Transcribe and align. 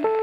thank 0.00 0.04
you. 0.04 0.21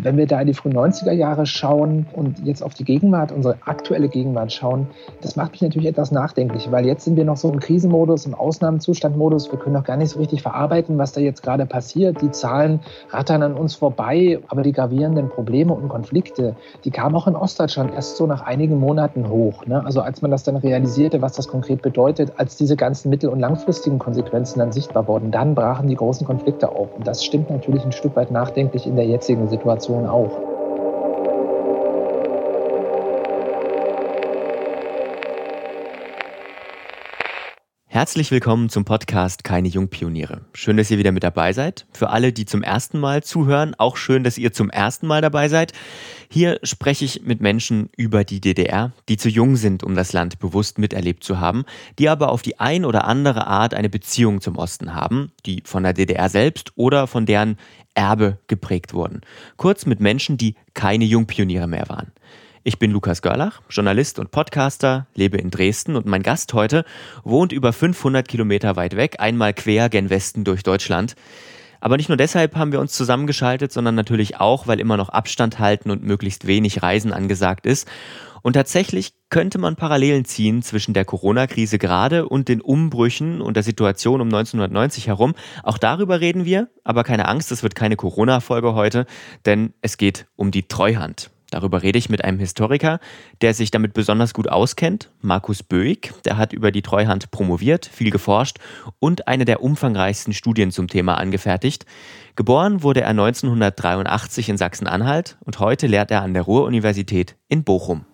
Wenn 0.00 0.16
wir 0.16 0.26
da 0.26 0.40
in 0.40 0.46
die 0.46 0.54
frühen 0.54 0.76
90er 0.76 1.10
Jahre 1.10 1.44
schauen 1.44 2.06
und 2.12 2.38
jetzt 2.44 2.62
auf 2.62 2.72
die 2.74 2.84
Gegenwart, 2.84 3.32
unsere 3.32 3.56
aktuelle 3.64 4.08
Gegenwart 4.08 4.52
schauen, 4.52 4.86
das 5.22 5.34
macht 5.34 5.52
mich 5.52 5.62
natürlich 5.62 5.88
etwas 5.88 6.12
nachdenklich, 6.12 6.70
weil 6.70 6.86
jetzt 6.86 7.04
sind 7.04 7.16
wir 7.16 7.24
noch 7.24 7.36
so 7.36 7.50
im 7.50 7.58
Krisenmodus, 7.58 8.24
im 8.24 8.34
Ausnahmezustandmodus. 8.34 9.50
Wir 9.50 9.58
können 9.58 9.74
noch 9.74 9.82
gar 9.82 9.96
nicht 9.96 10.10
so 10.10 10.20
richtig 10.20 10.42
verarbeiten, 10.42 10.98
was 10.98 11.12
da 11.12 11.20
jetzt 11.20 11.42
gerade 11.42 11.66
passiert. 11.66 12.22
Die 12.22 12.30
Zahlen 12.30 12.78
rattern 13.10 13.42
an 13.42 13.54
uns 13.54 13.74
vorbei, 13.74 14.38
aber 14.46 14.62
die 14.62 14.72
gravierenden 14.72 15.30
Probleme 15.30 15.74
und 15.74 15.88
Konflikte, 15.88 16.54
die 16.84 16.92
kamen 16.92 17.16
auch 17.16 17.26
in 17.26 17.34
Ostdeutschland 17.34 17.92
erst 17.92 18.16
so 18.16 18.28
nach 18.28 18.42
einigen 18.42 18.78
Monaten 18.78 19.28
hoch. 19.28 19.66
Ne? 19.66 19.84
Also 19.84 20.00
als 20.00 20.22
man 20.22 20.30
das 20.30 20.44
dann 20.44 20.56
realisierte, 20.56 21.22
was 21.22 21.32
das 21.32 21.48
konkret 21.48 21.82
bedeutet, 21.82 22.34
als 22.36 22.56
diese 22.56 22.76
ganzen 22.76 23.10
mittel- 23.10 23.30
und 23.30 23.40
langfristigen 23.40 23.98
Konsequenzen 23.98 24.60
dann 24.60 24.70
sichtbar 24.70 25.08
wurden, 25.08 25.32
dann 25.32 25.56
brachen 25.56 25.88
die 25.88 25.96
großen 25.96 26.24
Konflikte 26.24 26.70
auf. 26.70 26.94
Und 26.96 27.04
das 27.04 27.24
stimmt 27.24 27.50
natürlich 27.50 27.84
ein 27.84 27.92
Stück 27.92 28.14
weit 28.14 28.30
nachdenklich 28.30 28.86
in 28.86 28.94
der 28.94 29.06
jetzigen 29.06 29.48
Situation. 29.48 29.87
Situation 29.88 30.06
auch. 30.06 30.57
Herzlich 37.98 38.30
willkommen 38.30 38.68
zum 38.68 38.84
Podcast 38.84 39.42
Keine 39.42 39.66
Jungpioniere. 39.66 40.42
Schön, 40.52 40.76
dass 40.76 40.88
ihr 40.88 40.98
wieder 40.98 41.10
mit 41.10 41.24
dabei 41.24 41.52
seid. 41.52 41.84
Für 41.92 42.10
alle, 42.10 42.32
die 42.32 42.44
zum 42.44 42.62
ersten 42.62 43.00
Mal 43.00 43.24
zuhören, 43.24 43.74
auch 43.76 43.96
schön, 43.96 44.22
dass 44.22 44.38
ihr 44.38 44.52
zum 44.52 44.70
ersten 44.70 45.08
Mal 45.08 45.20
dabei 45.20 45.48
seid. 45.48 45.72
Hier 46.30 46.60
spreche 46.62 47.04
ich 47.04 47.22
mit 47.24 47.40
Menschen 47.40 47.90
über 47.96 48.22
die 48.22 48.40
DDR, 48.40 48.92
die 49.08 49.16
zu 49.16 49.28
jung 49.28 49.56
sind, 49.56 49.82
um 49.82 49.96
das 49.96 50.12
Land 50.12 50.38
bewusst 50.38 50.78
miterlebt 50.78 51.24
zu 51.24 51.40
haben, 51.40 51.64
die 51.98 52.08
aber 52.08 52.30
auf 52.30 52.42
die 52.42 52.60
ein 52.60 52.84
oder 52.84 53.04
andere 53.04 53.48
Art 53.48 53.74
eine 53.74 53.88
Beziehung 53.88 54.40
zum 54.40 54.58
Osten 54.58 54.94
haben, 54.94 55.32
die 55.44 55.64
von 55.64 55.82
der 55.82 55.92
DDR 55.92 56.28
selbst 56.28 56.70
oder 56.76 57.08
von 57.08 57.26
deren 57.26 57.58
Erbe 57.94 58.38
geprägt 58.46 58.94
wurden. 58.94 59.22
Kurz 59.56 59.86
mit 59.86 59.98
Menschen, 59.98 60.36
die 60.38 60.54
keine 60.72 61.04
Jungpioniere 61.04 61.66
mehr 61.66 61.88
waren. 61.88 62.12
Ich 62.68 62.78
bin 62.78 62.90
Lukas 62.90 63.22
Görlach, 63.22 63.62
Journalist 63.70 64.18
und 64.18 64.30
Podcaster, 64.30 65.06
lebe 65.14 65.38
in 65.38 65.48
Dresden 65.48 65.96
und 65.96 66.04
mein 66.04 66.22
Gast 66.22 66.52
heute 66.52 66.84
wohnt 67.24 67.50
über 67.50 67.72
500 67.72 68.28
Kilometer 68.28 68.76
weit 68.76 68.94
weg, 68.94 69.16
einmal 69.20 69.54
quer 69.54 69.88
gen 69.88 70.10
Westen 70.10 70.44
durch 70.44 70.64
Deutschland. 70.64 71.14
Aber 71.80 71.96
nicht 71.96 72.10
nur 72.10 72.18
deshalb 72.18 72.56
haben 72.56 72.70
wir 72.70 72.80
uns 72.80 72.92
zusammengeschaltet, 72.92 73.72
sondern 73.72 73.94
natürlich 73.94 74.36
auch, 74.36 74.66
weil 74.66 74.80
immer 74.80 74.98
noch 74.98 75.08
Abstand 75.08 75.58
halten 75.58 75.90
und 75.90 76.02
möglichst 76.02 76.46
wenig 76.46 76.82
Reisen 76.82 77.14
angesagt 77.14 77.64
ist. 77.64 77.88
Und 78.42 78.52
tatsächlich 78.52 79.14
könnte 79.30 79.56
man 79.56 79.76
Parallelen 79.76 80.26
ziehen 80.26 80.60
zwischen 80.60 80.92
der 80.92 81.06
Corona-Krise 81.06 81.78
gerade 81.78 82.28
und 82.28 82.48
den 82.48 82.60
Umbrüchen 82.60 83.40
und 83.40 83.54
der 83.54 83.62
Situation 83.62 84.20
um 84.20 84.28
1990 84.28 85.06
herum. 85.06 85.34
Auch 85.62 85.78
darüber 85.78 86.20
reden 86.20 86.44
wir, 86.44 86.68
aber 86.84 87.02
keine 87.02 87.28
Angst, 87.28 87.50
es 87.50 87.62
wird 87.62 87.74
keine 87.74 87.96
Corona-Folge 87.96 88.74
heute, 88.74 89.06
denn 89.46 89.72
es 89.80 89.96
geht 89.96 90.26
um 90.36 90.50
die 90.50 90.68
Treuhand. 90.68 91.30
Darüber 91.50 91.82
rede 91.82 91.98
ich 91.98 92.10
mit 92.10 92.24
einem 92.24 92.38
Historiker, 92.38 93.00
der 93.40 93.54
sich 93.54 93.70
damit 93.70 93.94
besonders 93.94 94.34
gut 94.34 94.48
auskennt, 94.48 95.10
Markus 95.22 95.62
Böig. 95.62 96.12
Der 96.24 96.36
hat 96.36 96.52
über 96.52 96.70
die 96.70 96.82
Treuhand 96.82 97.30
promoviert, 97.30 97.86
viel 97.86 98.10
geforscht 98.10 98.58
und 98.98 99.28
eine 99.28 99.46
der 99.46 99.62
umfangreichsten 99.62 100.34
Studien 100.34 100.70
zum 100.70 100.88
Thema 100.88 101.14
angefertigt. 101.14 101.86
Geboren 102.36 102.82
wurde 102.82 103.00
er 103.00 103.08
1983 103.08 104.50
in 104.50 104.58
Sachsen-Anhalt 104.58 105.38
und 105.40 105.58
heute 105.58 105.86
lehrt 105.86 106.10
er 106.10 106.22
an 106.22 106.34
der 106.34 106.42
Ruhr-Universität 106.42 107.36
in 107.48 107.64
Bochum. 107.64 108.04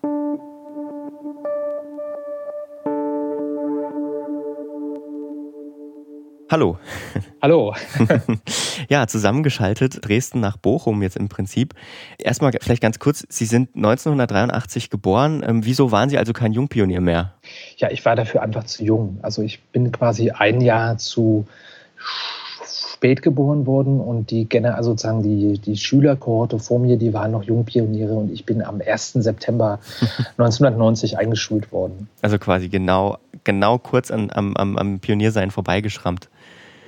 Hallo. 6.54 6.78
Hallo. 7.42 7.74
ja, 8.88 9.08
zusammengeschaltet 9.08 10.06
Dresden 10.06 10.38
nach 10.38 10.56
Bochum 10.56 11.02
jetzt 11.02 11.16
im 11.16 11.28
Prinzip. 11.28 11.74
Erstmal 12.16 12.52
vielleicht 12.62 12.80
ganz 12.80 13.00
kurz, 13.00 13.26
Sie 13.28 13.46
sind 13.46 13.74
1983 13.74 14.88
geboren. 14.88 15.42
Ähm, 15.44 15.64
wieso 15.64 15.90
waren 15.90 16.10
Sie 16.10 16.16
also 16.16 16.32
kein 16.32 16.52
Jungpionier 16.52 17.00
mehr? 17.00 17.34
Ja, 17.78 17.90
ich 17.90 18.04
war 18.04 18.14
dafür 18.14 18.42
einfach 18.42 18.62
zu 18.66 18.84
jung. 18.84 19.18
Also 19.22 19.42
ich 19.42 19.64
bin 19.64 19.90
quasi 19.90 20.30
ein 20.30 20.60
Jahr 20.60 20.96
zu 20.96 21.44
spät 23.04 23.20
geboren 23.22 23.66
worden 23.66 24.00
und 24.00 24.30
die 24.30 24.48
also 24.62 24.92
sozusagen 24.92 25.24
die, 25.24 25.58
die 25.58 25.76
Schülerkohorte 25.76 26.60
vor 26.60 26.78
mir, 26.78 26.96
die 26.96 27.12
waren 27.12 27.32
noch 27.32 27.42
Jungpioniere 27.42 28.14
und 28.14 28.32
ich 28.32 28.46
bin 28.46 28.62
am 28.62 28.80
1. 28.80 29.14
September 29.14 29.80
1990 30.38 31.18
eingeschult 31.18 31.72
worden. 31.72 32.08
Also 32.22 32.38
quasi 32.38 32.68
genau, 32.68 33.18
genau 33.42 33.78
kurz 33.78 34.12
an, 34.12 34.30
am, 34.32 34.56
am, 34.56 34.78
am 34.78 35.00
Pioniersein 35.00 35.50
vorbeigeschrammt. 35.50 36.30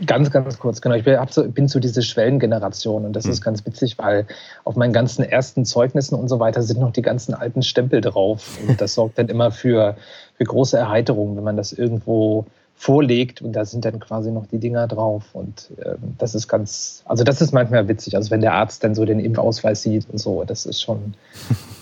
Ganz, 0.04 0.30
ganz 0.30 0.58
kurz, 0.58 0.80
genau. 0.80 0.94
Ich 0.94 1.04
bin, 1.04 1.18
so, 1.30 1.48
bin 1.48 1.68
so 1.68 1.80
diese 1.80 2.02
Schwellengeneration 2.02 3.06
und 3.06 3.14
das 3.14 3.24
mhm. 3.24 3.30
ist 3.30 3.40
ganz 3.40 3.64
witzig, 3.64 3.96
weil 3.98 4.26
auf 4.64 4.76
meinen 4.76 4.92
ganzen 4.92 5.24
ersten 5.24 5.64
Zeugnissen 5.64 6.14
und 6.16 6.28
so 6.28 6.38
weiter 6.38 6.62
sind 6.62 6.80
noch 6.80 6.92
die 6.92 7.02
ganzen 7.02 7.32
alten 7.32 7.62
Stempel 7.62 8.02
drauf. 8.02 8.58
Und 8.66 8.80
das 8.80 8.94
sorgt 8.94 9.18
dann 9.18 9.28
immer 9.28 9.50
für, 9.50 9.96
für 10.36 10.44
große 10.44 10.76
Erheiterung, 10.76 11.36
wenn 11.36 11.44
man 11.44 11.56
das 11.56 11.72
irgendwo 11.72 12.44
vorlegt 12.76 13.40
und 13.40 13.54
da 13.54 13.64
sind 13.64 13.86
dann 13.86 14.00
quasi 14.00 14.30
noch 14.30 14.46
die 14.46 14.58
Dinger 14.58 14.86
drauf 14.86 15.24
und 15.32 15.70
äh, 15.78 15.94
das 16.18 16.34
ist 16.34 16.46
ganz, 16.46 17.02
also 17.06 17.24
das 17.24 17.40
ist 17.40 17.52
manchmal 17.52 17.88
witzig, 17.88 18.14
also 18.16 18.30
wenn 18.30 18.42
der 18.42 18.52
Arzt 18.52 18.84
dann 18.84 18.94
so 18.94 19.06
den 19.06 19.18
Impfausweis 19.18 19.80
sieht 19.80 20.06
und 20.10 20.18
so, 20.18 20.44
das 20.44 20.66
ist 20.66 20.82
schon. 20.82 21.14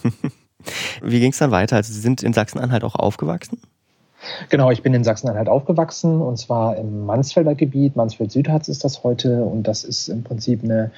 Wie 1.02 1.18
ging 1.18 1.32
es 1.32 1.38
dann 1.38 1.50
weiter? 1.50 1.76
Also 1.76 1.92
Sie 1.92 2.00
sind 2.00 2.22
in 2.22 2.32
Sachsen-Anhalt 2.32 2.84
auch 2.84 2.94
aufgewachsen? 2.94 3.58
Genau, 4.48 4.70
ich 4.70 4.82
bin 4.82 4.94
in 4.94 5.04
Sachsen-Anhalt 5.04 5.48
aufgewachsen 5.48 6.20
und 6.20 6.38
zwar 6.38 6.76
im 6.76 7.06
Mansfelder 7.06 7.54
Gebiet. 7.54 7.96
Mansfeld-Südharz 7.96 8.68
ist 8.68 8.84
das 8.84 9.04
heute 9.04 9.44
und 9.44 9.64
das 9.64 9.84
ist 9.84 10.08
im 10.08 10.22
Prinzip 10.22 10.62
eine 10.62 10.90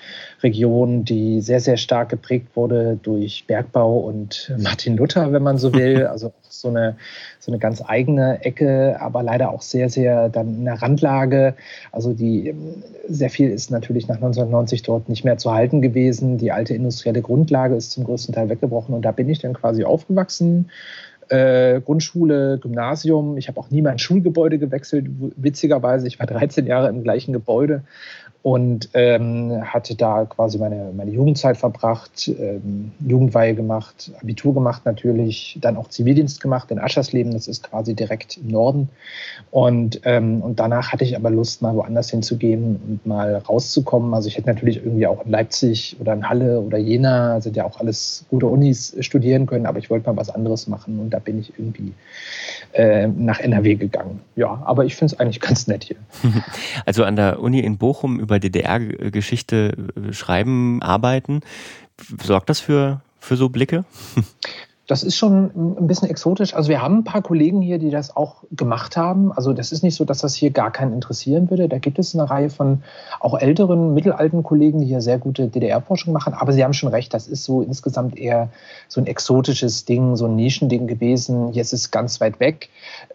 Region, 0.42 1.04
die 1.04 1.40
sehr, 1.40 1.60
sehr 1.60 1.76
stark 1.76 2.08
geprägt 2.08 2.48
wurde 2.54 2.98
durch 3.02 3.46
Bergbau 3.46 3.98
und 3.98 4.52
Martin 4.58 4.96
Luther, 4.96 5.32
wenn 5.32 5.42
man 5.42 5.58
so 5.58 5.74
will. 5.74 6.06
Also 6.16 6.32
so 6.48 6.68
eine, 6.68 6.96
so 7.38 7.50
eine 7.52 7.58
ganz 7.58 7.82
eigene 7.86 8.42
Ecke, 8.44 8.96
aber 9.00 9.22
leider 9.22 9.50
auch 9.50 9.60
sehr, 9.60 9.90
sehr 9.90 10.28
dann 10.28 10.54
in 10.54 10.64
der 10.64 10.80
Randlage. 10.80 11.54
Also 11.92 12.12
die, 12.12 12.54
sehr 13.08 13.28
viel 13.28 13.50
ist 13.50 13.70
natürlich 13.70 14.08
nach 14.08 14.16
1990 14.16 14.82
dort 14.82 15.08
nicht 15.08 15.24
mehr 15.24 15.36
zu 15.36 15.52
halten 15.52 15.82
gewesen. 15.82 16.38
Die 16.38 16.52
alte 16.52 16.74
industrielle 16.74 17.22
Grundlage 17.22 17.74
ist 17.74 17.90
zum 17.90 18.04
größten 18.04 18.34
Teil 18.34 18.48
weggebrochen 18.48 18.94
und 18.94 19.02
da 19.02 19.12
bin 19.12 19.28
ich 19.28 19.40
dann 19.40 19.52
quasi 19.52 19.84
aufgewachsen 19.84 20.70
äh, 21.28 21.80
Grundschule, 21.80 22.58
Gymnasium. 22.58 23.36
Ich 23.36 23.48
habe 23.48 23.60
auch 23.60 23.70
nie 23.70 23.82
mein 23.82 23.98
Schulgebäude 23.98 24.58
gewechselt, 24.58 25.06
witzigerweise. 25.36 26.06
Ich 26.06 26.18
war 26.18 26.26
13 26.26 26.66
Jahre 26.66 26.88
im 26.88 27.02
gleichen 27.02 27.32
Gebäude 27.32 27.82
und 28.46 28.90
ähm, 28.94 29.60
hatte 29.64 29.96
da 29.96 30.24
quasi 30.24 30.56
meine, 30.58 30.92
meine 30.96 31.10
Jugendzeit 31.10 31.56
verbracht, 31.56 32.28
ähm, 32.28 32.92
Jugendweihe 33.04 33.56
gemacht, 33.56 34.12
Abitur 34.22 34.54
gemacht 34.54 34.82
natürlich, 34.84 35.58
dann 35.60 35.76
auch 35.76 35.88
Zivildienst 35.88 36.40
gemacht 36.40 36.70
in 36.70 36.78
Aschersleben, 36.78 37.32
das 37.32 37.48
ist 37.48 37.68
quasi 37.68 37.94
direkt 37.94 38.36
im 38.36 38.46
Norden. 38.46 38.88
Und, 39.50 40.00
ähm, 40.04 40.42
und 40.42 40.60
danach 40.60 40.92
hatte 40.92 41.02
ich 41.02 41.16
aber 41.16 41.30
Lust, 41.30 41.60
mal 41.60 41.74
woanders 41.74 42.08
hinzugehen 42.10 42.78
und 42.86 43.04
mal 43.04 43.34
rauszukommen. 43.34 44.14
Also 44.14 44.28
ich 44.28 44.36
hätte 44.36 44.46
natürlich 44.46 44.76
irgendwie 44.76 45.08
auch 45.08 45.24
in 45.24 45.32
Leipzig 45.32 45.96
oder 45.98 46.12
in 46.12 46.28
Halle 46.28 46.60
oder 46.60 46.78
Jena, 46.78 47.40
sind 47.40 47.56
ja 47.56 47.64
auch 47.64 47.80
alles 47.80 48.26
gute 48.30 48.46
Unis, 48.46 48.96
studieren 49.00 49.46
können, 49.46 49.66
aber 49.66 49.80
ich 49.80 49.90
wollte 49.90 50.08
mal 50.08 50.16
was 50.16 50.30
anderes 50.30 50.68
machen 50.68 51.00
und 51.00 51.12
da 51.16 51.20
bin 51.20 51.38
ich 51.38 51.58
irgendwie 51.58 51.94
äh, 52.74 53.06
nach 53.06 53.40
NRW 53.40 53.76
gegangen. 53.76 54.20
Ja, 54.36 54.62
aber 54.66 54.84
ich 54.84 54.96
finde 54.96 55.14
es 55.14 55.20
eigentlich 55.20 55.40
ganz 55.48 55.66
nett 55.66 55.84
hier. 55.84 55.96
Also 56.84 57.04
an 57.04 57.16
der 57.16 57.40
Uni 57.40 57.60
in 57.60 57.78
Bochum 57.78 58.20
über 58.20 58.38
DDR-Geschichte 58.38 59.72
äh, 59.96 60.12
schreiben, 60.12 60.82
arbeiten. 60.82 61.40
Sorgt 62.22 62.50
das 62.50 62.60
für, 62.60 63.00
für 63.18 63.36
so 63.36 63.48
Blicke? 63.48 63.84
Das 64.86 65.02
ist 65.02 65.16
schon 65.16 65.50
ein 65.56 65.86
bisschen 65.88 66.08
exotisch. 66.08 66.54
Also 66.54 66.68
wir 66.68 66.80
haben 66.80 66.98
ein 66.98 67.04
paar 67.04 67.22
Kollegen 67.22 67.60
hier, 67.60 67.78
die 67.78 67.90
das 67.90 68.16
auch 68.16 68.44
gemacht 68.52 68.96
haben. 68.96 69.32
Also 69.32 69.52
das 69.52 69.72
ist 69.72 69.82
nicht 69.82 69.96
so, 69.96 70.04
dass 70.04 70.18
das 70.18 70.34
hier 70.36 70.50
gar 70.50 70.70
keinen 70.70 70.92
interessieren 70.92 71.50
würde. 71.50 71.68
Da 71.68 71.78
gibt 71.78 71.98
es 71.98 72.14
eine 72.14 72.30
Reihe 72.30 72.50
von 72.50 72.82
auch 73.18 73.36
älteren, 73.36 73.94
mittelalten 73.94 74.44
Kollegen, 74.44 74.80
die 74.80 74.86
hier 74.86 75.00
sehr 75.00 75.18
gute 75.18 75.48
DDR-Forschung 75.48 76.12
machen. 76.12 76.34
Aber 76.34 76.52
Sie 76.52 76.62
haben 76.62 76.72
schon 76.72 76.88
recht, 76.90 77.12
das 77.14 77.26
ist 77.26 77.42
so 77.42 77.62
insgesamt 77.62 78.16
eher 78.16 78.50
so 78.86 79.00
ein 79.00 79.08
exotisches 79.08 79.86
Ding, 79.86 80.14
so 80.14 80.26
ein 80.26 80.36
Nischending 80.36 80.86
gewesen. 80.86 81.52
Jetzt 81.52 81.72
ist 81.72 81.80
es 81.80 81.90
ganz 81.90 82.20
weit 82.20 82.38
weg. 82.38 82.68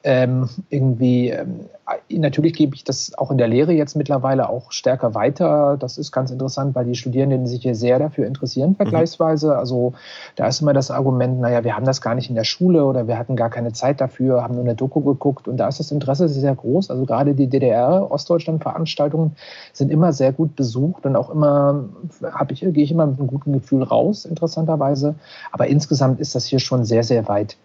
Ähm, 0.03 0.49
irgendwie, 0.69 1.29
ähm, 1.29 1.61
natürlich 2.09 2.53
gebe 2.53 2.75
ich 2.75 2.83
das 2.83 3.17
auch 3.17 3.31
in 3.31 3.37
der 3.37 3.47
Lehre 3.47 3.71
jetzt 3.71 3.95
mittlerweile 3.95 4.49
auch 4.49 4.73
stärker 4.73 5.15
weiter. 5.15 5.77
Das 5.79 5.97
ist 5.97 6.11
ganz 6.11 6.31
interessant, 6.31 6.75
weil 6.75 6.85
die 6.85 6.95
Studierenden 6.95 7.47
sich 7.47 7.61
hier 7.61 7.75
sehr 7.75 7.97
dafür 7.97 8.27
interessieren, 8.27 8.71
mhm. 8.71 8.75
vergleichsweise. 8.75 9.57
Also 9.57 9.93
da 10.35 10.47
ist 10.47 10.61
immer 10.61 10.73
das 10.73 10.91
Argument, 10.91 11.39
naja, 11.39 11.60
wir 11.63 11.75
haben 11.75 11.85
das 11.85 12.01
gar 12.01 12.15
nicht 12.15 12.29
in 12.29 12.35
der 12.35 12.43
Schule 12.43 12.85
oder 12.85 13.07
wir 13.07 13.17
hatten 13.17 13.35
gar 13.35 13.49
keine 13.49 13.73
Zeit 13.73 14.01
dafür, 14.01 14.43
haben 14.43 14.55
nur 14.55 14.63
eine 14.63 14.75
Doku 14.75 15.01
geguckt 15.01 15.47
und 15.47 15.57
da 15.57 15.67
ist 15.67 15.79
das 15.79 15.91
Interesse 15.91 16.27
sehr 16.29 16.55
groß. 16.55 16.89
Also 16.89 17.05
gerade 17.05 17.33
die 17.33 17.47
DDR-Ostdeutschland-Veranstaltungen 17.47 19.35
sind 19.73 19.91
immer 19.91 20.13
sehr 20.13 20.31
gut 20.31 20.55
besucht 20.55 21.05
und 21.05 21.15
auch 21.15 21.29
immer, 21.29 21.85
habe 22.31 22.53
ich, 22.53 22.61
gehe 22.61 22.83
ich 22.83 22.91
immer 22.91 23.05
mit 23.05 23.19
einem 23.19 23.27
guten 23.27 23.53
Gefühl 23.53 23.83
raus, 23.83 24.25
interessanterweise. 24.25 25.15
Aber 25.51 25.67
insgesamt 25.67 26.19
ist 26.19 26.35
das 26.35 26.45
hier 26.45 26.59
schon 26.59 26.85
sehr, 26.85 27.03
sehr 27.03 27.27
weit 27.27 27.57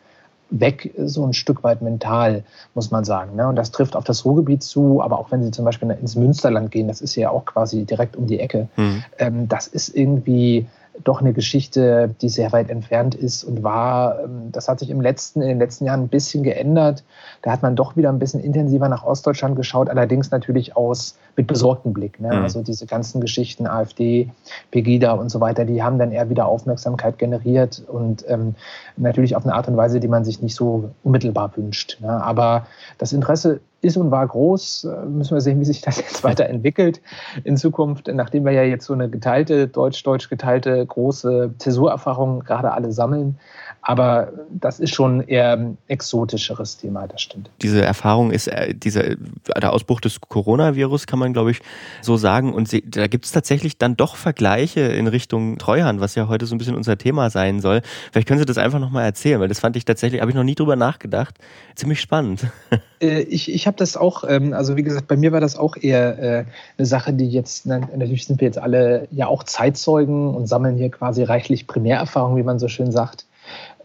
weg, 0.51 0.95
so 0.97 1.25
ein 1.27 1.33
Stück 1.33 1.65
weit 1.65 1.83
mental, 1.83 2.45
muss 2.75 2.91
man 2.91 3.05
sagen. 3.05 3.37
Ne? 3.37 3.49
Und 3.49 3.57
das 3.57 3.73
trifft 3.73 3.97
auf 3.97 4.05
das 4.05 4.25
Ruhrgebiet 4.25 4.63
zu, 4.63 5.03
aber 5.03 5.19
auch 5.19 5.31
wenn 5.31 5.43
Sie 5.43 5.51
zum 5.51 5.65
Beispiel 5.65 5.91
ins 5.91 6.17
Münsterland 6.17 6.71
gehen, 6.71 6.89
das 6.89 7.01
ist 7.01 7.17
ja 7.17 7.31
auch 7.31 7.45
quasi 7.45 7.85
direkt 7.85 8.17
um 8.17 8.27
die 8.27 8.39
Ecke, 8.39 8.69
mhm. 8.77 9.05
ähm, 9.19 9.49
das 9.49 9.67
ist 9.67 9.89
irgendwie 9.89 10.67
doch 11.05 11.21
eine 11.21 11.33
Geschichte, 11.33 12.15
die 12.21 12.29
sehr 12.29 12.53
weit 12.53 12.71
entfernt 12.71 13.15
ist 13.15 13.45
und 13.45 13.63
war. 13.63 14.21
Ähm, 14.25 14.53
das 14.53 14.69
hat 14.69 14.81
sich 14.81 14.91
im 14.91 15.01
letzten, 15.01 15.43
in 15.43 15.49
den 15.49 15.59
letzten 15.59 15.85
Jahren 15.85 16.03
ein 16.03 16.09
bisschen 16.09 16.43
geändert. 16.43 17.05
Da 17.43 17.53
hat 17.53 17.63
man 17.63 17.77
doch 17.77 17.97
wieder 17.97 18.11
ein 18.11 18.19
bisschen 18.19 18.41
intensiver 18.41 18.89
nach 18.89 19.05
Ostdeutschland 19.05 19.57
geschaut, 19.57 19.89
allerdings 19.89 20.31
natürlich 20.31 20.77
aus 20.77 21.17
mit 21.37 21.47
besorgtem 21.47 21.93
Blick. 21.93 22.21
Ne? 22.21 22.29
Mhm. 22.29 22.43
Also 22.43 22.63
diese 22.63 22.87
ganzen 22.87 23.21
Geschichten, 23.21 23.67
AfD, 23.67 24.31
Pegida 24.71 25.13
und 25.13 25.29
so 25.31 25.41
weiter, 25.41 25.65
die 25.65 25.83
haben 25.83 25.99
dann 25.99 26.13
eher 26.13 26.29
wieder 26.31 26.47
Aufmerksamkeit 26.47 27.19
generiert 27.19 27.83
und 27.87 28.25
ähm, 28.29 28.55
natürlich 28.97 29.37
auf 29.37 29.45
eine 29.45 29.55
Art 29.55 29.69
und 29.69 29.77
Weise, 29.77 30.01
die 30.01 30.09
man 30.09 30.25
sich 30.25 30.43
nicht 30.43 30.55
so 30.55 30.91
unmittelbar 31.05 31.57
wünscht. 31.57 31.99
Ne? 32.01 32.11
Aber 32.11 32.67
das 32.99 33.13
Interesse 33.13 33.61
ist 33.83 33.97
und 33.97 34.11
war 34.11 34.27
groß. 34.27 34.85
Äh, 34.85 35.07
müssen 35.07 35.35
wir 35.35 35.41
sehen, 35.41 35.61
wie 35.61 35.65
sich 35.65 35.81
das 35.81 35.99
jetzt 35.99 36.25
weiterentwickelt 36.25 37.01
in 37.45 37.57
Zukunft, 37.57 38.09
nachdem 38.13 38.45
wir 38.45 38.53
ja 38.53 38.63
jetzt 38.63 38.87
so 38.87 38.95
eine 38.95 39.09
geteilte, 39.09 39.69
deutsch-deutsch 39.69 40.29
geteilte 40.29 40.85
große 40.85 41.55
Zäsurerfahrung 41.59 42.41
gerade 42.41 42.73
alle 42.73 42.93
sammeln. 42.93 43.39
Aber 43.89 44.33
das 44.51 44.81
ist 44.81 44.97
schon 44.97 45.21
eher 45.21 45.53
ein 45.53 45.79
exotischeres 45.87 46.77
Thema, 46.77 47.07
das 47.07 47.23
stimmt. 47.23 47.51
Diese 47.63 47.85
Erfahrung 47.85 48.33
ist, 48.33 48.49
äh, 48.49 48.75
dieser, 48.75 49.15
der 49.15 49.73
Ausbruch 49.73 50.01
des 50.01 50.21
Coronavirus, 50.21 51.07
kann 51.07 51.21
man 51.21 51.33
glaube 51.33 51.53
ich 51.53 51.61
so 52.03 52.17
sagen. 52.17 52.53
Und 52.53 52.69
sie, 52.69 52.83
da 52.85 53.07
gibt 53.07 53.27
es 53.27 53.31
tatsächlich 53.31 53.79
dann 53.79 53.97
doch 53.97 54.17
Vergleiche 54.17 54.81
in 54.81 55.07
Richtung 55.07 55.59
Treuhand, 55.59 56.01
was 56.01 56.17
ja 56.17 56.27
heute 56.27 56.47
so 56.47 56.57
ein 56.57 56.59
bisschen 56.59 56.75
unser 56.75 56.99
Thema 56.99 57.31
sein 57.31 57.61
soll. 57.61 57.81
Vielleicht 58.11 58.27
können 58.27 58.41
Sie 58.41 58.45
das 58.45 58.59
einfach 58.59 58.81
nochmal 58.81 59.05
erzählen, 59.05 59.39
weil 59.39 59.47
das 59.47 59.61
fand 59.61 59.77
ich 59.77 59.85
tatsächlich, 59.85 60.21
habe 60.21 60.33
ich 60.33 60.37
noch 60.37 60.43
nie 60.43 60.57
drüber 60.57 60.75
nachgedacht. 60.75 61.39
Ziemlich 61.77 62.01
spannend. 62.01 62.47
Äh, 62.99 63.21
ich 63.25 63.53
ich 63.53 63.67
habe 63.67 63.77
das 63.77 63.95
auch, 63.99 64.25
ähm, 64.27 64.55
also 64.55 64.79
wie 64.79 64.83
gesagt, 64.83 65.07
bei 65.07 65.19
mir 65.19 65.31
war 65.31 65.41
das 65.43 65.59
auch 65.59 65.77
eher 65.77 66.19
äh, 66.19 66.45
eine 66.79 66.87
Sache, 66.87 67.13
die 67.13 67.29
jetzt, 67.29 67.67
natürlich 67.67 68.25
sind 68.25 68.41
wir 68.41 68.47
jetzt 68.47 68.57
alle 68.57 69.07
ja 69.11 69.27
auch 69.27 69.43
Zeitzeugen 69.43 70.35
und 70.35 70.47
sammeln 70.47 70.79
hier 70.79 70.91
quasi 70.91 71.23
reichlich 71.23 71.67
Primärerfahrung, 71.67 72.39
wie 72.39 72.43
man 72.43 72.59
so 72.59 72.69
schön 72.69 72.91
sagt. 72.91 73.27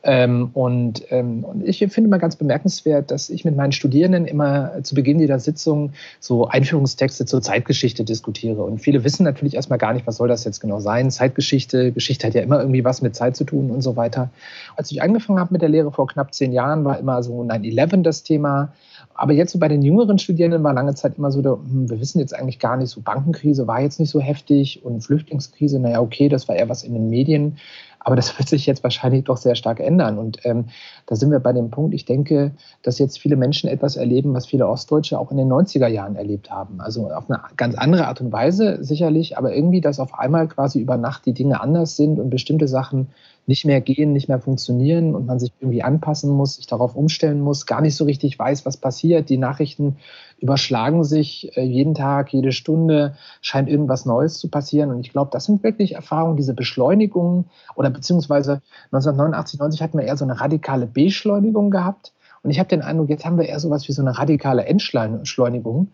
Ähm, 0.03 0.49
und, 0.53 1.03
ähm, 1.11 1.43
und 1.43 1.67
ich 1.67 1.79
finde 1.89 2.09
mal 2.09 2.17
ganz 2.17 2.35
bemerkenswert, 2.35 3.11
dass 3.11 3.29
ich 3.29 3.45
mit 3.45 3.55
meinen 3.55 3.71
Studierenden 3.71 4.25
immer 4.25 4.83
zu 4.83 4.95
Beginn 4.95 5.19
jeder 5.19 5.39
Sitzung 5.39 5.91
so 6.19 6.47
Einführungstexte 6.47 7.25
zur 7.25 7.41
Zeitgeschichte 7.41 8.03
diskutiere. 8.03 8.63
Und 8.63 8.79
viele 8.79 9.03
wissen 9.03 9.23
natürlich 9.23 9.55
erstmal 9.55 9.77
gar 9.79 9.93
nicht, 9.93 10.07
was 10.07 10.17
soll 10.17 10.27
das 10.27 10.43
jetzt 10.43 10.59
genau 10.59 10.79
sein. 10.79 11.11
Zeitgeschichte, 11.11 11.91
Geschichte 11.91 12.27
hat 12.27 12.33
ja 12.33 12.41
immer 12.41 12.59
irgendwie 12.59 12.83
was 12.83 13.01
mit 13.01 13.15
Zeit 13.15 13.35
zu 13.35 13.43
tun 13.43 13.69
und 13.69 13.81
so 13.81 13.95
weiter. 13.95 14.29
Als 14.75 14.91
ich 14.91 15.01
angefangen 15.01 15.39
habe 15.39 15.53
mit 15.53 15.61
der 15.61 15.69
Lehre 15.69 15.91
vor 15.91 16.07
knapp 16.07 16.33
zehn 16.33 16.51
Jahren, 16.51 16.83
war 16.83 16.97
immer 16.97 17.21
so 17.21 17.41
9-11 17.41 18.01
das 18.01 18.23
Thema. 18.23 18.73
Aber 19.21 19.33
jetzt 19.33 19.51
so 19.51 19.59
bei 19.59 19.67
den 19.67 19.83
jüngeren 19.83 20.17
Studierenden 20.17 20.63
war 20.63 20.73
lange 20.73 20.95
Zeit 20.95 21.19
immer 21.19 21.29
so, 21.29 21.43
der, 21.43 21.51
hm, 21.51 21.91
wir 21.91 21.99
wissen 21.99 22.17
jetzt 22.17 22.35
eigentlich 22.35 22.57
gar 22.57 22.75
nicht, 22.75 22.89
so 22.89 23.01
Bankenkrise 23.01 23.67
war 23.67 23.79
jetzt 23.79 23.99
nicht 23.99 24.09
so 24.09 24.19
heftig 24.19 24.83
und 24.83 25.01
Flüchtlingskrise, 25.01 25.79
naja, 25.79 26.01
okay, 26.01 26.27
das 26.27 26.47
war 26.47 26.55
eher 26.55 26.69
was 26.69 26.81
in 26.81 26.95
den 26.95 27.07
Medien. 27.07 27.57
Aber 27.99 28.15
das 28.15 28.35
wird 28.39 28.49
sich 28.49 28.65
jetzt 28.65 28.81
wahrscheinlich 28.83 29.25
doch 29.25 29.37
sehr 29.37 29.53
stark 29.53 29.79
ändern. 29.79 30.17
Und 30.17 30.43
ähm, 30.43 30.69
da 31.05 31.15
sind 31.15 31.29
wir 31.29 31.39
bei 31.39 31.53
dem 31.53 31.69
Punkt, 31.69 31.93
ich 31.93 32.05
denke, 32.05 32.53
dass 32.81 32.97
jetzt 32.97 33.19
viele 33.19 33.35
Menschen 33.35 33.69
etwas 33.69 33.95
erleben, 33.95 34.33
was 34.33 34.47
viele 34.47 34.67
Ostdeutsche 34.67 35.19
auch 35.19 35.29
in 35.29 35.37
den 35.37 35.49
90er 35.49 35.85
Jahren 35.85 36.15
erlebt 36.15 36.49
haben. 36.49 36.81
Also 36.81 37.11
auf 37.11 37.29
eine 37.29 37.41
ganz 37.57 37.75
andere 37.75 38.07
Art 38.07 38.21
und 38.21 38.31
Weise 38.31 38.83
sicherlich, 38.83 39.37
aber 39.37 39.53
irgendwie, 39.53 39.81
dass 39.81 39.99
auf 39.99 40.17
einmal 40.17 40.47
quasi 40.47 40.79
über 40.79 40.97
Nacht 40.97 41.27
die 41.27 41.33
Dinge 41.33 41.61
anders 41.61 41.95
sind 41.95 42.19
und 42.19 42.31
bestimmte 42.31 42.67
Sachen 42.67 43.09
nicht 43.51 43.65
mehr 43.65 43.81
gehen, 43.81 44.13
nicht 44.13 44.29
mehr 44.29 44.39
funktionieren 44.39 45.13
und 45.13 45.25
man 45.25 45.37
sich 45.37 45.51
irgendwie 45.59 45.83
anpassen 45.83 46.31
muss, 46.31 46.55
sich 46.55 46.67
darauf 46.67 46.95
umstellen 46.95 47.41
muss, 47.41 47.65
gar 47.65 47.81
nicht 47.81 47.97
so 47.97 48.05
richtig 48.05 48.39
weiß, 48.39 48.65
was 48.65 48.77
passiert. 48.77 49.27
Die 49.27 49.37
Nachrichten 49.37 49.97
überschlagen 50.39 51.03
sich 51.03 51.51
äh, 51.57 51.61
jeden 51.61 51.93
Tag, 51.93 52.31
jede 52.31 52.53
Stunde 52.53 53.15
scheint 53.41 53.67
irgendwas 53.67 54.05
Neues 54.05 54.37
zu 54.37 54.47
passieren. 54.47 54.89
Und 54.89 55.01
ich 55.01 55.11
glaube, 55.11 55.31
das 55.33 55.43
sind 55.43 55.63
wirklich 55.63 55.95
Erfahrungen, 55.95 56.37
diese 56.37 56.53
Beschleunigung 56.53 57.49
oder 57.75 57.89
beziehungsweise 57.89 58.61
1989, 58.93 59.59
90 59.59 59.81
hatten 59.81 59.97
wir 59.97 60.05
eher 60.05 60.15
so 60.15 60.23
eine 60.23 60.39
radikale 60.39 60.87
Beschleunigung 60.87 61.71
gehabt. 61.71 62.13
Und 62.43 62.51
ich 62.51 62.59
habe 62.59 62.69
den 62.69 62.81
Eindruck, 62.81 63.09
jetzt 63.09 63.25
haben 63.25 63.37
wir 63.37 63.49
eher 63.49 63.59
sowas 63.59 63.85
wie 63.89 63.91
so 63.91 64.01
eine 64.01 64.17
radikale 64.17 64.63
Entschleunigung. 64.63 65.89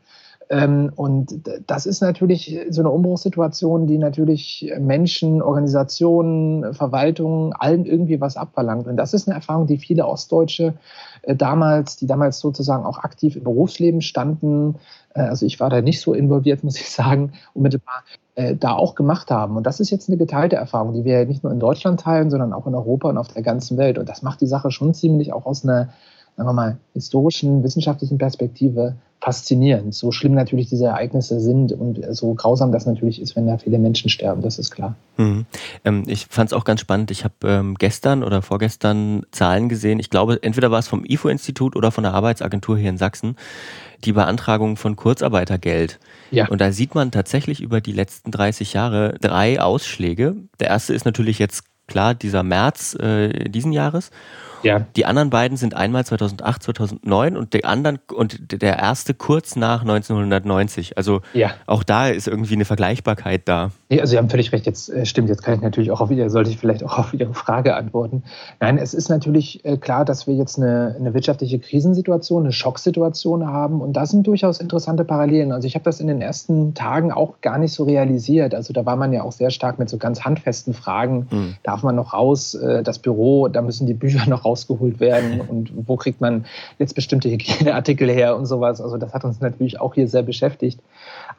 Ähm, 0.49 0.91
und 0.95 1.41
das 1.67 1.85
ist 1.85 2.01
natürlich 2.01 2.59
so 2.69 2.81
eine 2.81 2.89
Umbruchssituation, 2.89 3.85
die 3.85 3.97
natürlich 3.97 4.73
Menschen, 4.79 5.41
Organisationen, 5.41 6.73
Verwaltungen, 6.73 7.53
allen 7.53 7.85
irgendwie 7.85 8.21
was 8.21 8.38
abverlangt. 8.38 8.88
Und 8.88 8.97
das 8.97 9.13
ist 9.13 9.27
eine 9.27 9.35
Erfahrung, 9.35 9.67
die 9.67 9.77
viele 9.77 10.07
Ostdeutsche 10.07 10.75
äh, 11.23 11.35
damals, 11.35 11.97
die 11.97 12.07
damals 12.07 12.39
sozusagen 12.39 12.85
auch 12.85 12.99
aktiv 12.99 13.35
im 13.35 13.44
Berufsleben 13.44 14.01
standen, 14.01 14.75
äh, 15.17 15.21
also 15.21 15.45
ich 15.45 15.59
war 15.59 15.69
da 15.69 15.81
nicht 15.81 15.99
so 15.99 16.13
involviert, 16.13 16.63
muss 16.63 16.79
ich 16.79 16.89
sagen, 16.89 17.33
unmittelbar, 17.53 18.03
äh, 18.35 18.55
da 18.55 18.73
auch 18.73 18.95
gemacht 18.95 19.31
haben. 19.31 19.57
Und 19.57 19.65
das 19.65 19.79
ist 19.79 19.89
jetzt 19.89 20.09
eine 20.09 20.17
geteilte 20.17 20.55
Erfahrung, 20.55 20.93
die 20.93 21.03
wir 21.03 21.25
nicht 21.25 21.43
nur 21.43 21.51
in 21.51 21.59
Deutschland 21.59 22.00
teilen, 22.00 22.29
sondern 22.29 22.53
auch 22.53 22.67
in 22.67 22.75
Europa 22.75 23.09
und 23.09 23.17
auf 23.17 23.27
der 23.27 23.41
ganzen 23.41 23.77
Welt. 23.77 23.97
Und 23.97 24.07
das 24.07 24.21
macht 24.21 24.41
die 24.41 24.47
Sache 24.47 24.71
schon 24.71 24.93
ziemlich 24.93 25.33
auch 25.33 25.45
aus 25.45 25.63
einer 25.63 25.89
sagen 26.38 26.48
wir 26.48 26.54
mal, 26.54 26.78
historischen, 26.94 27.63
wissenschaftlichen 27.63 28.18
Perspektive 28.18 28.95
faszinierend. 29.19 29.95
So 29.95 30.12
schlimm 30.12 30.36
natürlich 30.36 30.69
diese 30.69 30.86
Ereignisse 30.86 31.39
sind 31.39 31.72
und 31.72 32.00
so 32.12 32.36
grausam 32.36 32.72
das 32.72 32.86
natürlich 32.86 33.19
ist, 33.19 33.36
wenn 33.36 33.48
da 33.48 33.57
viele 33.57 33.80
Menschen 33.80 34.12
sterben, 34.12 34.44
das 34.44 34.60
ist 34.60 34.69
klar. 34.69 34.95
Mhm. 35.18 35.48
Ähm, 35.84 36.04
ich 36.06 36.28
fand 36.30 36.51
es 36.51 36.54
auch 36.54 36.63
ganz 36.63 36.81
spannend. 36.81 37.10
Ich 37.10 37.24
habe 37.24 37.34
ähm, 37.44 37.75
gestern 37.75 38.24
oder 38.24 38.44
vorgestern 38.44 39.25
Zahlen 39.31 39.69
gesehen. 39.69 40.00
Ich 40.00 40.12
glaube, 40.12 40.38
entweder 40.44 40.69
war 40.69 40.78
es 40.78 40.88
vom 40.88 41.04
IFO-Institut 41.04 41.75
oder 41.75 41.92
von 41.92 42.04
der 42.04 42.13
Arbeitsagentur 42.13 42.78
hier 42.78 42.92
in 42.92 42.98
Sachsen, 42.98 43.36
die 44.06 44.13
Beantragung 44.13 44.78
von 44.78 44.95
Kurzarbeitergeld. 44.95 46.00
Ja. 46.30 46.48
Und 46.48 46.62
da 46.62 46.72
sieht 46.72 46.94
man 46.94 47.10
tatsächlich 47.10 47.62
über 47.62 47.81
die 47.81 47.94
letzten 47.94 48.30
30 48.30 48.74
Jahre 48.74 49.16
drei 49.19 49.60
Ausschläge. 49.60 50.36
Der 50.60 50.68
erste 50.68 50.94
ist 50.94 51.06
natürlich 51.06 51.39
jetzt 51.39 51.63
klar 51.88 52.13
dieser 52.13 52.44
März 52.44 52.95
äh, 52.95 53.50
diesen 53.50 53.72
Jahres. 53.72 54.12
Ja. 54.63 54.86
Die 54.95 55.06
anderen 55.06 55.30
beiden 55.30 55.57
sind 55.57 55.75
einmal 55.75 56.06
2008, 56.06 56.63
2009 56.63 57.38
und 57.38 57.54
der 57.54 57.65
anderen 57.65 58.00
und 58.13 58.51
der 58.62 58.77
erste 58.77 59.13
kurz 59.13 59.56
nach 59.56 59.81
1990. 59.81 60.98
Also 60.98 61.21
ja. 61.33 61.51
auch 61.65 61.83
da 61.83 62.07
ist 62.07 62.27
irgendwie 62.27 62.56
eine 62.56 62.65
Vergleichbarkeit 62.65 63.44
da. 63.45 63.71
Nee, 63.89 64.01
also 64.01 64.12
Sie 64.12 64.18
haben 64.18 64.30
völlig 64.30 64.51
recht. 64.51 64.65
Jetzt 64.65 64.89
äh, 64.89 65.06
stimmt. 65.06 65.30
Jetzt 65.30 65.44
kann 65.44 65.56
ich 65.56 65.62
natürlich 65.62 65.92
auch 65.92 66.01
auf 66.01 66.12
Ihre, 66.12 66.30
sollte 66.30 66.50
ich 66.50 66.57
vielleicht 66.57 66.83
auch 66.83 66.98
auf 66.98 67.13
Ihre 67.13 67.33
Frage 67.33 67.75
antworten. 67.75 68.24
Nein, 68.59 68.77
es 68.77 68.94
ist 68.94 69.09
natürlich 69.09 69.63
äh, 69.65 69.77
klar, 69.77 70.06
dass 70.06 70.27
wir 70.27 70.36
jetzt 70.36 70.57
eine, 70.57 70.95
eine 71.00 71.13
wirtschaftliche 71.13 71.60
Krisensituation, 71.60 72.44
eine 72.44 72.51
Schocksituation 72.51 73.48
haben 73.48 73.81
und 73.81 73.94
da 73.94 74.06
sind 74.06 74.27
durchaus 74.27 74.60
interessante 74.60 75.06
Parallelen. 75.06 75.51
Also 75.51 75.68
ich 75.68 75.75
habe 75.75 75.86
das 75.86 76.00
in 76.00 76.07
den 76.07 76.21
ersten 76.21 76.74
Tagen 76.74 77.12
auch 77.12 77.42
gar 77.42 77.57
nicht 77.57 77.74
so 77.74 77.83
realisiert. 77.83 78.53
Also 78.53 78.74
da 78.74 78.86
war 78.86 78.96
man 78.96 79.13
ja 79.13 79.24
auch 79.24 79.31
sehr 79.31 79.51
stark 79.51 79.79
mit 79.79 79.89
so 79.89 79.98
ganz 79.98 80.25
handfesten 80.25 80.74
Fragen. 80.74 81.27
Hm. 81.29 81.55
Darf 81.63 81.84
man 81.84 81.96
noch 81.96 82.13
raus? 82.13 82.55
Äh, 82.55 82.84
das 82.84 83.00
Büro, 83.00 83.48
da 83.48 83.62
müssen 83.62 83.88
die 83.88 83.93
Bücher 83.93 84.27
noch 84.29 84.46
rausgeholt 84.48 85.00
werden 85.00 85.42
und 85.42 85.72
wo 85.88 85.98
kriegt 85.98 86.22
man 86.22 86.46
jetzt 86.80 86.96
bestimmte 86.96 87.30
Hygieneartikel 87.30 88.10
her 88.10 88.38
und 88.38 88.46
sowas. 88.46 88.82
Also 88.82 88.98
das 88.98 89.13
hat 89.13 89.25
uns 89.25 89.42
natürlich 89.42 89.80
auch 89.80 89.94
hier 89.94 90.08
sehr 90.08 90.24
beschäftigt. 90.24 90.80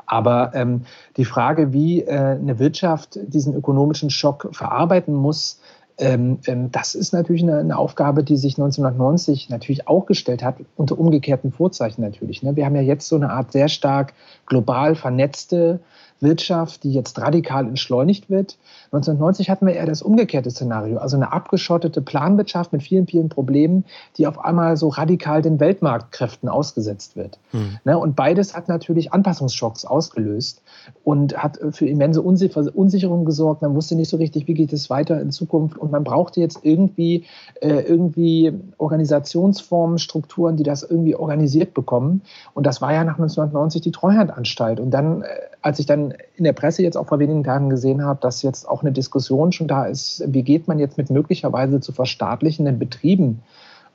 Aber 0.07 0.53
ähm, 0.55 0.83
die 1.17 1.25
Frage, 1.25 1.73
wie 1.73 2.03
äh, 2.03 2.13
eine 2.13 2.59
Wirtschaft 2.59 3.19
diesen 3.23 3.55
ökonomischen 3.55 4.11
Schock 4.11 4.49
verarbeiten 4.53 5.15
muss, 5.15 5.61
ähm, 5.99 6.39
ähm, 6.47 6.71
das 6.71 6.95
ist 6.95 7.13
natürlich 7.13 7.43
eine, 7.43 7.59
eine, 7.59 7.77
Aufgabe, 7.77 8.23
die 8.23 8.37
sich 8.37 8.57
1990 8.57 9.51
natürlich 9.51 9.89
auch 9.89 10.07
gestellt 10.07 10.45
hat, 10.45 10.57
unter 10.77 10.97
umgekehrten 10.97 11.51
Vorzeichen 11.51 12.03
natürlich. 12.03 12.43
Ne? 12.43 12.55
Wir 12.55 12.67
haben 12.67 12.77
ja 12.77 12.83
jetzt 12.83 13.09
so 13.09 13.17
eine 13.17 13.31
Art 13.31 13.51
sehr 13.51 13.69
stark 13.69 14.15
global 14.47 14.95
vernetzte 14.95 15.81
Wirtschaft, 16.21 16.85
die 16.85 16.93
jetzt 16.93 17.21
radikal 17.21 17.67
entschleunigt 17.67 18.31
wird. 18.31 18.59
1990 18.93 19.51
hatten 19.51 19.67
wir 19.67 19.75
eher 19.75 19.87
das 19.87 20.01
umgekehrte 20.01 20.51
Szenario, 20.51 20.99
also 20.99 21.17
eine 21.17 21.33
abgeschottete 21.33 22.01
Planwirtschaft 22.01 22.73
mit 22.73 22.83
vielen, 22.83 23.07
vielen 23.07 23.29
Problemen, 23.29 23.85
die 24.17 24.27
auf 24.27 24.43
einmal 24.43 24.77
so 24.77 24.89
radikal 24.89 25.43
den 25.43 25.61
Weltmarktkräften 25.61 26.49
ausgesetzt 26.49 27.15
wird. 27.17 27.39
Hm. 27.51 27.79
Ne, 27.85 27.99
und 27.99 28.17
beides 28.17 28.57
hat 28.57 28.69
natürlich 28.69 29.13
Anpassungsschocks 29.13 29.85
ausgelöst 29.85 30.63
und 31.05 31.37
hat 31.37 31.59
für 31.71 31.87
immense 31.87 32.23
Unsicherung 32.23 33.25
gesorgt. 33.25 33.63
Man 33.63 33.75
wusste 33.75 33.95
nicht 33.95 34.09
so 34.09 34.17
richtig, 34.17 34.49
wie 34.49 34.55
geht 34.55 34.73
es 34.73 34.89
weiter 34.89 35.21
in 35.21 35.33
Zukunft. 35.33 35.77
Und 35.77 35.93
man 35.93 36.05
brauchte 36.05 36.41
jetzt 36.41 36.61
irgendwie, 36.63 37.25
äh, 37.61 37.81
irgendwie 37.81 38.53
Organisationsformen, 38.79 39.99
Strukturen, 39.99 40.57
die 40.57 40.63
das 40.63 40.83
irgendwie 40.83 41.15
organisiert 41.15 41.75
bekommen. 41.75 42.23
Und 42.55 42.67
das 42.67 42.81
war 42.81 42.93
ja 42.93 43.05
nach 43.05 43.19
1990 43.19 43.83
die 43.83 43.93
Treuhandanstalt. 43.93 44.81
Und 44.81 44.91
dann, 44.91 45.23
äh, 45.23 45.27
als 45.63 45.79
ich 45.79 45.87
dann 45.87 46.15
in 46.37 46.45
der 46.45 46.53
Presse 46.53 46.83
jetzt 46.83 46.97
auch 46.97 47.07
vor 47.07 47.19
wenigen 47.19 47.45
Tagen 47.45 47.71
gesehen 47.71 48.05
habe, 48.05 48.21
dass 48.21 48.43
jetzt 48.43 48.69
auch 48.69 48.83
eine 48.83 48.93
Diskussion 48.93 49.53
schon 49.53 49.69
da 49.69 49.85
ist, 49.85 50.23
wie 50.27 50.43
geht 50.43 50.69
man 50.69 50.79
jetzt 50.79 50.99
mit 50.99 51.11
möglicherweise 51.11 51.81
zu 51.81 51.93
verstaatlichenden 51.93 52.79
Betrieben 52.79 53.43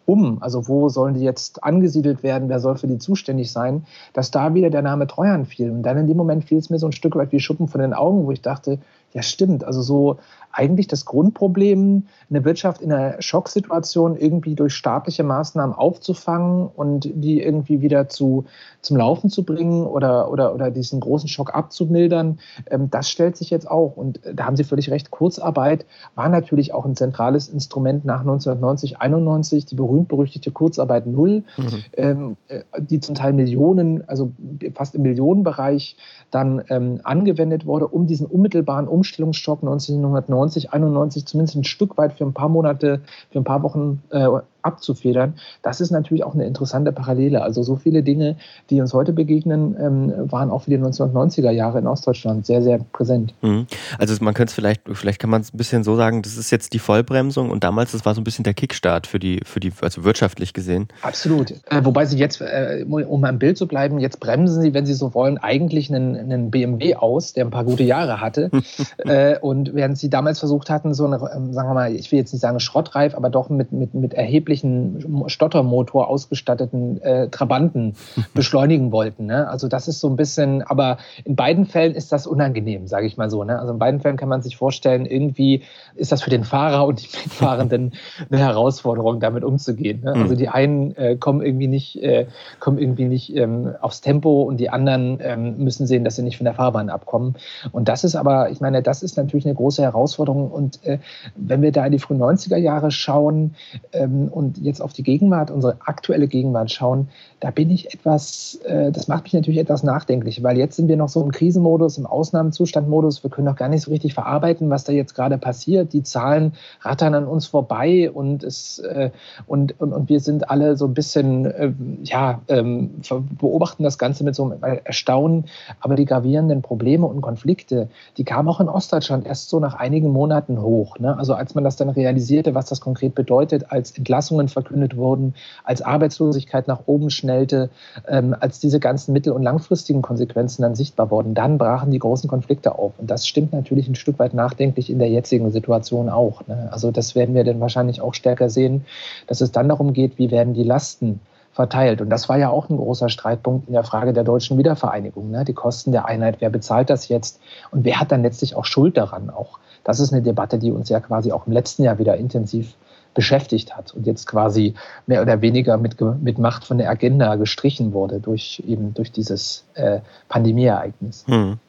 um, 0.05 0.41
also 0.41 0.67
wo 0.67 0.89
sollen 0.89 1.13
die 1.13 1.22
jetzt 1.22 1.63
angesiedelt 1.63 2.24
werden, 2.24 2.50
wer 2.50 2.60
soll 2.60 2.77
für 2.77 2.88
die 2.88 2.98
zuständig 2.98 3.51
sein, 3.51 3.86
dass 4.13 4.32
da 4.32 4.53
wieder 4.53 4.70
der 4.70 4.82
Name 4.82 5.08
Treuhand 5.08 5.48
fiel. 5.48 5.72
Und 5.72 5.84
dann 5.84 5.98
in 5.98 6.08
dem 6.08 6.17
Moment 6.17 6.43
fiel 6.43 6.58
es 6.58 6.70
mir 6.70 6.79
so 6.79 6.88
ein 6.88 6.91
Stück 6.91 7.15
weit 7.15 7.32
wie 7.32 7.39
Schuppen 7.39 7.67
von 7.67 7.82
den 7.82 7.93
Augen, 7.93 8.25
wo 8.25 8.32
ich 8.32 8.41
dachte, 8.41 8.79
ja 9.13 9.22
stimmt, 9.22 9.63
also 9.63 9.82
so 9.82 10.17
eigentlich 10.53 10.88
das 10.88 11.05
Grundproblem, 11.05 12.05
eine 12.29 12.46
Wirtschaft 12.46 12.82
in 12.82 12.93
einer 12.93 13.22
Schocksituation 13.22 14.15
irgendwie 14.15 14.53
durch 14.53 14.75
staatliche 14.75 15.24
Maßnahmen 15.24 15.75
aufzufangen 15.75 16.67
und 16.67 17.10
die 17.12 17.41
irgendwie 17.41 17.82
wieder 17.82 18.08
zu, 18.08 18.46
zum 18.82 18.98
Laufen 18.98 19.32
zu 19.32 19.43
bringen 19.43 19.86
oder, 19.88 20.32
oder, 20.32 20.53
oder 20.53 20.70
diesen 20.70 21.00
großen 21.00 21.27
Schock 21.27 21.55
abzumildern, 21.55 22.39
ähm, 22.70 22.89
das 22.91 23.10
stellt 23.10 23.36
sich 23.36 23.50
jetzt 23.50 23.70
auch. 23.70 23.98
Und 23.98 24.20
da 24.32 24.46
haben 24.46 24.55
Sie 24.55 24.63
völlig 24.63 24.91
recht, 24.91 25.10
Kurzarbeit 25.10 25.88
war 26.13 26.29
natürlich 26.29 26.74
auch 26.74 26.86
ein 26.86 26.96
zentrales 26.96 27.50
Instrument 27.50 28.05
nach 28.05 28.20
1990, 28.20 29.01
91, 29.01 29.65
die 29.65 29.75
berühmt-berüchtigte 29.75 30.51
Kurzarbeit 30.51 31.08
Null, 31.08 31.43
mhm. 31.58 31.84
ähm, 31.93 32.38
äh, 32.48 32.62
die 32.77 33.00
zum 33.00 33.15
Teil 33.15 33.34
Millionen, 33.34 34.08
also 34.08 34.32
fast 34.75 34.93
im 34.93 35.01
Millionenbereich 35.01 35.98
dann 36.29 36.63
ähm, 36.70 37.00
angewendet 37.03 37.65
wurde, 37.65 37.88
um 37.88 38.05
diesen 38.05 38.27
unmittelbaren 38.27 38.88
Umstellungsschock 39.03 39.62
1990, 39.62 40.72
91 40.72 41.25
zumindest 41.25 41.57
ein 41.57 41.65
Stück 41.65 41.98
weit 41.98 42.13
für 42.13 42.24
ein 42.24 42.33
paar 42.33 42.48
Monate, 42.48 43.01
für 43.31 43.39
ein 43.39 43.43
paar 43.43 43.62
Wochen 43.63 44.01
äh, 44.12 44.27
abzufedern. 44.63 45.36
Das 45.62 45.82
ist 45.82 45.91
natürlich 45.91 46.24
auch 46.24 46.34
eine 46.34 46.46
interessante 46.46 46.91
Parallele. 46.91 47.41
Also 47.41 47.63
so 47.63 47.75
viele 47.75 48.03
Dinge, 48.03 48.38
die 48.70 48.82
uns 48.82 48.93
heute 48.93 49.13
begegnen, 49.13 49.75
ähm, 49.79 50.32
waren 50.32 50.50
auch 50.50 50.63
für 50.63 50.72
die 50.72 50.77
1990er 50.77 51.51
Jahre 51.51 51.79
in 51.79 51.88
Ostdeutschland 51.88 52.46
sehr, 52.46 52.62
sehr 52.62 52.79
präsent. 52.91 53.34
Mhm. 53.41 53.67
Also 53.98 54.15
man 54.22 54.34
könnte 54.34 54.51
es 54.51 54.55
vielleicht, 54.55 54.82
vielleicht 54.91 55.20
kann 55.20 55.29
man 55.29 55.41
es 55.41 55.53
ein 55.53 55.58
bisschen 55.58 55.84
so 55.84 55.96
sagen, 55.96 56.22
das 56.22 56.38
ist 56.38 56.51
jetzt 56.51 56.74
die 56.74 56.79
Vollbremsung 56.79 57.50
und 57.50 57.63
damals, 57.63 57.91
das 57.91 58.05
war 58.05 58.15
so 58.15 58.22
ein 58.22 58.24
bisschen 58.24 58.43
der 58.43 58.53
Kickstart 58.53 59.08
für 59.08 59.20
die, 59.20 59.41
für 59.46 59.60
die, 59.60 59.72
also 59.82 60.03
wirtschaftlich 60.03 60.53
gesehen. 60.53 60.88
Absolut. 61.01 61.51
Äh, 61.70 61.84
wobei 61.84 62.05
sie 62.05 62.17
jetzt, 62.17 62.41
äh, 62.41 62.86
um 62.88 63.24
am 63.24 63.39
Bild 63.39 63.58
zu 63.58 63.67
bleiben, 63.67 64.00
jetzt 64.00 64.20
bremsen 64.20 64.62
sie, 64.62 64.74
wenn 64.74 64.86
sie 64.86 64.93
so 64.93 65.13
wollen, 65.13 65.38
eigentlich 65.38 65.89
einen, 65.93 66.15
einen 66.15 66.51
BMW 66.51 66.96
aus, 66.96 67.34
der 67.34 67.46
ein 67.46 67.51
paar 67.51 67.65
gute 67.65 67.84
Jahre 67.84 68.22
hatte. 68.22 68.50
äh, 68.98 69.38
und 69.39 69.74
während 69.74 69.98
sie 69.98 70.10
damals 70.10 70.39
versucht 70.39 70.70
hatten, 70.70 70.93
so 70.93 71.05
eine, 71.05 71.17
ähm, 71.36 71.53
sagen 71.53 71.70
wir 71.70 71.74
mal, 71.74 71.93
ich 71.93 72.12
will 72.12 72.20
jetzt 72.20 72.34
nicht 72.34 72.41
sagen 72.41 72.60
Schrottreif, 72.60 73.15
aber 73.15 73.29
doch 73.29 73.50
mit, 73.50 73.72
mit, 73.72 73.93
mit 73.93 74.13
erheblichen 74.13 74.52
erheblichen 74.53 75.29
Stottermotor 75.29 76.07
ausgestatteten 76.07 77.01
äh, 77.01 77.29
Trabanten 77.29 77.95
beschleunigen 78.33 78.91
wollten. 78.91 79.25
Ne? 79.25 79.48
Also 79.48 79.67
das 79.67 79.88
ist 79.88 80.00
so 80.00 80.10
ein 80.10 80.15
bisschen, 80.15 80.62
aber 80.62 80.98
in 81.25 81.36
beiden 81.36 81.65
Fällen 81.65 81.93
ist 81.93 82.12
das 82.12 82.27
unangenehm, 82.27 82.88
sage 82.88 83.07
ich 83.07 83.17
mal 83.17 83.29
so. 83.29 83.43
Ne? 83.43 83.60
Also 83.60 83.74
in 83.74 83.79
beiden 83.79 84.00
Fällen 84.00 84.17
kann 84.17 84.29
man 84.29 84.41
sich 84.41 84.57
vorstellen, 84.57 85.05
irgendwie 85.05 85.63
ist 85.95 86.12
das 86.12 86.23
für 86.23 86.29
den 86.29 86.43
Fahrer 86.43 86.85
und 86.85 87.01
die 87.01 87.07
Mitfahrenden 87.23 87.93
eine 88.31 88.39
Herausforderung, 88.39 89.19
damit 89.19 89.43
umzugehen. 89.43 90.01
Ne? 90.03 90.13
Also 90.13 90.33
mhm. 90.33 90.38
die 90.38 90.50
einen 90.50 90.95
äh, 90.95 91.15
kommen 91.15 91.41
irgendwie 91.41 91.67
nicht, 91.67 92.01
äh, 92.01 92.27
kommen 92.59 92.77
irgendwie 92.77 93.05
nicht 93.05 93.35
ähm, 93.35 93.73
aufs 93.81 94.01
Tempo 94.01 94.43
und 94.43 94.57
die 94.57 94.69
anderen 94.69 95.19
ähm, 95.21 95.57
müssen 95.57 95.88
sehen, 95.88 96.03
dass 96.03 96.15
sie 96.15 96.23
nicht 96.23 96.38
von 96.38 96.45
der 96.45 96.53
Fahrbahn 96.53 96.89
abkommen. 96.89 97.35
Und 97.71 97.89
das 97.89 98.03
ist 98.03 98.15
aber, 98.15 98.50
ich 98.50 98.62
meine, 98.62 98.81
das 98.81 99.03
ist 99.03 99.17
natürlich 99.17 99.45
eine 99.45 99.55
große 99.55 99.81
Herausforderung. 99.81 100.51
Und 100.51 100.83
äh, 100.85 101.00
wenn 101.35 101.62
wir 101.62 101.71
da 101.71 101.85
in 101.85 101.91
die 101.91 102.00
frühen 102.00 102.21
90er 102.21 102.57
Jahre 102.57 102.91
schauen 102.91 103.55
ähm, 103.91 104.27
und 104.29 104.57
jetzt 104.57 104.81
auf 104.81 104.93
die 104.93 105.03
Gegenwart, 105.03 105.51
unsere 105.51 105.77
aktuelle 105.85 106.27
Gegenwart 106.27 106.71
schauen, 106.71 107.09
da 107.39 107.51
bin 107.51 107.69
ich 107.69 107.93
etwas, 107.93 108.55
äh, 108.63 108.91
das 108.91 109.09
macht 109.09 109.23
mich 109.23 109.33
natürlich 109.33 109.59
etwas 109.59 109.83
nachdenklich, 109.83 110.43
weil 110.43 110.57
jetzt 110.57 110.77
sind 110.77 110.88
wir 110.88 110.95
noch 110.95 111.09
so 111.09 111.21
im 111.21 111.31
Krisenmodus, 111.31 111.97
im 111.97 112.05
Ausnahmezustandmodus. 112.05 113.21
Wir 113.21 113.29
können 113.29 113.47
noch 113.47 113.57
gar 113.57 113.67
nicht 113.67 113.81
so 113.81 113.91
richtig 113.91 114.13
verarbeiten, 114.13 114.69
was 114.69 114.85
da 114.85 114.93
jetzt 114.93 115.13
gerade 115.13 115.38
passiert. 115.38 115.82
Die 115.91 116.03
Zahlen 116.03 116.53
rattern 116.81 117.13
an 117.15 117.27
uns 117.27 117.47
vorbei 117.47 118.09
und 118.11 118.43
es 118.43 118.79
äh, 118.79 119.11
und, 119.45 119.79
und, 119.79 119.93
und 119.93 120.09
wir 120.09 120.19
sind 120.19 120.49
alle 120.49 120.77
so 120.77 120.85
ein 120.85 120.93
bisschen, 120.93 121.45
äh, 121.45 121.73
ja, 122.03 122.41
ähm, 122.47 123.01
beobachten 123.39 123.83
das 123.83 123.97
Ganze 123.97 124.23
mit 124.23 124.35
so 124.35 124.45
einem 124.45 124.63
Erstaunen. 124.83 125.45
Aber 125.79 125.95
die 125.95 126.05
gravierenden 126.05 126.61
Probleme 126.61 127.05
und 127.05 127.21
Konflikte, 127.21 127.89
die 128.17 128.23
kamen 128.23 128.49
auch 128.49 128.59
in 128.59 128.69
Ostdeutschland 128.69 129.27
erst 129.27 129.49
so 129.49 129.59
nach 129.59 129.75
einigen 129.75 130.11
Monaten 130.11 130.61
hoch. 130.61 130.99
Ne? 130.99 131.17
Also 131.17 131.33
als 131.33 131.55
man 131.55 131.63
das 131.63 131.75
dann 131.75 131.89
realisierte, 131.89 132.55
was 132.55 132.65
das 132.65 132.81
konkret 132.81 133.15
bedeutet, 133.15 133.71
als 133.71 133.91
Entlassung 133.91 134.13
Entlassungen 134.13 134.47
verkündet 134.47 134.95
wurden, 134.95 135.33
als 135.63 135.81
Arbeitslosigkeit 135.81 136.67
nach 136.67 136.81
oben 136.85 137.09
schnellte, 137.09 137.69
ähm, 138.07 138.35
als 138.39 138.59
diese 138.59 138.79
ganzen 138.79 139.11
mittel- 139.11 139.33
und 139.33 139.43
langfristigen 139.43 140.01
Konsequenzen 140.01 140.61
dann 140.61 140.75
sichtbar 140.75 141.11
wurden, 141.11 141.33
dann 141.33 141.57
brachen 141.57 141.91
die 141.91 141.99
großen 141.99 142.29
Konflikte 142.29 142.77
auf. 142.77 142.93
Und 142.97 143.09
das 143.09 143.27
stimmt 143.27 143.53
natürlich 143.53 143.87
ein 143.87 143.95
Stück 143.95 144.19
weit 144.19 144.33
nachdenklich 144.33 144.89
in 144.89 144.99
der 144.99 145.09
jetzigen 145.09 145.51
Situation 145.51 145.72
auch. 145.81 146.45
Ne? 146.47 146.69
Also 146.71 146.91
das 146.91 147.15
werden 147.15 147.35
wir 147.35 147.43
dann 147.43 147.59
wahrscheinlich 147.59 148.01
auch 148.01 148.13
stärker 148.13 148.49
sehen, 148.49 148.85
dass 149.27 149.41
es 149.41 149.51
dann 149.51 149.69
darum 149.69 149.93
geht, 149.93 150.17
wie 150.17 150.31
werden 150.31 150.53
die 150.53 150.63
Lasten 150.63 151.19
verteilt. 151.51 152.01
Und 152.01 152.09
das 152.09 152.29
war 152.29 152.37
ja 152.37 152.49
auch 152.49 152.69
ein 152.69 152.77
großer 152.77 153.09
Streitpunkt 153.09 153.67
in 153.67 153.73
der 153.73 153.83
Frage 153.83 154.13
der 154.13 154.23
deutschen 154.23 154.57
Wiedervereinigung. 154.57 155.29
Ne? 155.29 155.45
Die 155.45 155.53
Kosten 155.53 155.91
der 155.91 156.05
Einheit, 156.05 156.37
wer 156.39 156.49
bezahlt 156.49 156.89
das 156.89 157.07
jetzt 157.07 157.39
und 157.71 157.85
wer 157.85 157.99
hat 157.99 158.11
dann 158.11 158.23
letztlich 158.23 158.55
auch 158.55 158.65
Schuld 158.65 158.97
daran? 158.97 159.29
Auch 159.29 159.59
das 159.83 159.99
ist 159.99 160.13
eine 160.13 160.21
Debatte, 160.21 160.57
die 160.57 160.71
uns 160.71 160.89
ja 160.89 160.99
quasi 160.99 161.31
auch 161.31 161.45
im 161.47 161.53
letzten 161.53 161.83
Jahr 161.83 161.99
wieder 161.99 162.17
intensiv 162.17 162.73
beschäftigt 163.13 163.75
hat 163.75 163.93
und 163.93 164.07
jetzt 164.07 164.25
quasi 164.25 164.73
mehr 165.05 165.21
oder 165.21 165.41
weniger 165.41 165.77
mit, 165.77 166.01
mit 166.01 166.39
Macht 166.39 166.65
von 166.65 166.79
der 166.79 166.89
Agenda 166.89 167.35
gestrichen 167.35 167.93
wurde 167.93 168.19
durch 168.19 168.63
eben 168.65 168.93
durch 168.95 169.11
dieses 169.11 169.65
äh, 169.75 169.99
Pandemieereignis. 170.29 171.25
Hm. 171.27 171.59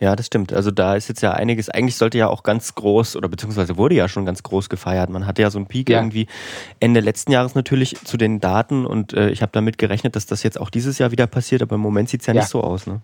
Ja, 0.00 0.16
das 0.16 0.26
stimmt. 0.26 0.52
Also 0.52 0.70
da 0.70 0.94
ist 0.96 1.08
jetzt 1.08 1.20
ja 1.20 1.32
einiges, 1.32 1.68
eigentlich 1.68 1.96
sollte 1.96 2.18
ja 2.18 2.28
auch 2.28 2.42
ganz 2.42 2.74
groß 2.74 3.16
oder 3.16 3.28
beziehungsweise 3.28 3.76
wurde 3.76 3.94
ja 3.94 4.08
schon 4.08 4.24
ganz 4.24 4.42
groß 4.42 4.68
gefeiert. 4.68 5.10
Man 5.10 5.26
hatte 5.26 5.42
ja 5.42 5.50
so 5.50 5.58
einen 5.58 5.66
Peak 5.66 5.90
ja. 5.90 5.98
irgendwie 5.98 6.26
Ende 6.80 7.00
letzten 7.00 7.32
Jahres 7.32 7.54
natürlich 7.54 7.96
zu 8.04 8.16
den 8.16 8.40
Daten 8.40 8.86
und 8.86 9.12
äh, 9.12 9.30
ich 9.30 9.42
habe 9.42 9.52
damit 9.52 9.78
gerechnet, 9.78 10.16
dass 10.16 10.26
das 10.26 10.42
jetzt 10.42 10.60
auch 10.60 10.70
dieses 10.70 10.98
Jahr 10.98 11.10
wieder 11.10 11.26
passiert, 11.26 11.62
aber 11.62 11.76
im 11.76 11.80
Moment 11.80 12.08
sieht 12.08 12.20
es 12.20 12.26
ja, 12.26 12.34
ja, 12.34 12.40
nicht 12.40 12.50
so 12.50 12.62
aus. 12.62 12.86
Ne? 12.86 13.00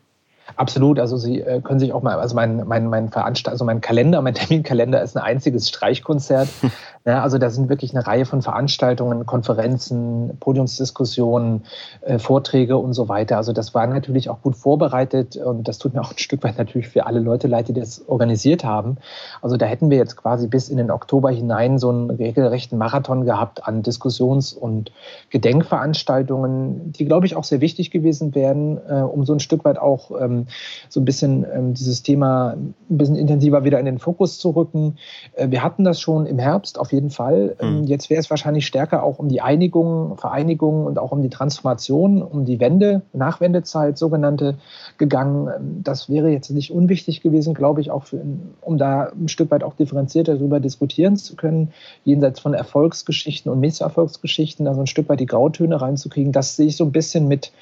Absolut, 0.57 0.99
also 0.99 1.17
Sie 1.17 1.41
äh, 1.41 1.61
können 1.61 1.81
sich 1.81 1.93
auch 1.93 2.03
mal, 2.03 2.19
also 2.19 2.35
mein, 2.35 2.67
mein, 2.67 2.89
mein 2.89 3.09
Veranstalt, 3.09 3.53
also 3.53 3.65
mein 3.65 3.81
Kalender, 3.81 4.23
mein 4.23 4.35
Terminkalender 4.35 5.03
ist 5.03 5.17
ein 5.17 5.23
einziges 5.23 5.69
Streichkonzert. 5.69 6.49
Ja, 7.07 7.23
also 7.23 7.37
da 7.37 7.51
sind 7.51 7.69
wirklich 7.69 7.95
eine 7.95 8.07
Reihe 8.07 8.25
von 8.25 8.41
Veranstaltungen, 8.41 9.27
Konferenzen, 9.27 10.39
Podiumsdiskussionen, 10.41 11.65
äh, 12.01 12.19
Vorträge 12.19 12.79
und 12.79 12.95
so 12.95 13.11
weiter. 13.11 13.37
Also 13.37 13.53
das 13.53 13.75
war 13.75 13.87
natürlich 13.87 14.31
auch 14.31 14.41
gut 14.41 14.57
vorbereitet 14.57 15.37
und 15.37 15.69
das 15.69 15.77
tut 15.77 15.93
mir 15.93 16.01
auch 16.01 16.13
ein 16.13 16.19
Stück 16.19 16.43
weit 16.45 16.57
natürlich 16.57 16.89
für 16.89 17.05
alle 17.05 17.21
Leute 17.21 17.47
leid, 17.47 17.69
die 17.69 17.75
das 17.75 18.09
organisiert 18.09 18.65
haben. 18.65 18.97
Also 19.43 19.59
da 19.59 19.67
hätten 19.67 19.91
wir 19.91 19.99
jetzt 19.99 20.17
quasi 20.17 20.47
bis 20.47 20.71
in 20.71 20.79
den 20.79 20.91
Oktober 20.91 21.31
hinein 21.31 21.79
so 21.79 21.91
einen 21.91 22.09
regelrechten 22.09 22.79
Marathon 22.79 23.27
gehabt 23.27 23.69
an 23.69 23.83
Diskussions- 23.83 24.55
und 24.55 24.91
Gedenkveranstaltungen, 25.29 26.93
die, 26.93 27.05
glaube 27.05 27.27
ich, 27.27 27.37
auch 27.37 27.45
sehr 27.45 27.61
wichtig 27.61 27.91
gewesen 27.91 28.35
wären, 28.35 28.79
äh, 28.89 29.03
um 29.03 29.27
so 29.27 29.35
ein 29.35 29.41
Stück 29.41 29.67
weit 29.67 29.79
auch 29.79 30.11
ähm, 30.19 30.44
so 30.89 31.01
ein 31.01 31.05
bisschen 31.05 31.47
ähm, 31.53 31.75
dieses 31.75 32.03
Thema 32.03 32.51
ein 32.53 32.75
bisschen 32.89 33.17
intensiver 33.17 33.65
wieder 33.65 33.79
in 33.79 33.87
den 33.87 33.99
Fokus 33.99 34.39
zu 34.39 34.51
rücken. 34.51 34.97
Äh, 35.35 35.51
wir 35.51 35.63
hatten 35.63 35.85
das 35.85 36.01
schon 36.01 36.27
im 36.27 36.39
Herbst 36.39 36.79
auf 36.79 36.93
jeden 36.93 37.11
Fall. 37.11 37.57
Mhm. 37.61 37.85
Jetzt 37.85 38.11
wäre 38.11 38.21
es 38.21 38.31
wahrscheinlich 38.31 38.67
stärker 38.67 39.03
auch 39.03 39.19
um 39.19 39.29
die 39.29 39.41
Einigung, 39.41 40.17
Vereinigung 40.17 40.87
und 40.87 40.99
auch 40.99 41.13
um 41.13 41.23
die 41.23 41.31
Transformation, 41.31 42.23
um 42.23 42.45
die 42.45 42.61
Wende, 42.61 43.03
Nachwendezeit 43.13 43.99
sogenannte 43.99 44.57
gegangen. 44.99 45.81
Das 45.83 46.09
wäre 46.09 46.29
jetzt 46.29 46.51
nicht 46.51 46.71
unwichtig 46.71 47.23
gewesen, 47.23 47.55
glaube 47.55 47.81
ich, 47.81 47.91
auch 47.91 48.05
für, 48.05 48.21
um 48.61 48.79
da 48.79 49.13
ein 49.15 49.29
Stück 49.29 49.51
weit 49.51 49.65
auch 49.65 49.75
differenzierter 49.75 50.35
darüber 50.35 50.61
diskutieren 50.61 51.17
zu 51.17 51.37
können, 51.37 51.73
jenseits 52.05 52.41
von 52.41 52.55
Erfolgsgeschichten 52.55 53.51
und 53.51 53.61
Misserfolgsgeschichten, 53.61 54.67
also 54.67 54.81
ein 54.81 54.87
Stück 54.87 55.09
weit 55.09 55.21
die 55.21 55.27
Grautöne 55.27 55.81
reinzukriegen. 55.81 56.33
Das 56.33 56.57
sehe 56.57 56.67
ich 56.67 56.77
so 56.77 56.85
ein 56.85 56.93
bisschen 56.93 57.29
mit, 57.29 57.53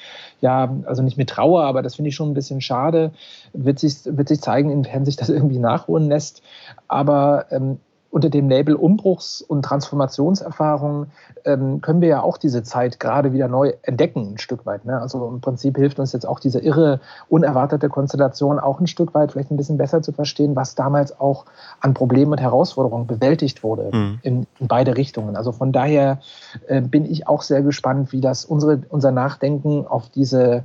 ja, 0.42 0.76
also 0.86 1.02
nicht 1.02 1.16
mit 1.16 1.30
Trauer, 1.30 1.62
aber 1.62 1.82
das 1.82 1.94
finde 1.94 2.08
ich 2.08 2.16
schon 2.16 2.30
ein 2.30 2.34
bisschen 2.34 2.60
schade. 2.60 3.12
Wird 3.52 3.78
sich, 3.78 4.04
wird 4.04 4.28
sich 4.28 4.40
zeigen, 4.40 4.70
inwiefern 4.70 5.04
sich 5.04 5.16
das 5.16 5.28
irgendwie 5.30 5.58
nachholen 5.58 6.08
lässt. 6.08 6.42
Aber 6.88 7.46
ähm, 7.50 7.78
unter 8.12 8.28
dem 8.28 8.50
Label 8.50 8.74
Umbruchs- 8.74 9.40
und 9.40 9.62
Transformationserfahrung 9.62 11.06
ähm, 11.46 11.80
können 11.80 12.02
wir 12.02 12.08
ja 12.08 12.22
auch 12.22 12.36
diese 12.36 12.62
Zeit 12.62 13.00
gerade 13.00 13.32
wieder 13.32 13.48
neu 13.48 13.72
entdecken, 13.82 14.34
ein 14.34 14.38
Stück 14.38 14.66
weit. 14.66 14.84
Ne? 14.84 15.00
Also 15.00 15.26
im 15.26 15.40
Prinzip 15.40 15.78
hilft 15.78 15.98
uns 15.98 16.12
jetzt 16.12 16.28
auch 16.28 16.38
diese 16.38 16.60
irre, 16.60 17.00
unerwartete 17.30 17.88
Konstellation 17.88 18.60
auch 18.60 18.80
ein 18.80 18.86
Stück 18.86 19.14
weit 19.14 19.32
vielleicht 19.32 19.50
ein 19.50 19.56
bisschen 19.56 19.78
besser 19.78 20.02
zu 20.02 20.12
verstehen, 20.12 20.54
was 20.54 20.74
damals 20.74 21.18
auch 21.18 21.46
an 21.80 21.94
Problemen 21.94 22.32
und 22.32 22.40
Herausforderungen 22.40 23.06
bewältigt 23.06 23.64
wurde 23.64 23.88
mhm. 23.90 24.18
in, 24.20 24.46
in, 24.58 24.68
beide 24.68 24.94
Richtungen. 24.98 25.34
Also 25.34 25.52
von 25.52 25.72
daher 25.72 26.20
äh, 26.66 26.82
bin 26.82 27.06
ich 27.06 27.26
auch 27.26 27.40
sehr 27.40 27.62
gespannt, 27.62 28.12
wie 28.12 28.20
das 28.20 28.44
unsere, 28.44 28.82
unser 28.90 29.10
Nachdenken 29.10 29.86
auf 29.86 30.10
diese 30.10 30.64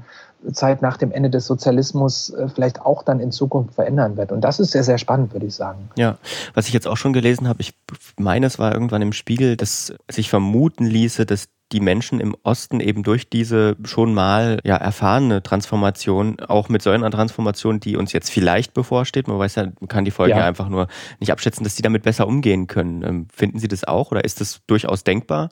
Zeit 0.54 0.82
nach 0.82 0.98
dem 0.98 1.12
Ende 1.12 1.30
des 1.30 1.46
Sozialismus 1.46 2.30
äh, 2.32 2.48
vielleicht 2.48 2.82
auch 2.82 3.04
dann 3.04 3.20
in 3.20 3.32
Zukunft 3.32 3.76
verändern 3.76 4.18
wird. 4.18 4.32
Und 4.32 4.42
das 4.42 4.60
ist 4.60 4.72
sehr, 4.72 4.84
sehr 4.84 4.98
spannend, 4.98 5.34
würde 5.34 5.46
ich 5.46 5.56
sagen. 5.56 5.90
Ja, 5.98 6.18
was 6.54 6.68
ich 6.68 6.74
jetzt 6.74 6.88
auch 6.88 6.98
schon 6.98 7.14
gelesen 7.14 7.48
habe, 7.48 7.62
ich 7.62 7.74
meine, 8.18 8.46
es 8.46 8.60
war 8.60 8.74
irgendwann 8.74 9.02
im 9.02 9.14
Spiegel, 9.14 9.58
dass 9.58 9.94
sich 10.10 10.30
vermuten 10.30 10.86
ließe, 10.86 11.26
dass 11.26 11.48
die 11.72 11.82
Menschen 11.82 12.20
im 12.20 12.36
Osten 12.44 12.80
eben 12.80 13.04
durch 13.04 13.30
diese 13.30 13.76
schon 13.84 14.14
mal 14.14 14.60
ja, 14.64 14.78
erfahrene 14.78 15.44
Transformation, 15.44 16.40
auch 16.40 16.70
mit 16.70 16.82
so 16.82 16.92
einer 16.92 17.12
Transformation, 17.12 17.80
die 17.80 17.98
uns 17.98 18.14
jetzt 18.14 18.30
vielleicht 18.30 18.74
bevorsteht, 18.74 19.28
man 19.28 19.38
weiß 19.38 19.56
ja, 19.56 19.64
man 19.80 19.88
kann 19.90 20.06
die 20.06 20.12
Folgen 20.12 20.32
ja. 20.32 20.40
ja 20.40 20.46
einfach 20.46 20.70
nur 20.70 20.88
nicht 21.20 21.32
abschätzen, 21.32 21.64
dass 21.66 21.76
die 21.76 21.82
damit 21.82 22.04
besser 22.04 22.28
umgehen 22.28 22.68
können. 22.68 23.04
Ähm, 23.04 23.28
finden 23.34 23.60
Sie 23.60 23.68
das 23.68 23.84
auch 23.84 24.12
oder 24.12 24.24
ist 24.24 24.40
das 24.40 24.62
durchaus 24.68 25.04
denkbar? 25.04 25.50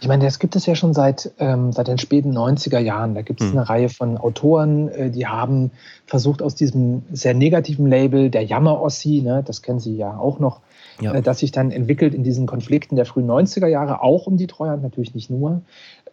Ich 0.00 0.08
meine, 0.08 0.24
das 0.24 0.38
gibt 0.38 0.56
es 0.56 0.66
ja 0.66 0.74
schon 0.74 0.94
seit, 0.94 1.30
ähm, 1.38 1.72
seit 1.72 1.88
den 1.88 1.98
späten 1.98 2.36
90er 2.36 2.78
Jahren. 2.78 3.14
Da 3.14 3.22
gibt 3.22 3.40
es 3.40 3.50
hm. 3.50 3.58
eine 3.58 3.68
Reihe 3.68 3.88
von 3.88 4.16
Autoren, 4.16 4.88
äh, 4.88 5.10
die 5.10 5.26
haben 5.26 5.72
versucht, 6.06 6.42
aus 6.42 6.54
diesem 6.54 7.02
sehr 7.12 7.34
negativen 7.34 7.86
Label 7.86 8.30
der 8.30 8.44
Jammer-Ossi, 8.44 9.20
ne, 9.22 9.42
das 9.46 9.62
kennen 9.62 9.78
Sie 9.78 9.96
ja 9.96 10.16
auch 10.16 10.38
noch, 10.38 10.60
ja. 11.00 11.14
Äh, 11.14 11.22
das 11.22 11.38
sich 11.38 11.52
dann 11.52 11.70
entwickelt 11.70 12.14
in 12.14 12.22
diesen 12.22 12.46
Konflikten 12.46 12.96
der 12.96 13.06
frühen 13.06 13.30
90er 13.30 13.66
Jahre, 13.66 14.02
auch 14.02 14.26
um 14.26 14.36
die 14.36 14.46
Treuhand, 14.46 14.82
natürlich 14.82 15.14
nicht 15.14 15.30
nur, 15.30 15.62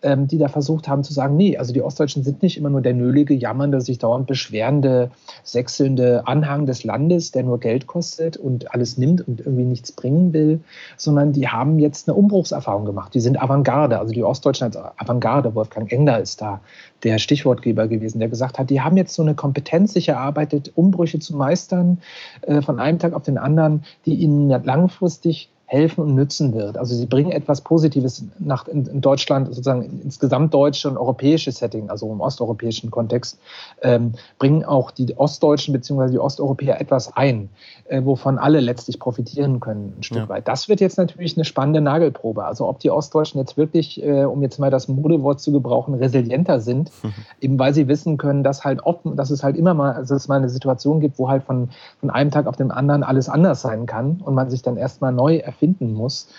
ähm, 0.04 0.28
die 0.28 0.38
da 0.38 0.48
versucht 0.48 0.88
haben 0.88 1.04
zu 1.04 1.14
sagen, 1.14 1.36
nee, 1.36 1.58
also 1.58 1.74
die 1.74 1.82
Ostdeutschen 1.82 2.24
sind 2.24 2.42
nicht 2.42 2.58
immer 2.58 2.70
nur 2.70 2.82
der 2.82 2.94
nölige, 2.94 3.34
jammernde, 3.34 3.82
sich 3.82 4.00
dauernd 4.00 4.28
beschwerende, 4.28 5.12
sechselnde 5.44 6.28
Anhang 6.28 6.66
des 6.66 6.84
Landes, 6.84 7.32
der 7.32 7.44
nur 7.44 7.60
Geld 7.60 7.88
kostet 7.88 8.38
und 8.38 8.74
alles 8.74 8.98
nimmt 8.98 9.28
und 9.28 9.40
irgendwie 9.40 9.64
nichts 9.64 9.92
bringen 9.92 10.34
will, 10.34 10.60
sondern 10.98 11.34
die 11.34 11.48
haben 11.48 11.80
jetzt 11.80 12.08
eine 12.08 12.18
Umbruchserfahrung 12.18 12.86
gemacht. 12.86 13.14
Die 13.14 13.20
sind 13.20 13.42
Avantgarde, 13.42 14.00
also 14.00 14.14
die 14.14 14.24
Ostdeutschen 14.24 14.66
als 14.66 14.78
Avantgarde. 14.78 15.56
Wolfgang 15.56 15.92
Engler 15.92 16.20
ist 16.20 16.42
da 16.42 16.62
der 17.04 17.20
Stichwortgeber 17.20 17.88
gewesen, 17.88 18.20
der 18.20 18.30
gesagt 18.30 18.60
hat, 18.60 18.70
die 18.70 18.82
haben 18.82 18.98
jetzt 18.98 19.14
so 19.14 19.22
eine 19.22 19.36
Kompetenz 19.36 19.94
sich 19.94 20.10
erarbeitet, 20.10 20.72
Umbrüche 20.76 21.20
zu 21.20 21.36
meistern, 21.36 22.00
äh, 22.42 22.62
von 22.62 22.80
einem 22.80 23.00
Tag 23.00 23.14
auf 23.14 23.24
den 23.24 23.38
anderen, 23.38 23.84
die 24.06 24.16
ihnen 24.16 24.50
langfristig 24.50 25.50
helfen 25.70 26.02
und 26.02 26.16
nützen 26.16 26.54
wird. 26.54 26.78
Also 26.78 26.96
sie 26.96 27.06
bringen 27.06 27.32
etwas 27.32 27.60
Positives 27.60 28.24
nach, 28.40 28.70
in, 28.70 28.86
in 28.86 29.02
Deutschland, 29.02 29.48
sozusagen 29.48 30.02
ins 30.02 30.18
gesamtdeutsche 30.18 30.90
und 30.90 30.96
europäische 30.96 31.52
Setting, 31.52 31.90
also 31.90 32.10
im 32.10 32.22
osteuropäischen 32.22 32.90
Kontext, 32.90 33.38
ähm, 33.82 34.14
bringen 34.40 34.64
auch 34.64 34.92
die 34.92 35.18
Ostdeutschen 35.18 35.74
bzw. 35.74 36.12
die 36.12 36.20
Osteuropäer 36.20 36.80
etwas 36.80 37.18
ein, 37.18 37.50
äh, 37.90 38.02
wovon 38.06 38.38
alle 38.38 38.62
letztlich 38.62 38.98
profitieren 38.98 39.60
können, 39.60 39.94
ein 39.98 40.04
Stück 40.04 40.20
ja. 40.20 40.30
weit. 40.30 40.48
Das 40.48 40.70
wird 40.70 40.80
jetzt 40.80 40.98
natürlich 40.98 41.36
eine 41.36 41.44
spannende 41.44 41.82
Nagelprobe. 41.82 42.46
Also 42.46 42.66
ob 42.66 42.80
die 42.80 42.90
Ostdeutschen 42.90 43.38
jetzt 43.42 43.58
wirklich, 43.58 44.02
äh, 44.02 44.24
um 44.24 44.42
jetzt 44.42 44.60
mal 44.60 44.72
das 44.72 44.88
Modewort 44.88 45.42
zu 45.42 45.52
gebrauchen, 45.52 45.96
resilienter 45.96 46.62
sind, 46.62 46.92
mhm. 47.04 47.14
eben 47.42 47.60
weil 47.60 47.74
sie 47.74 47.90
wissen 47.90 48.18
können, 48.18 48.42
dass 48.42 48.64
halt 48.64 48.80
offen, 48.86 49.18
dass 49.18 49.32
es 49.32 49.44
halt 49.44 49.58
immer 49.58 49.74
mal, 49.74 49.96
dass 49.96 50.12
es 50.12 50.30
mal 50.30 50.38
eine 50.38 50.48
Situation 50.48 51.02
gibt, 51.02 51.20
wo 51.20 51.28
halt 51.28 51.44
von, 51.44 51.72
von 52.00 52.10
einem 52.10 52.32
Tag 52.32 52.48
auf 52.48 52.56
den 52.56 52.72
anderen 52.72 53.04
alles 53.04 53.28
anders 53.28 53.62
sein 53.62 53.86
kann 53.86 54.22
und 54.24 54.34
man 54.34 54.50
sich 54.50 54.62
dann 54.62 54.78
erstmal 54.78 55.12
neu 55.12 55.36
erfährt 55.36 55.57
erfinden 55.58 55.94
muss. 55.94 56.30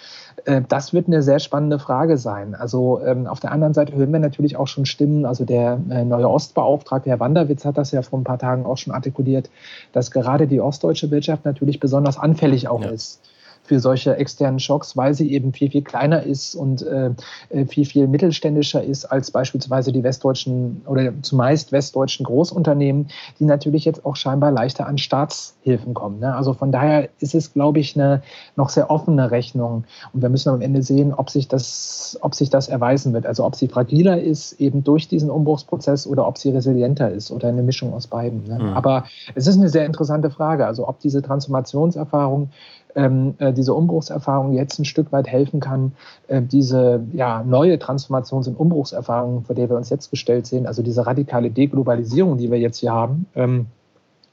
Äh, 0.45 0.63
das 0.69 0.93
wird 0.93 1.09
eine 1.09 1.23
sehr 1.23 1.41
spannende 1.41 1.79
Frage 1.79 2.17
sein. 2.17 2.55
Also 2.55 3.01
ähm, 3.05 3.27
auf 3.27 3.41
der 3.41 3.53
anderen 3.53 3.75
Seite 3.75 3.95
hören 3.95 4.13
wir 4.13 4.21
natürlich 4.21 4.57
auch 4.57 4.69
schon 4.69 4.87
Stimmen. 4.87 5.27
Also 5.27 5.45
der 5.45 5.81
äh, 5.91 6.05
neue 6.05 6.31
Ostbeauftragte, 6.31 7.11
Herr 7.11 7.21
Wanderwitz, 7.21 7.65
hat 7.65 7.77
das 7.77 7.91
ja 7.91 8.03
vor 8.03 8.21
ein 8.21 8.25
paar 8.25 8.39
Tagen 8.39 8.65
auch 8.65 8.79
schon 8.79 8.95
artikuliert, 8.95 9.51
dass 9.93 10.11
gerade 10.11 10.47
die 10.47 10.61
ostdeutsche 10.61 11.11
Wirtschaft 11.11 11.45
natürlich 11.45 11.81
besonders 11.81 12.19
anfällig 12.19 12.69
auch 12.69 12.83
ja. 12.83 12.91
ist 12.91 13.21
für 13.69 13.81
solche 13.81 14.17
externen 14.17 14.59
Schocks, 14.59 14.97
weil 14.97 15.13
sie 15.13 15.31
eben 15.31 15.53
viel, 15.53 15.71
viel 15.71 15.83
kleiner 15.83 16.23
ist 16.23 16.55
und 16.55 16.83
äh, 16.83 17.11
äh, 17.51 17.67
viel, 17.67 17.85
viel 17.85 18.09
mittelständischer 18.09 18.83
ist 18.83 19.05
als 19.05 19.31
beispielsweise 19.31 19.93
die 19.93 20.03
westdeutschen 20.03 20.81
oder 20.87 21.13
zumeist 21.21 21.71
westdeutschen 21.71 22.25
Großunternehmen, 22.25 23.09
die 23.39 23.45
natürlich 23.45 23.85
jetzt 23.85 24.07
auch 24.07 24.17
scheinbar 24.17 24.53
leichter 24.53 24.87
an 24.87 24.97
Staatshilfen 24.97 25.93
kommen. 25.93 26.19
Ne? 26.19 26.35
Also 26.35 26.55
von 26.55 26.73
daher 26.73 27.11
ist 27.21 27.35
es, 27.35 27.53
glaube 27.53 27.79
ich, 27.81 27.95
eine 27.95 28.23
noch 28.57 28.71
sehr 28.71 28.91
offene 28.91 29.31
Rechnung. 29.31 29.85
Und 30.15 30.23
wir 30.23 30.31
müssen 30.31 30.49
am 30.49 30.63
Ende 30.63 30.83
sehen, 30.83 31.13
ob 31.13 31.29
sich 31.29 31.47
das, 31.47 32.19
ob 32.23 32.35
sich 32.35 32.49
das 32.49 32.69
erweisen 32.69 33.13
wird. 33.13 33.27
Also 33.27 33.45
ob 33.45 33.55
sie 33.55 33.69
fragiler 33.69 34.19
ist, 34.19 34.53
eben 34.55 34.83
durch 34.83 35.09
diesen 35.09 35.29
Umbruchsprozess 35.29 36.07
oder 36.07 36.27
ob 36.27 36.39
sie 36.39 36.51
resilienter 36.51 37.11
ist 37.11 37.31
oder 37.31 37.49
eine 37.49 37.63
Mischung 37.63 37.93
aus 37.93 38.07
beiden. 38.07 38.45
Ne? 38.45 38.59
Mhm. 38.59 38.73
Aber 38.73 39.05
es 39.35 39.47
ist 39.47 39.59
eine 39.59 39.69
sehr 39.69 39.85
interessante 39.85 40.31
Frage. 40.31 40.67
Also 40.67 40.89
ob 40.89 41.01
diese 41.01 41.21
Transformationserfahrung 41.21 42.49
ähm, 42.95 43.35
äh, 43.39 43.53
diese 43.53 43.75
Umbruchserfahrung 43.75 44.53
jetzt 44.53 44.79
ein 44.79 44.85
Stück 44.85 45.13
weit 45.13 45.29
helfen 45.29 45.61
kann, 45.61 45.93
äh, 46.29 46.43
diese 46.43 47.05
ja, 47.13 47.43
neue 47.43 47.77
Transformations- 47.77 48.49
und 48.49 48.59
Umbruchserfahrung, 48.59 49.45
vor 49.45 49.55
der 49.55 49.69
wir 49.69 49.77
uns 49.77 49.91
jetzt 49.91 50.11
gestellt 50.11 50.47
sehen, 50.47 50.67
also 50.67 50.83
diese 50.83 51.07
radikale 51.07 51.51
Deglobalisierung, 51.51 52.39
die 52.39 52.51
wir 52.51 52.59
jetzt 52.59 52.79
hier 52.79 52.93
haben, 52.93 53.27
ähm, 53.35 53.67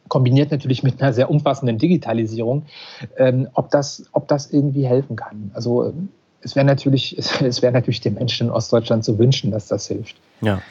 kombiniert 0.07 0.51
natürlich 0.51 0.83
mit 0.83 1.01
einer 1.01 1.13
sehr 1.13 1.29
umfassenden 1.29 1.77
Digitalisierung, 1.77 2.63
ähm, 3.17 3.47
ob, 3.53 3.71
das, 3.71 4.05
ob 4.11 4.27
das 4.27 4.51
irgendwie 4.51 4.85
helfen 4.85 5.15
kann. 5.15 5.51
Also 5.53 5.93
es 6.41 6.55
wäre 6.55 6.65
natürlich, 6.65 7.17
es 7.41 7.61
wäre 7.61 7.73
natürlich 7.73 8.01
den 8.01 8.13
Menschen 8.13 8.47
in 8.47 8.53
Ostdeutschland 8.53 9.03
zu 9.03 9.17
wünschen, 9.17 9.51
dass 9.51 9.67
das 9.67 9.87
hilft. 9.87 10.15
Ja. 10.41 10.61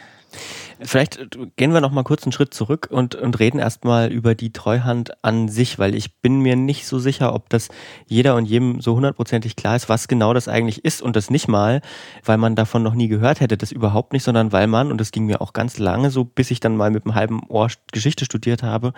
Vielleicht 0.86 1.38
gehen 1.56 1.72
wir 1.72 1.80
noch 1.80 1.92
mal 1.92 2.02
kurz 2.02 2.24
einen 2.24 2.32
Schritt 2.32 2.52
zurück 2.52 2.88
und, 2.90 3.14
und 3.14 3.38
reden 3.40 3.58
erstmal 3.58 4.12
über 4.12 4.34
die 4.34 4.52
Treuhand 4.52 5.24
an 5.24 5.48
sich, 5.48 5.78
weil 5.78 5.94
ich 5.94 6.16
bin 6.20 6.40
mir 6.40 6.56
nicht 6.56 6.86
so 6.86 6.98
sicher, 6.98 7.34
ob 7.34 7.48
das 7.48 7.68
jeder 8.06 8.36
und 8.36 8.44
jedem 8.44 8.82
so 8.82 8.94
hundertprozentig 8.94 9.56
klar 9.56 9.76
ist, 9.76 9.88
was 9.88 10.08
genau 10.08 10.34
das 10.34 10.46
eigentlich 10.46 10.84
ist 10.84 11.00
und 11.00 11.16
das 11.16 11.30
nicht 11.30 11.48
mal, 11.48 11.80
weil 12.22 12.36
man 12.36 12.54
davon 12.54 12.82
noch 12.82 12.94
nie 12.94 13.08
gehört 13.08 13.40
hätte, 13.40 13.56
das 13.56 13.72
überhaupt 13.72 14.12
nicht, 14.12 14.24
sondern 14.24 14.52
weil 14.52 14.66
man, 14.66 14.92
und 14.92 15.00
das 15.00 15.10
ging 15.10 15.24
mir 15.24 15.40
auch 15.40 15.54
ganz 15.54 15.78
lange 15.78 16.10
so, 16.10 16.24
bis 16.24 16.50
ich 16.50 16.60
dann 16.60 16.76
mal 16.76 16.90
mit 16.90 17.06
einem 17.06 17.14
halben 17.14 17.40
Ohr 17.48 17.68
Geschichte 17.90 18.26
studiert 18.26 18.62
habe, 18.62 18.92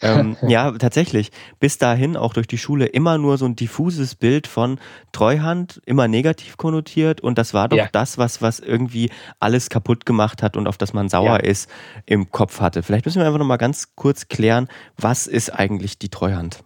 ähm, 0.00 0.36
ja, 0.48 0.72
tatsächlich, 0.72 1.32
bis 1.60 1.76
dahin 1.76 2.16
auch 2.16 2.32
durch 2.32 2.46
die 2.46 2.58
Schule 2.58 2.86
immer 2.86 3.18
nur 3.18 3.36
so 3.36 3.44
ein 3.44 3.56
diffuses 3.56 4.14
Bild 4.14 4.46
von 4.46 4.78
Treuhand, 5.12 5.82
immer 5.84 6.08
negativ 6.08 6.56
konnotiert 6.56 7.20
und 7.20 7.36
das 7.36 7.52
war 7.52 7.68
doch 7.68 7.76
ja. 7.76 7.88
das, 7.92 8.16
was, 8.16 8.40
was 8.40 8.58
irgendwie 8.58 9.10
alles 9.38 9.68
kaputt 9.68 10.06
gemacht 10.06 10.42
hat 10.42 10.56
und 10.56 10.66
auf 10.66 10.78
das 10.78 10.94
man 10.94 11.10
sauer 11.10 11.25
ja. 11.26 11.36
ist, 11.36 11.70
im 12.04 12.30
Kopf 12.30 12.60
hatte. 12.60 12.82
Vielleicht 12.82 13.04
müssen 13.04 13.20
wir 13.20 13.26
einfach 13.26 13.38
noch 13.38 13.46
mal 13.46 13.56
ganz 13.56 13.94
kurz 13.94 14.28
klären, 14.28 14.68
was 14.96 15.26
ist 15.26 15.50
eigentlich 15.50 15.98
die 15.98 16.08
Treuhand? 16.08 16.62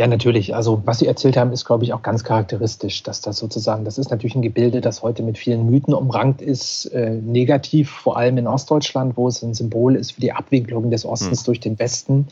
Ja, 0.00 0.06
natürlich. 0.06 0.54
Also 0.54 0.80
was 0.86 1.00
Sie 1.00 1.06
erzählt 1.06 1.36
haben, 1.36 1.52
ist, 1.52 1.66
glaube 1.66 1.84
ich, 1.84 1.92
auch 1.92 2.00
ganz 2.00 2.24
charakteristisch, 2.24 3.02
dass 3.02 3.20
das 3.20 3.36
sozusagen, 3.36 3.84
das 3.84 3.98
ist 3.98 4.10
natürlich 4.10 4.34
ein 4.34 4.40
Gebilde, 4.40 4.80
das 4.80 5.02
heute 5.02 5.22
mit 5.22 5.36
vielen 5.36 5.66
Mythen 5.66 5.92
umrankt 5.92 6.40
ist, 6.40 6.86
äh, 6.86 7.10
negativ, 7.10 7.90
vor 7.90 8.16
allem 8.16 8.38
in 8.38 8.46
Ostdeutschland, 8.46 9.18
wo 9.18 9.28
es 9.28 9.42
ein 9.42 9.52
Symbol 9.52 9.96
ist 9.96 10.12
für 10.12 10.22
die 10.22 10.32
Abwicklung 10.32 10.90
des 10.90 11.04
Ostens 11.04 11.42
mhm. 11.42 11.44
durch 11.44 11.60
den 11.60 11.78
Westen, 11.78 12.28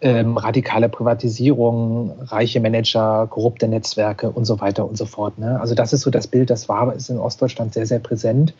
ähm, 0.00 0.36
radikale 0.36 0.88
Privatisierung, 0.88 2.10
reiche 2.20 2.58
Manager, 2.58 3.28
korrupte 3.28 3.68
Netzwerke 3.68 4.32
und 4.32 4.44
so 4.44 4.60
weiter 4.60 4.84
und 4.84 4.98
so 4.98 5.06
fort. 5.06 5.38
Ne? 5.38 5.60
Also 5.60 5.76
das 5.76 5.92
ist 5.92 6.00
so 6.00 6.10
das 6.10 6.26
Bild, 6.26 6.50
das 6.50 6.68
war, 6.68 6.92
ist 6.96 7.10
in 7.10 7.18
Ostdeutschland 7.18 7.74
sehr, 7.74 7.86
sehr 7.86 8.00
präsent. 8.00 8.54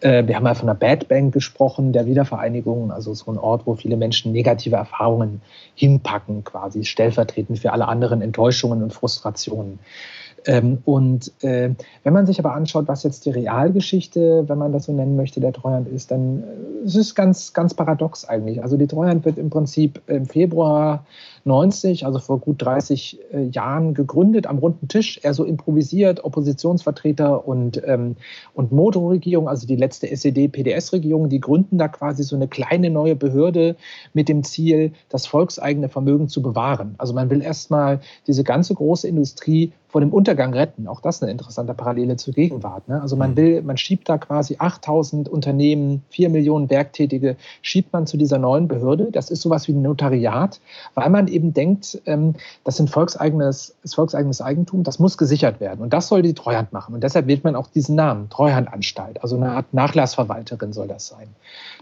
Äh, 0.00 0.26
wir 0.26 0.36
haben 0.36 0.44
ja 0.44 0.52
von 0.52 0.66
der 0.66 0.74
Bad 0.74 1.08
Bank 1.08 1.32
gesprochen, 1.32 1.94
der 1.94 2.04
Wiedervereinigung, 2.04 2.92
also 2.92 3.14
so 3.14 3.30
ein 3.30 3.38
Ort, 3.38 3.62
wo 3.64 3.74
viele 3.74 3.96
Menschen 3.96 4.32
negative 4.32 4.76
Erfahrungen 4.76 5.40
hinpacken, 5.74 6.44
quasi 6.44 6.84
stellvertretend 6.84 7.58
für 7.58 7.72
alle 7.72 7.85
anderen 7.88 8.22
Enttäuschungen 8.22 8.82
und 8.82 8.92
Frustrationen. 8.92 9.78
Ähm, 10.46 10.78
und 10.84 11.32
äh, 11.42 11.70
wenn 12.04 12.12
man 12.12 12.26
sich 12.26 12.38
aber 12.38 12.54
anschaut, 12.54 12.86
was 12.86 13.02
jetzt 13.02 13.26
die 13.26 13.30
Realgeschichte, 13.30 14.44
wenn 14.46 14.58
man 14.58 14.72
das 14.72 14.84
so 14.84 14.92
nennen 14.92 15.16
möchte, 15.16 15.40
der 15.40 15.52
Treuhand 15.52 15.88
ist, 15.88 16.10
dann 16.12 16.42
äh, 16.42 16.84
es 16.84 16.94
ist 16.94 17.08
es 17.08 17.14
ganz, 17.14 17.52
ganz 17.52 17.74
paradox 17.74 18.24
eigentlich. 18.24 18.62
Also 18.62 18.76
die 18.76 18.86
Treuhand 18.86 19.24
wird 19.24 19.38
im 19.38 19.50
Prinzip 19.50 20.00
im 20.06 20.26
Februar 20.26 21.04
90, 21.44 22.06
also 22.06 22.18
vor 22.18 22.38
gut 22.38 22.62
30 22.62 23.18
äh, 23.32 23.42
Jahren 23.46 23.94
gegründet, 23.94 24.46
am 24.46 24.58
runden 24.58 24.88
Tisch, 24.88 25.20
eher 25.22 25.34
so 25.34 25.44
improvisiert, 25.44 26.24
Oppositionsvertreter 26.24 27.46
und, 27.46 27.82
ähm, 27.84 28.16
und 28.54 28.72
Motorregierung, 28.72 29.48
also 29.48 29.66
die 29.66 29.76
letzte 29.76 30.10
SED-PDS-Regierung, 30.10 31.28
die 31.28 31.40
gründen 31.40 31.78
da 31.78 31.88
quasi 31.88 32.22
so 32.22 32.36
eine 32.36 32.48
kleine 32.48 32.90
neue 32.90 33.16
Behörde 33.16 33.76
mit 34.12 34.28
dem 34.28 34.44
Ziel, 34.44 34.92
das 35.08 35.26
volkseigene 35.26 35.88
Vermögen 35.88 36.28
zu 36.28 36.42
bewahren. 36.42 36.94
Also 36.98 37.14
man 37.14 37.30
will 37.30 37.42
erstmal 37.42 38.00
diese 38.26 38.44
ganze 38.44 38.74
große 38.74 39.08
Industrie 39.08 39.72
vor 39.88 40.00
dem 40.00 40.12
Untergang 40.12 40.52
retten. 40.52 40.88
Auch 40.88 41.00
das 41.00 41.22
eine 41.22 41.30
interessante 41.30 41.74
Parallele 41.74 42.16
zur 42.16 42.34
Gegenwart. 42.34 42.88
Ne? 42.88 43.00
Also 43.00 43.16
man 43.16 43.32
mhm. 43.32 43.36
will, 43.36 43.62
man 43.62 43.76
schiebt 43.76 44.08
da 44.08 44.18
quasi 44.18 44.56
8000 44.58 45.28
Unternehmen, 45.28 46.02
4 46.10 46.28
Millionen 46.28 46.68
Werktätige, 46.70 47.36
schiebt 47.62 47.92
man 47.92 48.06
zu 48.06 48.16
dieser 48.16 48.38
neuen 48.38 48.68
Behörde. 48.68 49.08
Das 49.12 49.30
ist 49.30 49.42
sowas 49.42 49.68
wie 49.68 49.72
ein 49.72 49.82
Notariat, 49.82 50.60
weil 50.94 51.10
man 51.10 51.28
eben 51.28 51.54
denkt, 51.54 52.00
ähm, 52.06 52.34
das 52.64 52.76
sind 52.76 52.90
volkseigenes, 52.90 53.76
ist 53.84 53.94
volkseigenes 53.94 54.40
Eigentum, 54.40 54.82
das 54.82 54.98
muss 54.98 55.16
gesichert 55.16 55.60
werden. 55.60 55.80
Und 55.80 55.92
das 55.92 56.08
soll 56.08 56.22
die 56.22 56.34
Treuhand 56.34 56.72
machen. 56.72 56.94
Und 56.94 57.04
deshalb 57.04 57.26
wählt 57.26 57.44
man 57.44 57.54
auch 57.54 57.68
diesen 57.68 57.94
Namen, 57.94 58.28
Treuhandanstalt. 58.28 59.22
Also 59.22 59.36
eine 59.36 59.52
Art 59.52 59.72
Nachlassverwalterin 59.72 60.72
soll 60.72 60.88
das 60.88 61.06
sein. 61.06 61.28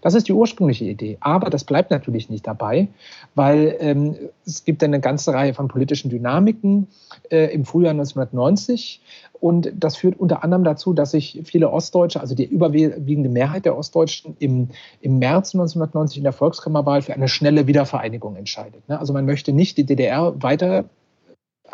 Das 0.03 0.15
ist 0.15 0.29
die 0.29 0.33
ursprüngliche 0.33 0.85
Idee. 0.85 1.17
Aber 1.21 1.49
das 1.51 1.65
bleibt 1.65 1.91
natürlich 1.91 2.29
nicht 2.29 2.47
dabei, 2.47 2.89
weil 3.35 3.77
ähm, 3.81 4.17
es 4.45 4.65
gibt 4.65 4.85
eine 4.85 5.01
ganze 5.01 5.33
Reihe 5.33 5.55
von 5.55 5.69
politischen 5.69 6.11
Dynamiken. 6.11 6.89
Äh, 7.31 7.55
Im 7.55 7.65
Frühjahr 7.65 7.94
1990 7.95 9.01
und 9.41 9.73
das 9.75 9.97
führt 9.97 10.19
unter 10.19 10.43
anderem 10.43 10.65
dazu, 10.65 10.93
dass 10.93 11.11
sich 11.11 11.43
viele 11.45 11.71
Ostdeutsche, 11.71 12.21
also 12.21 12.35
die 12.35 12.45
überwiegende 12.45 13.29
Mehrheit 13.29 13.65
der 13.65 13.77
Ostdeutschen, 13.77 14.37
im, 14.39 14.69
im 15.01 15.19
März 15.19 15.55
1990 15.55 16.19
in 16.19 16.25
der 16.25 16.33
Volkskammerwahl 16.33 17.03
für 17.03 17.15
eine 17.15 17.29
schnelle 17.29 17.67
Wiedervereinigung 17.67 18.37
entscheidet. 18.37 18.89
Ne? 18.89 18.99
Also 18.99 19.13
man 19.13 19.27
möchte 19.27 19.53
nicht 19.53 19.77
die 19.77 19.85
DDR 19.85 20.35
weiter 20.43 20.85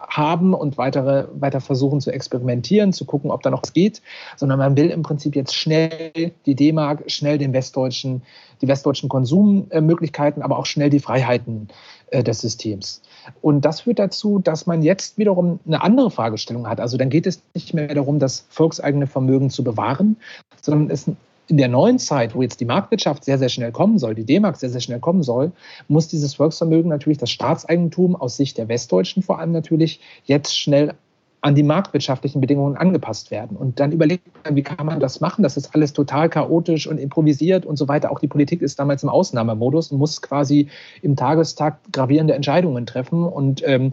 haben 0.08 0.54
und 0.54 0.78
weitere, 0.78 1.26
weiter 1.34 1.60
versuchen 1.60 2.00
zu 2.00 2.10
experimentieren, 2.12 2.92
zu 2.92 3.04
gucken, 3.04 3.30
ob 3.30 3.42
da 3.42 3.50
noch 3.50 3.62
was 3.62 3.72
geht, 3.72 4.02
sondern 4.36 4.58
man 4.58 4.76
will 4.76 4.90
im 4.90 5.02
Prinzip 5.02 5.36
jetzt 5.36 5.54
schnell 5.54 6.32
die 6.46 6.54
D-Mark, 6.54 7.10
schnell 7.10 7.38
den 7.38 7.52
westdeutschen, 7.52 8.22
die 8.62 8.68
westdeutschen 8.68 9.08
Konsummöglichkeiten, 9.08 10.42
aber 10.42 10.58
auch 10.58 10.66
schnell 10.66 10.90
die 10.90 11.00
Freiheiten 11.00 11.68
äh, 12.10 12.22
des 12.22 12.40
Systems. 12.40 13.02
Und 13.42 13.64
das 13.64 13.82
führt 13.82 13.98
dazu, 13.98 14.38
dass 14.38 14.66
man 14.66 14.82
jetzt 14.82 15.18
wiederum 15.18 15.60
eine 15.66 15.82
andere 15.82 16.10
Fragestellung 16.10 16.68
hat. 16.68 16.80
Also 16.80 16.96
dann 16.96 17.10
geht 17.10 17.26
es 17.26 17.42
nicht 17.54 17.74
mehr 17.74 17.94
darum, 17.94 18.18
das 18.18 18.46
volkseigene 18.48 19.06
Vermögen 19.06 19.50
zu 19.50 19.64
bewahren, 19.64 20.16
sondern 20.60 20.90
es 20.90 21.10
in 21.50 21.56
der 21.56 21.68
neuen 21.68 21.98
Zeit, 21.98 22.34
wo 22.34 22.42
jetzt 22.42 22.60
die 22.60 22.64
Marktwirtschaft 22.64 23.24
sehr, 23.24 23.38
sehr 23.38 23.48
schnell 23.48 23.72
kommen 23.72 23.98
soll, 23.98 24.14
die 24.14 24.24
D-Mark 24.24 24.56
sehr, 24.56 24.70
sehr 24.70 24.80
schnell 24.80 25.00
kommen 25.00 25.24
soll, 25.24 25.50
muss 25.88 26.06
dieses 26.06 26.34
Volksvermögen 26.34 26.88
natürlich, 26.88 27.18
das 27.18 27.30
Staatseigentum 27.30 28.14
aus 28.14 28.36
Sicht 28.36 28.56
der 28.56 28.68
Westdeutschen 28.68 29.22
vor 29.22 29.40
allem 29.40 29.50
natürlich, 29.50 30.00
jetzt 30.24 30.56
schnell 30.56 30.94
an 31.42 31.54
die 31.54 31.62
marktwirtschaftlichen 31.62 32.40
Bedingungen 32.40 32.76
angepasst 32.76 33.30
werden. 33.30 33.56
Und 33.56 33.80
dann 33.80 33.92
überlegt 33.92 34.26
man, 34.44 34.56
wie 34.56 34.62
kann 34.62 34.84
man 34.84 35.00
das 35.00 35.20
machen? 35.20 35.42
Das 35.42 35.56
ist 35.56 35.74
alles 35.74 35.92
total 35.92 36.28
chaotisch 36.28 36.86
und 36.86 36.98
improvisiert 36.98 37.64
und 37.64 37.76
so 37.76 37.88
weiter. 37.88 38.10
Auch 38.10 38.20
die 38.20 38.28
Politik 38.28 38.60
ist 38.60 38.78
damals 38.78 39.02
im 39.02 39.08
Ausnahmemodus 39.08 39.90
und 39.90 39.98
muss 39.98 40.20
quasi 40.20 40.68
im 41.00 41.16
Tagestakt 41.16 41.92
gravierende 41.92 42.34
Entscheidungen 42.34 42.84
treffen. 42.84 43.24
Und 43.24 43.62
ähm, 43.66 43.92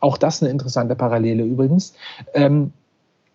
auch 0.00 0.18
das 0.18 0.42
eine 0.42 0.50
interessante 0.50 0.94
Parallele 0.94 1.42
übrigens. 1.44 1.94
Ähm, 2.34 2.72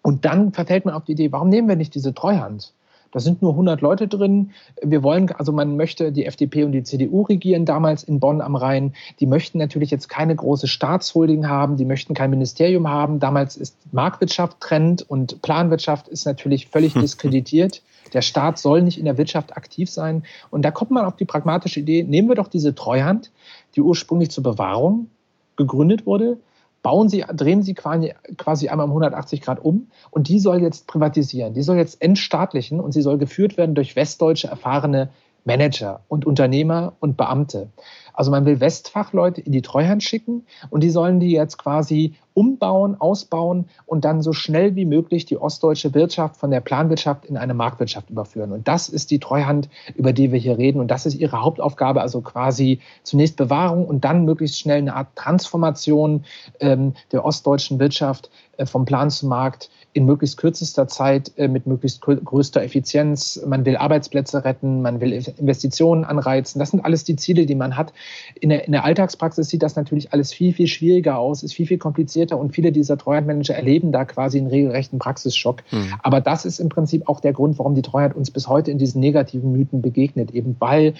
und 0.03 0.25
dann 0.25 0.51
verfällt 0.51 0.85
man 0.85 0.93
auf 0.93 1.05
die 1.05 1.13
Idee, 1.13 1.31
warum 1.31 1.49
nehmen 1.49 1.67
wir 1.67 1.75
nicht 1.75 1.95
diese 1.95 2.13
Treuhand? 2.13 2.73
Da 3.13 3.19
sind 3.19 3.43
nur 3.43 3.51
100 3.51 3.79
Leute 3.81 4.07
drin. 4.07 4.51
Wir 4.81 5.03
wollen, 5.03 5.31
also 5.31 5.51
man 5.51 5.77
möchte 5.77 6.11
die 6.11 6.25
FDP 6.25 6.63
und 6.63 6.71
die 6.71 6.83
CDU 6.83 7.21
regieren, 7.21 7.63
damals 7.63 8.03
in 8.03 8.19
Bonn 8.19 8.41
am 8.41 8.55
Rhein. 8.55 8.93
Die 9.19 9.27
möchten 9.27 9.59
natürlich 9.59 9.91
jetzt 9.91 10.09
keine 10.09 10.35
große 10.35 10.67
Staatsholding 10.67 11.47
haben, 11.47 11.77
die 11.77 11.85
möchten 11.85 12.15
kein 12.15 12.31
Ministerium 12.31 12.89
haben. 12.89 13.19
Damals 13.19 13.55
ist 13.55 13.77
Marktwirtschaft 13.91 14.59
Trend 14.59 15.07
und 15.07 15.43
Planwirtschaft 15.43 16.07
ist 16.07 16.25
natürlich 16.25 16.67
völlig 16.67 16.93
diskreditiert. 16.95 17.83
Der 18.13 18.21
Staat 18.21 18.57
soll 18.57 18.81
nicht 18.81 18.97
in 18.97 19.05
der 19.05 19.17
Wirtschaft 19.19 19.55
aktiv 19.55 19.91
sein. 19.91 20.23
Und 20.49 20.63
da 20.63 20.71
kommt 20.71 20.89
man 20.89 21.05
auf 21.05 21.15
die 21.15 21.25
pragmatische 21.25 21.81
Idee, 21.81 22.03
nehmen 22.03 22.29
wir 22.29 22.35
doch 22.35 22.47
diese 22.47 22.73
Treuhand, 22.73 23.31
die 23.75 23.81
ursprünglich 23.81 24.31
zur 24.31 24.43
Bewahrung 24.43 25.07
gegründet 25.55 26.07
wurde, 26.07 26.37
bauen 26.83 27.09
Sie, 27.09 27.25
drehen 27.33 27.63
Sie 27.63 27.73
quasi, 27.73 28.13
quasi 28.37 28.69
einmal 28.69 28.85
um 28.85 28.91
180 28.91 29.41
Grad 29.41 29.63
um 29.63 29.87
und 30.11 30.27
die 30.27 30.39
soll 30.39 30.61
jetzt 30.61 30.85
privatisieren, 30.85 31.53
die 31.53 31.63
soll 31.63 31.77
jetzt 31.77 32.01
entstaatlichen 32.01 32.79
und 32.79 32.91
sie 32.91 33.01
soll 33.01 33.17
geführt 33.17 33.57
werden 33.57 33.73
durch 33.73 33.95
westdeutsche 33.95 34.47
erfahrene 34.47 35.09
Manager 35.45 36.01
und 36.07 36.25
Unternehmer 36.25 36.93
und 36.99 37.17
Beamte. 37.17 37.69
Also 38.13 38.31
man 38.31 38.45
will 38.45 38.59
Westfachleute 38.59 39.41
in 39.41 39.51
die 39.51 39.61
Treuhand 39.61 40.03
schicken 40.03 40.45
und 40.69 40.83
die 40.83 40.89
sollen 40.89 41.19
die 41.19 41.31
jetzt 41.31 41.57
quasi 41.57 42.15
umbauen, 42.33 42.99
ausbauen 42.99 43.65
und 43.85 44.05
dann 44.05 44.21
so 44.21 44.33
schnell 44.33 44.75
wie 44.75 44.85
möglich 44.85 45.25
die 45.25 45.37
ostdeutsche 45.37 45.93
Wirtschaft 45.93 46.37
von 46.37 46.51
der 46.51 46.61
Planwirtschaft 46.61 47.25
in 47.25 47.37
eine 47.37 47.53
Marktwirtschaft 47.53 48.09
überführen. 48.09 48.51
Und 48.51 48.67
das 48.67 48.89
ist 48.89 49.11
die 49.11 49.19
Treuhand, 49.19 49.69
über 49.95 50.13
die 50.13 50.31
wir 50.31 50.39
hier 50.39 50.57
reden. 50.57 50.79
Und 50.79 50.89
das 50.89 51.05
ist 51.05 51.15
ihre 51.15 51.41
Hauptaufgabe, 51.41 52.01
also 52.01 52.21
quasi 52.21 52.79
zunächst 53.03 53.37
Bewahrung 53.37 53.85
und 53.85 54.03
dann 54.03 54.25
möglichst 54.25 54.59
schnell 54.59 54.79
eine 54.79 54.95
Art 54.95 55.15
Transformation 55.15 56.25
ähm, 56.59 56.93
der 57.11 57.25
ostdeutschen 57.25 57.79
Wirtschaft 57.79 58.29
vom 58.65 58.85
Plan 58.85 59.09
zum 59.09 59.29
Markt 59.29 59.69
in 59.93 60.05
möglichst 60.05 60.37
kürzester 60.37 60.87
Zeit 60.87 61.31
äh, 61.37 61.47
mit 61.47 61.67
möglichst 61.67 62.01
größter 62.01 62.63
Effizienz. 62.63 63.41
Man 63.45 63.65
will 63.65 63.77
Arbeitsplätze 63.77 64.43
retten, 64.43 64.81
man 64.81 65.01
will 65.01 65.13
Investitionen 65.13 66.03
anreizen. 66.03 66.59
Das 66.59 66.71
sind 66.71 66.83
alles 66.83 67.03
die 67.03 67.15
Ziele, 67.15 67.45
die 67.45 67.55
man 67.55 67.77
hat. 67.77 67.93
In 68.39 68.49
der, 68.49 68.65
in 68.65 68.71
der 68.71 68.83
Alltagspraxis 68.83 69.49
sieht 69.49 69.61
das 69.61 69.75
natürlich 69.75 70.11
alles 70.11 70.33
viel, 70.33 70.53
viel 70.53 70.67
schwieriger 70.67 71.17
aus, 71.17 71.43
ist 71.43 71.53
viel, 71.53 71.67
viel 71.67 71.77
komplizierter 71.77 72.37
und 72.37 72.53
viele 72.53 72.71
dieser 72.71 72.97
Treuhandmanager 72.97 73.55
erleben 73.55 73.91
da 73.91 74.05
quasi 74.05 74.39
einen 74.39 74.47
regelrechten 74.47 74.99
Praxisschock. 74.99 75.63
Mhm. 75.71 75.93
Aber 76.01 76.21
das 76.21 76.45
ist 76.45 76.59
im 76.59 76.69
Prinzip 76.69 77.07
auch 77.07 77.19
der 77.19 77.33
Grund, 77.33 77.59
warum 77.59 77.75
die 77.75 77.81
Treuhand 77.81 78.15
uns 78.15 78.31
bis 78.31 78.47
heute 78.47 78.71
in 78.71 78.77
diesen 78.77 78.99
negativen 78.99 79.51
Mythen 79.51 79.81
begegnet, 79.81 80.31
eben 80.31 80.55
weil 80.59 80.95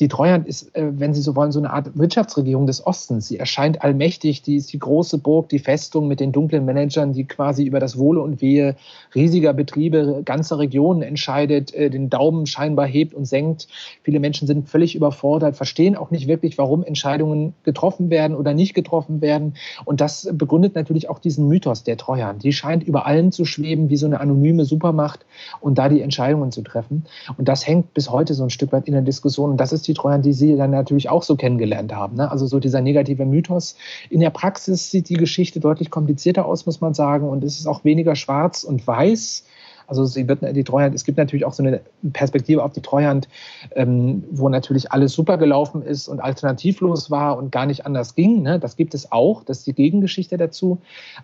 die 0.00 0.08
Treuhand 0.08 0.46
ist, 0.46 0.74
äh, 0.76 0.90
wenn 0.98 1.14
Sie 1.14 1.22
so 1.22 1.34
wollen, 1.36 1.52
so 1.52 1.58
eine 1.58 1.72
Art 1.72 1.96
Wirtschaftsregierung 1.96 2.66
des 2.66 2.86
Ostens. 2.86 3.28
Sie 3.28 3.38
erscheint 3.38 3.82
allmächtig, 3.82 4.42
die 4.42 4.56
ist 4.56 4.72
die 4.72 4.78
große 4.78 5.18
Burg, 5.18 5.48
die 5.48 5.58
Festung 5.58 6.06
mit 6.08 6.20
den 6.20 6.32
dunklen 6.32 6.64
Managern, 6.64 7.12
die 7.12 7.24
quasi 7.24 7.64
über 7.64 7.80
das 7.80 7.98
Wohle 7.98 8.20
und 8.20 8.40
Wehe 8.40 8.76
riesiger 9.14 9.54
Betriebe, 9.54 10.22
ganzer 10.24 10.58
Regionen 10.58 11.02
entscheidet, 11.02 11.74
äh, 11.74 11.88
den 11.88 12.10
Daumen 12.10 12.46
scheinbar 12.46 12.86
hebt 12.86 13.14
und 13.14 13.24
senkt. 13.24 13.68
Viele 14.02 14.20
Menschen 14.20 14.46
sind 14.46 14.68
völlig 14.68 14.94
überfordert, 14.94 15.56
verstehen 15.56 15.96
auch 15.96 16.10
nicht 16.10 16.28
wirklich, 16.28 16.58
warum 16.58 16.84
Entscheidungen 16.84 17.54
getroffen 17.62 18.10
werden 18.10 18.36
oder 18.36 18.52
nicht 18.52 18.74
getroffen 18.74 19.20
werden. 19.20 19.54
Und 19.84 20.00
das 20.00 20.28
begründet 20.32 20.74
natürlich 20.74 21.08
auch 21.08 21.18
diesen 21.18 21.48
Mythos 21.48 21.84
der 21.84 21.96
Treuhand. 21.96 22.42
Die 22.42 22.52
scheint 22.52 22.84
über 22.84 23.06
allen 23.06 23.32
zu 23.32 23.44
schweben, 23.44 23.88
wie 23.88 23.96
so 23.96 24.06
eine 24.06 24.20
anonyme 24.20 24.64
Supermacht 24.64 25.24
und 25.60 25.78
da 25.78 25.88
die 25.88 26.02
Entscheidungen 26.02 26.52
zu 26.52 26.62
treffen. 26.62 27.06
Und 27.38 27.48
das 27.48 27.66
hängt 27.66 27.94
bis 27.94 28.10
heute 28.10 28.34
so 28.34 28.44
ein 28.44 28.50
Stück 28.50 28.72
weit 28.72 28.86
in 28.86 28.92
der 28.92 29.02
Diskussion. 29.02 29.50
Und 29.50 29.56
das 29.56 29.72
ist 29.72 29.85
die 29.86 29.94
Treuhand, 29.94 30.24
die 30.24 30.32
Sie 30.32 30.56
dann 30.56 30.70
natürlich 30.70 31.08
auch 31.08 31.22
so 31.22 31.36
kennengelernt 31.36 31.94
haben. 31.94 32.16
Ne? 32.16 32.30
Also 32.30 32.46
so 32.46 32.60
dieser 32.60 32.80
negative 32.80 33.24
Mythos. 33.24 33.76
In 34.10 34.20
der 34.20 34.30
Praxis 34.30 34.90
sieht 34.90 35.08
die 35.08 35.14
Geschichte 35.14 35.60
deutlich 35.60 35.90
komplizierter 35.90 36.46
aus, 36.46 36.66
muss 36.66 36.80
man 36.80 36.94
sagen. 36.94 37.28
Und 37.28 37.44
es 37.44 37.58
ist 37.58 37.66
auch 37.66 37.84
weniger 37.84 38.16
schwarz 38.16 38.64
und 38.64 38.86
weiß 38.86 39.44
also 39.86 40.04
sie 40.04 40.28
wird 40.28 40.40
die 40.54 40.64
Treuhand, 40.64 40.94
es 40.94 41.04
gibt 41.04 41.18
natürlich 41.18 41.44
auch 41.44 41.52
so 41.52 41.62
eine 41.62 41.80
Perspektive 42.12 42.62
auf 42.62 42.72
die 42.72 42.80
Treuhand, 42.80 43.28
ähm, 43.74 44.24
wo 44.30 44.48
natürlich 44.48 44.92
alles 44.92 45.12
super 45.12 45.38
gelaufen 45.38 45.82
ist 45.82 46.08
und 46.08 46.20
alternativlos 46.20 47.10
war 47.10 47.36
und 47.36 47.52
gar 47.52 47.66
nicht 47.66 47.86
anders 47.86 48.14
ging. 48.14 48.42
Ne? 48.42 48.58
Das 48.58 48.76
gibt 48.76 48.94
es 48.94 49.12
auch, 49.12 49.44
das 49.44 49.58
ist 49.58 49.66
die 49.66 49.74
Gegengeschichte 49.74 50.36
dazu. 50.36 50.78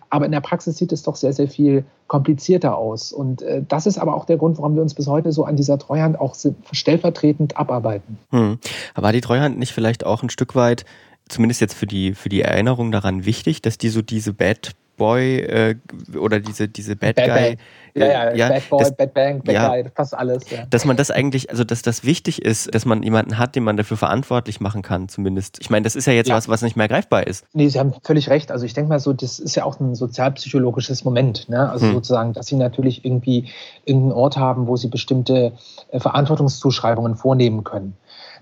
Aber 0.09 0.25
in 0.25 0.31
der 0.31 0.41
Praxis 0.41 0.77
sieht 0.77 0.91
es 0.91 1.03
doch 1.03 1.15
sehr, 1.15 1.33
sehr 1.33 1.47
viel 1.47 1.83
komplizierter 2.07 2.77
aus. 2.77 3.11
Und 3.11 3.41
äh, 3.41 3.63
das 3.67 3.85
ist 3.85 3.97
aber 3.97 4.15
auch 4.15 4.25
der 4.25 4.37
Grund, 4.37 4.57
warum 4.57 4.75
wir 4.75 4.81
uns 4.81 4.93
bis 4.93 5.07
heute 5.07 5.31
so 5.31 5.45
an 5.45 5.55
dieser 5.55 5.77
Treuhand 5.77 6.19
auch 6.19 6.35
stellvertretend 6.71 7.57
abarbeiten. 7.57 8.17
Hm. 8.29 8.59
War 8.95 9.11
die 9.11 9.21
Treuhand 9.21 9.57
nicht 9.57 9.73
vielleicht 9.73 10.05
auch 10.05 10.23
ein 10.23 10.29
Stück 10.29 10.55
weit 10.55 10.85
zumindest 11.29 11.61
jetzt 11.61 11.73
für 11.73 11.87
die, 11.87 12.13
für 12.13 12.29
die 12.29 12.41
Erinnerung 12.41 12.91
daran 12.91 13.25
wichtig, 13.25 13.61
dass 13.61 13.77
die 13.77 13.89
so 13.89 14.01
diese 14.01 14.33
Bad 14.33 14.71
Boy 14.97 15.39
äh, 15.39 15.75
oder 16.17 16.39
diese, 16.39 16.67
diese 16.67 16.95
Bad, 16.95 17.15
Bad 17.15 17.27
Guy. 17.27 17.57
Ja, 17.95 18.05
ja, 18.05 18.33
ja, 18.33 18.49
Bad 18.49 18.69
Boy, 18.69 18.79
das, 18.79 18.95
Bad 18.95 19.13
Bang, 19.13 19.43
Bad 19.43 19.53
ja, 19.53 19.67
Guy, 19.69 19.85
fast 19.93 20.15
alles. 20.15 20.49
Ja. 20.49 20.65
Dass 20.69 20.85
man 20.85 20.97
das 20.97 21.11
eigentlich, 21.11 21.49
also 21.51 21.63
dass 21.63 21.81
das 21.81 22.03
wichtig 22.03 22.43
ist, 22.43 22.73
dass 22.73 22.85
man 22.85 23.03
jemanden 23.03 23.37
hat, 23.37 23.55
den 23.55 23.63
man 23.63 23.77
dafür 23.77 23.97
verantwortlich 23.97 24.59
machen 24.59 24.81
kann, 24.81 25.09
zumindest. 25.09 25.57
Ich 25.61 25.69
meine, 25.69 25.83
das 25.83 25.95
ist 25.95 26.07
ja 26.07 26.13
jetzt 26.13 26.29
ja. 26.29 26.35
was, 26.35 26.47
was 26.47 26.61
nicht 26.61 26.75
mehr 26.75 26.87
greifbar 26.87 27.27
ist. 27.27 27.45
Nee, 27.53 27.67
Sie 27.67 27.79
haben 27.79 27.93
völlig 28.03 28.29
recht. 28.29 28.51
Also 28.51 28.65
ich 28.65 28.73
denke 28.73 28.89
mal 28.89 28.99
so, 28.99 29.13
das 29.13 29.39
ist 29.39 29.55
ja 29.55 29.63
auch 29.63 29.79
ein 29.79 29.95
sozialpsychologisches 29.95 31.03
Moment. 31.03 31.49
Ne? 31.49 31.69
Also 31.69 31.87
hm. 31.87 31.93
sozusagen, 31.93 32.33
dass 32.33 32.47
Sie 32.47 32.55
natürlich 32.55 33.05
irgendwie 33.05 33.49
irgendeinen 33.85 34.13
Ort 34.13 34.37
haben, 34.37 34.67
wo 34.67 34.75
Sie 34.75 34.87
bestimmte 34.87 35.53
äh, 35.91 35.99
Verantwortungszuschreibungen 35.99 37.15
vornehmen 37.15 37.63
können. 37.63 37.95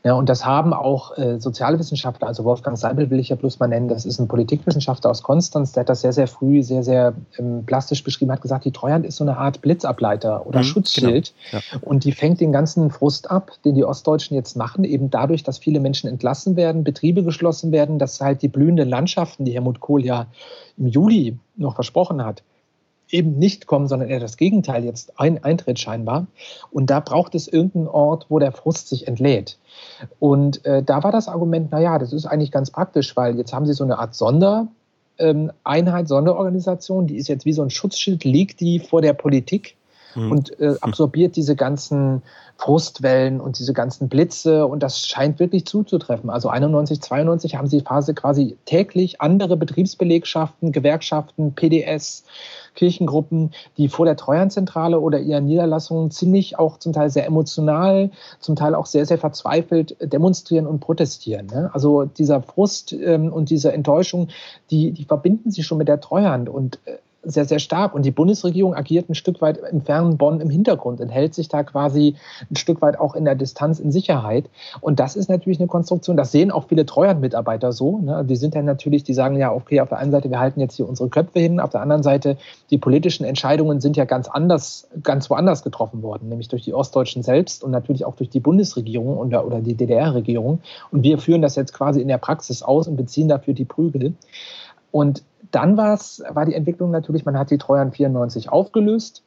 Ja, 0.04 0.16
und 0.16 0.30
das 0.30 0.46
haben 0.46 0.74
auch 0.74 1.16
äh, 1.18 1.40
Sozialwissenschaftler, 1.40 2.28
also 2.28 2.44
Wolfgang 2.44 2.76
Seibel 2.76 3.12
will 3.12 3.20
ich 3.20 3.30
ja 3.30 3.36
bloß 3.36 3.60
mal 3.60 3.68
nennen, 3.68 3.88
das 3.88 4.06
ist 4.06 4.20
ein 4.20 4.28
Politikwissenschaftler 4.28 5.12
aus 5.12 5.22
Konstanz, 5.22 5.74
der 5.74 5.82
hat 5.82 5.90
das 5.90 6.02
sehr, 6.02 6.14
sehr 6.14 6.28
früh, 6.28 6.64
sehr, 6.64 6.84
sehr 6.84 7.14
ähm, 7.38 7.64
plastisch 7.68 8.04
beschrieben, 8.04 8.32
hat 8.32 8.42
gesagt, 8.42 8.66
die 8.66 8.72
Treuhand 8.72 9.06
ist 9.06 9.18
so 9.18 9.24
eine 9.24 9.38
Art 9.38 9.62
Blitzableiter 9.62 10.48
oder 10.48 10.60
mhm, 10.60 10.64
Schutzschild. 10.64 11.34
Genau. 11.52 11.62
Ja. 11.72 11.80
Und 11.82 12.04
die 12.04 12.14
fängt 12.14 12.42
den 12.42 12.52
ganzen 12.52 12.90
Frust 12.90 13.30
ab, 13.30 13.52
den 13.64 13.76
die 13.76 13.86
Ostdeutschen 13.86 14.36
jetzt 14.36 14.58
machen, 14.58 14.86
eben 14.86 15.12
dadurch, 15.12 15.44
dass 15.44 15.60
viele 15.60 15.80
Menschen 15.80 16.10
entlassen 16.10 16.56
werden, 16.56 16.84
Betriebe 16.84 17.24
geschlossen 17.24 17.72
werden, 17.72 18.00
dass 18.00 18.20
halt 18.22 18.42
die 18.42 18.48
blühenden 18.48 18.90
Landschaften, 18.90 19.46
die 19.46 19.54
Helmut 19.54 19.82
Kohl 19.82 20.04
ja 20.04 20.26
im 20.78 20.88
Juli 20.88 21.38
noch 21.58 21.76
versprochen 21.76 22.26
hat, 22.26 22.42
eben 23.14 23.38
nicht 23.38 23.68
kommen, 23.68 23.88
sondern 23.88 24.10
eher 24.10 24.20
das 24.20 24.38
Gegenteil 24.38 24.84
jetzt 24.84 25.20
ein, 25.20 25.44
eintritt 25.44 25.80
scheinbar. 25.80 26.28
Und 26.72 26.90
da 26.90 27.00
braucht 27.00 27.36
es 27.36 27.48
irgendeinen 27.48 27.88
Ort, 27.88 28.28
wo 28.30 28.40
der 28.40 28.52
Frust 28.52 28.90
sich 28.90 29.08
entlädt. 29.08 29.58
Und 30.20 30.66
äh, 30.66 30.84
da 30.84 31.04
war 31.04 31.12
das 31.12 31.28
Argument, 31.28 31.72
naja, 31.72 32.00
das 32.00 32.14
ist 32.14 32.26
eigentlich 32.26 32.52
ganz 32.52 32.72
praktisch, 32.72 33.16
weil 33.16 33.38
jetzt 33.38 33.54
haben 33.54 33.66
sie 33.66 33.74
so 33.74 33.84
eine 33.84 34.00
Art 34.00 34.16
Sondereinheit, 34.16 34.72
ähm, 35.20 36.06
Sonderorganisation, 36.06 37.08
die 37.08 37.18
ist 37.18 37.28
jetzt 37.28 37.46
wie 37.46 37.54
so 37.54 37.62
ein 37.62 37.70
Schutzschild, 37.70 38.24
liegt 38.24 38.60
die 38.60 38.80
vor 38.80 39.02
der 39.02 39.14
Politik 39.14 39.76
mhm. 40.16 40.32
und 40.32 40.60
äh, 40.60 40.76
absorbiert 40.82 41.36
diese 41.36 41.56
ganzen 41.56 42.22
Frustwellen 42.58 43.42
und 43.42 43.58
diese 43.58 43.74
ganzen 43.74 44.08
Blitze 44.08 44.68
und 44.68 44.84
das 44.84 45.08
scheint 45.08 45.40
wirklich 45.40 45.66
zuzutreffen. 45.66 46.30
Also 46.30 46.50
91, 46.50 47.02
92 47.02 47.56
haben 47.56 47.68
sie 47.68 47.82
Phase 47.82 48.14
quasi 48.14 48.56
täglich 48.66 49.20
andere 49.20 49.58
Betriebsbelegschaften, 49.58 50.72
Gewerkschaften, 50.72 51.54
PDS, 51.56 52.24
Kirchengruppen, 52.76 53.52
die 53.78 53.90
vor 53.90 54.06
der 54.06 54.16
Treuhandzentrale 54.16 55.00
oder 55.00 55.20
ihren 55.20 55.46
Niederlassungen 55.46 56.12
ziemlich 56.12 56.60
auch 56.60 56.78
zum 56.78 56.94
Teil 56.94 57.10
sehr 57.10 57.26
emotional, 57.26 58.12
zum 58.40 58.56
Teil 58.56 58.76
auch 58.76 58.86
sehr, 58.86 59.06
sehr 59.06 59.18
verzweifelt 59.18 59.98
demonstrieren 60.00 60.68
und 60.68 60.80
protestieren. 60.80 61.48
Ne? 61.48 61.70
Also 61.74 62.06
dieser 62.06 62.42
Frust 62.42 62.94
ähm, 62.94 63.34
und 63.34 63.50
diese 63.50 63.74
Enttäuschung, 63.74 64.30
die, 64.70 64.92
die 64.92 65.06
verbinden 65.06 65.52
sie 65.52 65.64
schon 65.64 65.78
mit 65.80 65.88
der 65.88 66.00
Treuhand 66.00 66.48
und 66.48 66.80
äh, 66.86 66.98
sehr, 67.24 67.46
sehr 67.46 67.60
stark. 67.60 67.94
Und 67.94 68.04
die 68.04 68.12
Bundesregierung 68.12 68.74
agiert 68.76 69.10
ein 69.10 69.16
Stück 69.16 69.42
weit 69.42 69.58
im 69.72 69.82
fernen 69.82 70.18
Bonn 70.18 70.42
im 70.42 70.50
Hintergrund, 70.50 71.00
enthält 71.00 71.34
sich 71.34 71.50
da 71.50 71.64
quasi 71.64 72.16
ein 72.50 72.56
Stück 72.56 72.82
weit 72.82 73.00
auch 73.00 73.16
in 73.16 73.26
der 73.26 73.36
Distanz 73.36 73.80
in 73.80 73.92
Sicherheit. 73.92 74.50
Und 74.80 75.00
das 75.00 75.16
ist 75.16 75.30
natürlich 75.30 75.60
eine 75.60 75.68
Konstruktion, 75.68 76.18
das 76.18 76.32
sehen 76.32 76.52
auch 76.52 76.68
viele 76.68 76.86
Treuhandmitarbeiter 76.86 77.72
so. 77.72 78.00
Ne? 78.00 78.26
Die 78.26 78.36
sind 78.36 78.56
dann 78.56 78.66
natürlich, 78.66 79.04
die 79.04 79.14
sagen 79.14 79.38
ja, 79.38 79.52
okay, 79.54 79.82
auf 79.82 79.90
der 79.90 80.00
einen 80.00 80.12
Seite, 80.12 80.30
wir 80.30 80.40
halten 80.40 80.60
jetzt 80.60 80.76
hier 80.76 80.88
unsere 80.88 81.10
Köpfe 81.10 81.40
hin, 81.40 81.60
auf 81.60 81.70
der 81.70 81.82
anderen 81.82 82.04
Seite, 82.04 82.38
die 82.70 82.78
politischen 82.78 83.24
Entscheidungen 83.24 83.82
sind 83.82 83.98
ja 83.98 84.06
ganz 84.06 84.28
anders, 84.28 84.88
ganz 85.04 85.30
woanders 85.30 85.64
getroffen 85.64 86.02
worden, 86.02 86.30
nämlich 86.30 86.48
durch 86.48 86.64
die 86.64 86.74
Ostdeutschen 86.74 87.24
selbst 87.24 87.64
und 87.64 87.72
natürlich 87.72 88.06
auch 88.06 88.16
durch 88.16 88.30
die 88.30 88.40
Bundesregierung 88.40 89.18
oder, 89.18 89.46
oder 89.46 89.62
die 89.62 89.76
DDR-Regierung. 89.76 90.62
Und 90.92 91.04
wir 91.04 91.18
führen 91.18 91.42
das 91.42 91.56
jetzt 91.56 91.74
quasi 91.74 92.02
in 92.02 92.08
der 92.08 92.18
Praxis 92.18 92.64
aus 92.64 92.88
und 92.88 92.96
beziehen 92.96 93.28
dafür 93.28 93.54
die 93.54 93.66
Prügel. 93.66 94.14
Und 94.92 95.24
dann 95.52 95.78
war 95.78 95.98
die 96.46 96.54
Entwicklung 96.54 96.92
natürlich, 96.92 97.26
man 97.26 97.38
hat 97.38 97.52
die 97.52 97.58
Treuhand 97.58 97.96
94 97.96 98.50
aufgelöst. 98.50 99.24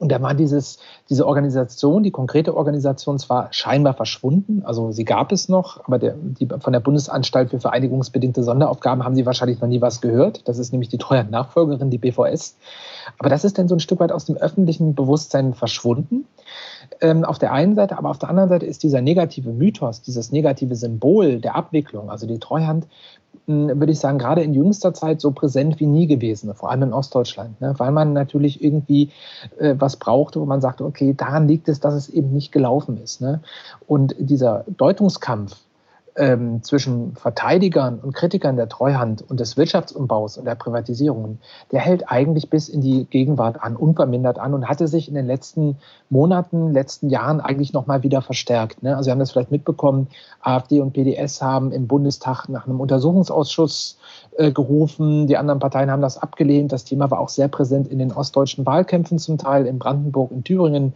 Und 0.00 0.10
da 0.10 0.22
war 0.22 0.32
dieses, 0.32 0.78
diese 1.10 1.26
Organisation, 1.26 2.02
die 2.02 2.10
konkrete 2.10 2.56
Organisation 2.56 3.18
zwar 3.18 3.52
scheinbar 3.52 3.92
verschwunden, 3.92 4.62
also 4.64 4.92
sie 4.92 5.04
gab 5.04 5.30
es 5.30 5.50
noch, 5.50 5.86
aber 5.86 5.98
der, 5.98 6.14
die, 6.18 6.46
von 6.46 6.72
der 6.72 6.80
Bundesanstalt 6.80 7.50
für 7.50 7.60
vereinigungsbedingte 7.60 8.42
Sonderaufgaben 8.42 9.04
haben 9.04 9.14
Sie 9.14 9.26
wahrscheinlich 9.26 9.60
noch 9.60 9.68
nie 9.68 9.82
was 9.82 10.00
gehört. 10.00 10.48
Das 10.48 10.58
ist 10.58 10.72
nämlich 10.72 10.88
die 10.88 10.96
Treuhand-Nachfolgerin, 10.96 11.90
die 11.90 11.98
BVS. 11.98 12.56
Aber 13.18 13.28
das 13.28 13.44
ist 13.44 13.58
dann 13.58 13.68
so 13.68 13.76
ein 13.76 13.80
Stück 13.80 14.00
weit 14.00 14.10
aus 14.10 14.24
dem 14.24 14.38
öffentlichen 14.38 14.94
Bewusstsein 14.94 15.52
verschwunden. 15.52 16.24
Ähm, 17.00 17.24
auf 17.24 17.38
der 17.38 17.52
einen 17.52 17.74
Seite, 17.76 17.96
aber 17.96 18.10
auf 18.10 18.18
der 18.18 18.28
anderen 18.28 18.48
Seite 18.48 18.66
ist 18.66 18.82
dieser 18.82 19.00
negative 19.00 19.52
Mythos, 19.52 20.02
dieses 20.02 20.32
negative 20.32 20.74
Symbol 20.74 21.40
der 21.40 21.54
Abwicklung, 21.56 22.10
also 22.10 22.26
die 22.26 22.38
Treuhand, 22.38 22.86
würde 23.46 23.92
ich 23.92 23.98
sagen, 23.98 24.18
gerade 24.18 24.42
in 24.42 24.54
jüngster 24.54 24.94
Zeit 24.94 25.20
so 25.20 25.32
präsent 25.32 25.80
wie 25.80 25.86
nie 25.86 26.06
gewesen, 26.06 26.54
vor 26.54 26.70
allem 26.70 26.84
in 26.84 26.92
Ostdeutschland, 26.92 27.60
ne? 27.60 27.74
weil 27.78 27.90
man 27.90 28.12
natürlich 28.12 28.62
irgendwie 28.62 29.10
äh, 29.58 29.74
was 29.78 29.96
brauchte, 29.96 30.40
wo 30.40 30.46
man 30.46 30.60
sagte, 30.60 30.84
okay, 30.84 31.14
daran 31.14 31.48
liegt 31.48 31.68
es, 31.68 31.80
dass 31.80 31.94
es 31.94 32.08
eben 32.08 32.32
nicht 32.32 32.52
gelaufen 32.52 32.98
ist. 33.02 33.20
Ne? 33.20 33.40
Und 33.86 34.14
dieser 34.18 34.64
Deutungskampf, 34.68 35.56
ähm, 36.16 36.62
zwischen 36.62 37.14
Verteidigern 37.16 37.98
und 37.98 38.14
Kritikern 38.14 38.56
der 38.56 38.68
Treuhand 38.68 39.22
und 39.28 39.40
des 39.40 39.56
Wirtschaftsumbaus 39.56 40.38
und 40.38 40.44
der 40.44 40.54
Privatisierung, 40.54 41.38
der 41.72 41.80
hält 41.80 42.10
eigentlich 42.10 42.50
bis 42.50 42.68
in 42.68 42.80
die 42.80 43.04
Gegenwart 43.06 43.62
an, 43.62 43.76
unvermindert 43.76 44.38
an 44.38 44.54
und 44.54 44.68
hatte 44.68 44.88
sich 44.88 45.08
in 45.08 45.14
den 45.14 45.26
letzten 45.26 45.78
Monaten, 46.08 46.72
letzten 46.72 47.08
Jahren 47.08 47.40
eigentlich 47.40 47.72
nochmal 47.72 48.02
wieder 48.02 48.22
verstärkt. 48.22 48.82
Ne? 48.82 48.96
Also 48.96 49.04
Sie 49.04 49.10
haben 49.10 49.18
das 49.18 49.30
vielleicht 49.30 49.50
mitbekommen, 49.50 50.08
AfD 50.40 50.80
und 50.80 50.92
PDS 50.92 51.42
haben 51.42 51.72
im 51.72 51.86
Bundestag 51.86 52.48
nach 52.48 52.66
einem 52.66 52.80
Untersuchungsausschuss 52.80 53.98
äh, 54.36 54.52
gerufen. 54.52 55.26
Die 55.26 55.36
anderen 55.36 55.60
Parteien 55.60 55.90
haben 55.90 56.02
das 56.02 56.16
abgelehnt. 56.16 56.72
Das 56.72 56.84
Thema 56.84 57.10
war 57.10 57.20
auch 57.20 57.28
sehr 57.28 57.48
präsent 57.48 57.88
in 57.88 57.98
den 57.98 58.12
ostdeutschen 58.12 58.66
Wahlkämpfen 58.66 59.18
zum 59.18 59.38
Teil, 59.38 59.66
in 59.66 59.78
Brandenburg, 59.78 60.30
in 60.30 60.44
Thüringen 60.44 60.94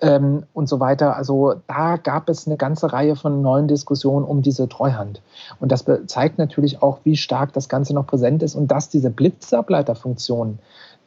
ähm, 0.00 0.44
und 0.52 0.68
so 0.68 0.80
weiter. 0.80 1.16
Also 1.16 1.54
da 1.66 1.96
gab 1.96 2.28
es 2.28 2.46
eine 2.46 2.56
ganze 2.56 2.92
Reihe 2.92 3.16
von 3.16 3.42
neuen 3.42 3.68
Diskussionen 3.68 4.24
um 4.24 4.42
diese 4.46 4.68
Treuhand. 4.68 5.20
Und 5.60 5.72
das 5.72 5.84
zeigt 6.06 6.38
natürlich 6.38 6.82
auch, 6.82 7.00
wie 7.04 7.16
stark 7.16 7.52
das 7.52 7.68
Ganze 7.68 7.94
noch 7.94 8.06
präsent 8.06 8.42
ist 8.42 8.54
und 8.54 8.68
dass 8.68 8.88
diese 8.88 9.10
Blitzableiterfunktion, 9.10 10.58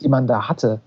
die 0.02 0.10
man 0.10 0.28
da 0.28 0.48
hatte, 0.48 0.80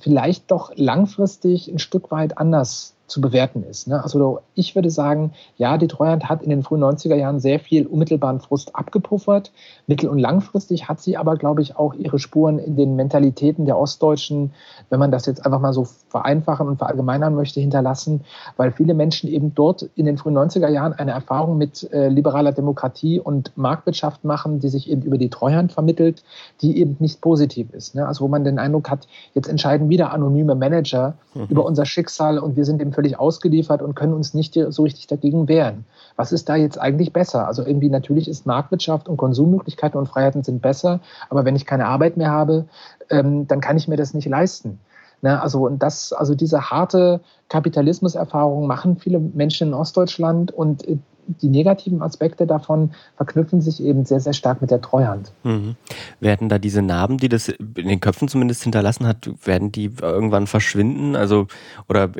vielleicht 0.00 0.50
doch 0.50 0.72
langfristig 0.76 1.68
ein 1.68 1.78
Stück 1.78 2.10
weit 2.10 2.38
anders 2.38 2.93
zu 3.06 3.20
bewerten 3.20 3.62
ist. 3.62 3.86
Ne? 3.86 4.02
Also 4.02 4.40
ich 4.54 4.74
würde 4.74 4.90
sagen, 4.90 5.32
ja, 5.56 5.76
die 5.76 5.88
Treuhand 5.88 6.28
hat 6.28 6.42
in 6.42 6.50
den 6.50 6.62
frühen 6.62 6.82
90er 6.82 7.14
Jahren 7.14 7.38
sehr 7.38 7.60
viel 7.60 7.86
unmittelbaren 7.86 8.40
Frust 8.40 8.74
abgepuffert. 8.74 9.52
Mittel- 9.86 10.08
und 10.08 10.18
langfristig 10.18 10.88
hat 10.88 11.00
sie 11.00 11.16
aber, 11.16 11.36
glaube 11.36 11.60
ich, 11.60 11.76
auch 11.76 11.92
ihre 11.94 12.18
Spuren 12.18 12.58
in 12.58 12.76
den 12.76 12.96
Mentalitäten 12.96 13.66
der 13.66 13.78
Ostdeutschen, 13.78 14.52
wenn 14.88 14.98
man 14.98 15.10
das 15.10 15.26
jetzt 15.26 15.44
einfach 15.44 15.60
mal 15.60 15.74
so 15.74 15.86
vereinfachen 16.08 16.66
und 16.66 16.78
verallgemeinern 16.78 17.34
möchte, 17.34 17.60
hinterlassen, 17.60 18.22
weil 18.56 18.72
viele 18.72 18.94
Menschen 18.94 19.28
eben 19.28 19.54
dort 19.54 19.82
in 19.94 20.06
den 20.06 20.16
frühen 20.16 20.38
90er 20.38 20.68
Jahren 20.68 20.94
eine 20.94 21.10
Erfahrung 21.10 21.58
mit 21.58 21.90
äh, 21.92 22.08
liberaler 22.08 22.52
Demokratie 22.52 23.20
und 23.20 23.56
Marktwirtschaft 23.56 24.24
machen, 24.24 24.60
die 24.60 24.68
sich 24.68 24.88
eben 24.88 25.02
über 25.02 25.18
die 25.18 25.28
Treuhand 25.28 25.72
vermittelt, 25.72 26.24
die 26.62 26.78
eben 26.78 26.96
nicht 27.00 27.20
positiv 27.20 27.72
ist. 27.74 27.94
Ne? 27.94 28.06
Also 28.08 28.24
wo 28.24 28.28
man 28.28 28.44
den 28.44 28.58
Eindruck 28.58 28.88
hat, 28.88 29.06
jetzt 29.34 29.48
entscheiden 29.48 29.90
wieder 29.90 30.12
anonyme 30.12 30.54
Manager 30.54 31.14
mhm. 31.34 31.46
über 31.50 31.66
unser 31.66 31.84
Schicksal 31.84 32.38
und 32.38 32.56
wir 32.56 32.64
sind 32.64 32.80
dem 32.80 32.93
völlig 32.94 33.18
ausgeliefert 33.18 33.82
und 33.82 33.94
können 33.94 34.14
uns 34.14 34.34
nicht 34.34 34.58
so 34.68 34.82
richtig 34.82 35.06
dagegen 35.06 35.48
wehren. 35.48 35.84
Was 36.16 36.32
ist 36.32 36.48
da 36.48 36.56
jetzt 36.56 36.78
eigentlich 36.80 37.12
besser? 37.12 37.46
Also 37.46 37.64
irgendwie 37.66 37.90
natürlich 37.90 38.28
ist 38.28 38.46
Marktwirtschaft 38.46 39.08
und 39.08 39.16
Konsummöglichkeiten 39.16 39.98
und 39.98 40.06
Freiheiten 40.08 40.42
sind 40.42 40.62
besser, 40.62 41.00
aber 41.28 41.44
wenn 41.44 41.56
ich 41.56 41.66
keine 41.66 41.86
Arbeit 41.86 42.16
mehr 42.16 42.30
habe, 42.30 42.66
ähm, 43.10 43.46
dann 43.46 43.60
kann 43.60 43.76
ich 43.76 43.88
mir 43.88 43.96
das 43.96 44.14
nicht 44.14 44.28
leisten. 44.28 44.78
Ne, 45.24 45.40
also, 45.40 45.64
und 45.64 45.82
das, 45.82 46.12
also 46.12 46.34
diese 46.34 46.70
harte 46.70 47.20
Kapitalismuserfahrung 47.48 48.66
machen 48.66 48.98
viele 48.98 49.18
Menschen 49.18 49.68
in 49.68 49.74
Ostdeutschland 49.74 50.52
und 50.52 50.86
äh, 50.86 50.98
die 51.26 51.48
negativen 51.48 52.02
Aspekte 52.02 52.46
davon 52.46 52.92
verknüpfen 53.16 53.60
sich 53.60 53.82
eben 53.82 54.04
sehr, 54.04 54.20
sehr 54.20 54.32
stark 54.32 54.60
mit 54.60 54.70
der 54.70 54.80
Treuhand. 54.80 55.32
Mhm. 55.42 55.76
Werden 56.20 56.48
da 56.48 56.58
diese 56.58 56.82
Narben, 56.82 57.18
die 57.18 57.28
das 57.28 57.48
in 57.48 57.88
den 57.88 58.00
Köpfen 58.00 58.28
zumindest 58.28 58.62
hinterlassen 58.62 59.06
hat, 59.06 59.30
werden 59.44 59.72
die 59.72 59.90
irgendwann 60.00 60.46
verschwinden? 60.46 61.16
Also, 61.16 61.46
oder 61.88 62.10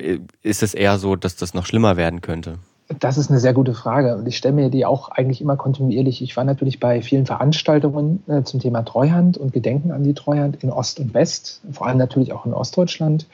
ist 0.43 0.63
es 0.63 0.75
eher 0.75 0.99
so, 0.99 1.17
dass 1.17 1.37
das 1.37 1.55
noch 1.55 1.67
schlimmer 1.67 1.97
werden 1.97 2.21
könnte? 2.21 2.59
Das 3.01 3.17
ist 3.17 3.31
eine 3.31 3.41
sehr 3.41 3.55
gute 3.55 3.73
Frage 3.73 4.15
und 4.17 4.27
ich 4.27 4.37
stelle 4.37 4.55
mir 4.55 4.69
die 4.69 4.85
auch 4.85 5.09
eigentlich 5.09 5.41
immer 5.41 5.57
kontinuierlich. 5.57 6.21
Ich 6.21 6.37
war 6.37 6.45
natürlich 6.45 6.81
bei 6.81 7.01
vielen 7.01 7.25
Veranstaltungen 7.25 8.23
äh, 8.29 8.43
zum 8.43 8.61
Thema 8.61 8.83
Treuhand 8.83 9.39
und 9.39 9.55
Gedenken 9.55 9.91
an 9.91 10.05
die 10.05 10.13
Treuhand 10.13 10.63
in 10.63 10.71
Ost 10.71 11.01
und 11.01 11.15
West, 11.15 11.63
vor 11.73 11.87
allem 11.87 11.97
natürlich 11.97 12.35
auch 12.35 12.45
in 12.45 12.53
Ostdeutschland. 12.53 13.27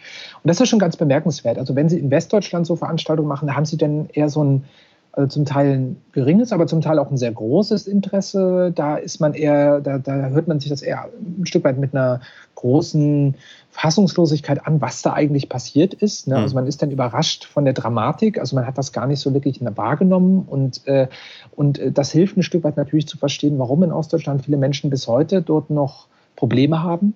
Und 0.45 0.49
das 0.49 0.61
ist 0.61 0.69
schon 0.69 0.79
ganz 0.79 0.97
bemerkenswert. 0.97 1.59
Also 1.59 1.75
wenn 1.75 1.89
Sie 1.89 1.99
in 1.99 2.13
Westdeutschland 2.13 2.65
so 2.65 2.77
Veranstaltungen 2.77 3.29
machen, 3.29 3.49
da 3.49 3.57
haben 3.57 3.65
Sie 3.65 3.77
dann 3.77 4.09
eher 4.13 4.29
so 4.29 4.45
ein 4.45 4.65
also 5.13 5.29
zum 5.29 5.45
Teil 5.45 5.73
ein 5.73 5.97
geringes, 6.13 6.53
aber 6.53 6.67
zum 6.67 6.81
Teil 6.81 6.99
auch 6.99 7.11
ein 7.11 7.17
sehr 7.17 7.33
großes 7.33 7.87
Interesse. 7.89 8.73
Da 8.75 8.97
ist 8.97 9.21
man 9.21 9.35
eher, 9.35 9.81
da, 9.81 9.99
da 9.99 10.29
hört 10.29 10.47
man 10.47 10.61
sich 10.61 10.71
das 10.71 10.83
eher 10.83 11.09
ein 11.21 11.47
Stück 11.47 11.65
weit 11.65 11.79
mit 11.79 11.95
einer 11.95 12.21
großen 12.55 13.35
Fassungslosigkeit 13.71 14.67
an, 14.67 14.81
was 14.81 15.03
da 15.03 15.15
eigentlich 15.15 15.49
passiert 15.49 15.95
ist. 15.95 16.29
Ne? 16.29 16.37
Also 16.37 16.55
mhm. 16.55 16.61
man 16.61 16.67
ist 16.67 16.83
dann 16.83 16.91
überrascht 16.91 17.45
von 17.45 17.65
der 17.65 17.75
Dramatik, 17.75 18.39
also 18.39 18.55
man 18.55 18.67
hat 18.67 18.79
das 18.79 18.93
gar 18.93 19.07
nicht 19.07 19.21
so 19.21 19.33
wirklich 19.35 19.61
wahrgenommen 19.61 20.47
und, 20.49 20.87
äh, 20.87 21.09
und 21.57 21.79
äh, 21.79 21.91
das 21.91 22.13
hilft 22.13 22.37
ein 22.37 22.43
Stück 22.43 22.63
weit 22.63 22.77
natürlich 22.77 23.09
zu 23.09 23.17
verstehen, 23.17 23.59
warum 23.59 23.83
in 23.83 23.93
Ostdeutschland 23.93 24.45
viele 24.45 24.59
Menschen 24.59 24.91
bis 24.91 25.09
heute 25.09 25.43
dort 25.43 25.71
noch 25.71 26.07
Probleme 26.37 26.83
haben. 26.83 27.15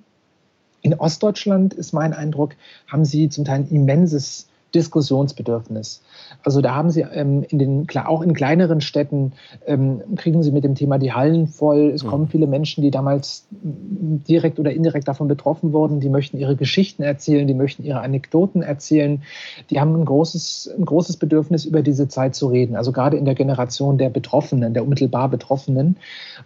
In 0.83 0.95
Ostdeutschland 0.95 1.75
ist 1.75 1.93
mein 1.93 2.13
Eindruck, 2.13 2.55
haben 2.89 3.05
sie 3.05 3.29
zum 3.29 3.45
Teil 3.45 3.61
ein 3.61 3.69
immenses 3.69 4.49
Diskussionsbedürfnis. 4.75 6.03
Also 6.43 6.61
da 6.61 6.75
haben 6.75 6.91
Sie 6.91 7.03
ähm, 7.03 7.45
in 7.49 7.59
den, 7.59 7.87
auch 8.05 8.23
in 8.23 8.35
kleineren 8.35 8.81
Städten 8.81 9.33
ähm, 9.67 10.03
kriegen 10.17 10.43
Sie 10.43 10.53
mit 10.53 10.65
dem 10.65 10.75
Thema 10.75 10.99
die 10.99 11.13
Hallen 11.13 11.47
voll. 11.47 11.93
Es 11.95 12.03
mhm. 12.03 12.09
kommen 12.09 12.29
viele 12.29 12.47
Menschen, 12.47 12.83
die 12.83 12.91
damals 12.91 13.47
direkt 13.51 14.59
oder 14.59 14.73
indirekt 14.73 15.09
davon 15.09 15.29
betroffen 15.29 15.73
wurden. 15.73 16.01
Die 16.01 16.09
möchten 16.09 16.39
ihre 16.39 16.57
Geschichten 16.57 17.03
erzählen, 17.03 17.47
die 17.47 17.55
möchten 17.55 17.85
ihre 17.85 18.01
Anekdoten 18.01 18.63
erzählen. 18.63 19.23
Die 19.71 19.81
haben 19.81 19.95
ein 19.95 20.05
großes, 20.05 20.75
ein 20.77 20.85
großes 20.85 21.17
Bedürfnis, 21.17 21.65
über 21.65 21.83
diese 21.83 22.09
Zeit 22.09 22.35
zu 22.35 22.49
reden. 22.49 22.77
Also 22.77 22.93
gerade 22.93 23.17
in 23.17 23.25
der 23.25 23.35
Generation 23.35 23.99
der 23.99 24.11
Betroffenen, 24.11 24.75
der 24.75 24.83
unmittelbar 24.83 25.29
Betroffenen. 25.29 25.97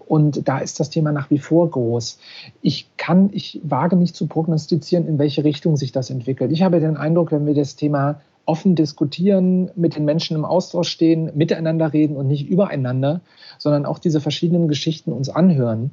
Und 0.06 0.46
da 0.48 0.58
ist 0.58 0.80
das 0.80 0.90
Thema 0.90 1.12
nach 1.12 1.30
wie 1.30 1.38
vor 1.38 1.70
groß. 1.70 2.18
Ich 2.62 2.88
kann, 2.96 3.30
ich 3.32 3.60
wage 3.62 3.96
nicht 3.96 4.14
zu 4.14 4.26
prognostizieren, 4.26 5.06
in 5.06 5.18
welche 5.18 5.44
Richtung 5.44 5.76
sich 5.76 5.92
das 5.92 6.10
entwickelt. 6.10 6.52
Ich 6.52 6.62
habe 6.62 6.80
den 6.80 6.96
Eindruck, 6.96 7.32
wenn 7.32 7.46
wir 7.46 7.54
das 7.54 7.76
Thema 7.76 8.17
offen 8.48 8.74
diskutieren, 8.74 9.70
mit 9.76 9.94
den 9.94 10.06
Menschen 10.06 10.36
im 10.36 10.44
Austausch 10.44 10.88
stehen, 10.88 11.30
miteinander 11.34 11.92
reden 11.92 12.16
und 12.16 12.26
nicht 12.26 12.48
übereinander, 12.48 13.20
sondern 13.58 13.84
auch 13.84 13.98
diese 13.98 14.20
verschiedenen 14.20 14.68
Geschichten 14.68 15.12
uns 15.12 15.28
anhören, 15.28 15.90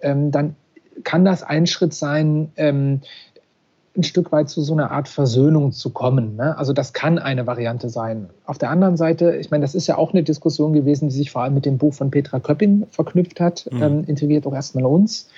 ähm, 0.00 0.30
dann 0.30 0.56
kann 1.04 1.24
das 1.24 1.42
ein 1.42 1.66
Schritt 1.66 1.92
sein, 1.92 2.50
ähm, 2.56 3.02
ein 3.96 4.04
Stück 4.04 4.32
weit 4.32 4.48
zu 4.48 4.62
so 4.62 4.72
einer 4.72 4.90
Art 4.92 5.08
Versöhnung 5.08 5.72
zu 5.72 5.90
kommen. 5.90 6.36
Ne? 6.36 6.56
Also 6.56 6.72
das 6.72 6.92
kann 6.92 7.18
eine 7.18 7.46
Variante 7.46 7.88
sein. 7.88 8.30
Auf 8.46 8.56
der 8.56 8.70
anderen 8.70 8.96
Seite, 8.96 9.36
ich 9.36 9.50
meine, 9.50 9.62
das 9.62 9.74
ist 9.74 9.86
ja 9.88 9.98
auch 9.98 10.12
eine 10.12 10.22
Diskussion 10.22 10.72
gewesen, 10.72 11.08
die 11.08 11.14
sich 11.14 11.30
vor 11.30 11.42
allem 11.42 11.54
mit 11.54 11.66
dem 11.66 11.78
Buch 11.78 11.94
von 11.94 12.10
Petra 12.10 12.38
Köppin 12.38 12.86
verknüpft 12.90 13.40
hat, 13.40 13.68
mhm. 13.70 13.82
ähm, 13.82 14.04
integriert 14.06 14.46
auch 14.46 14.54
erstmal 14.54 14.86
uns. 14.86 15.28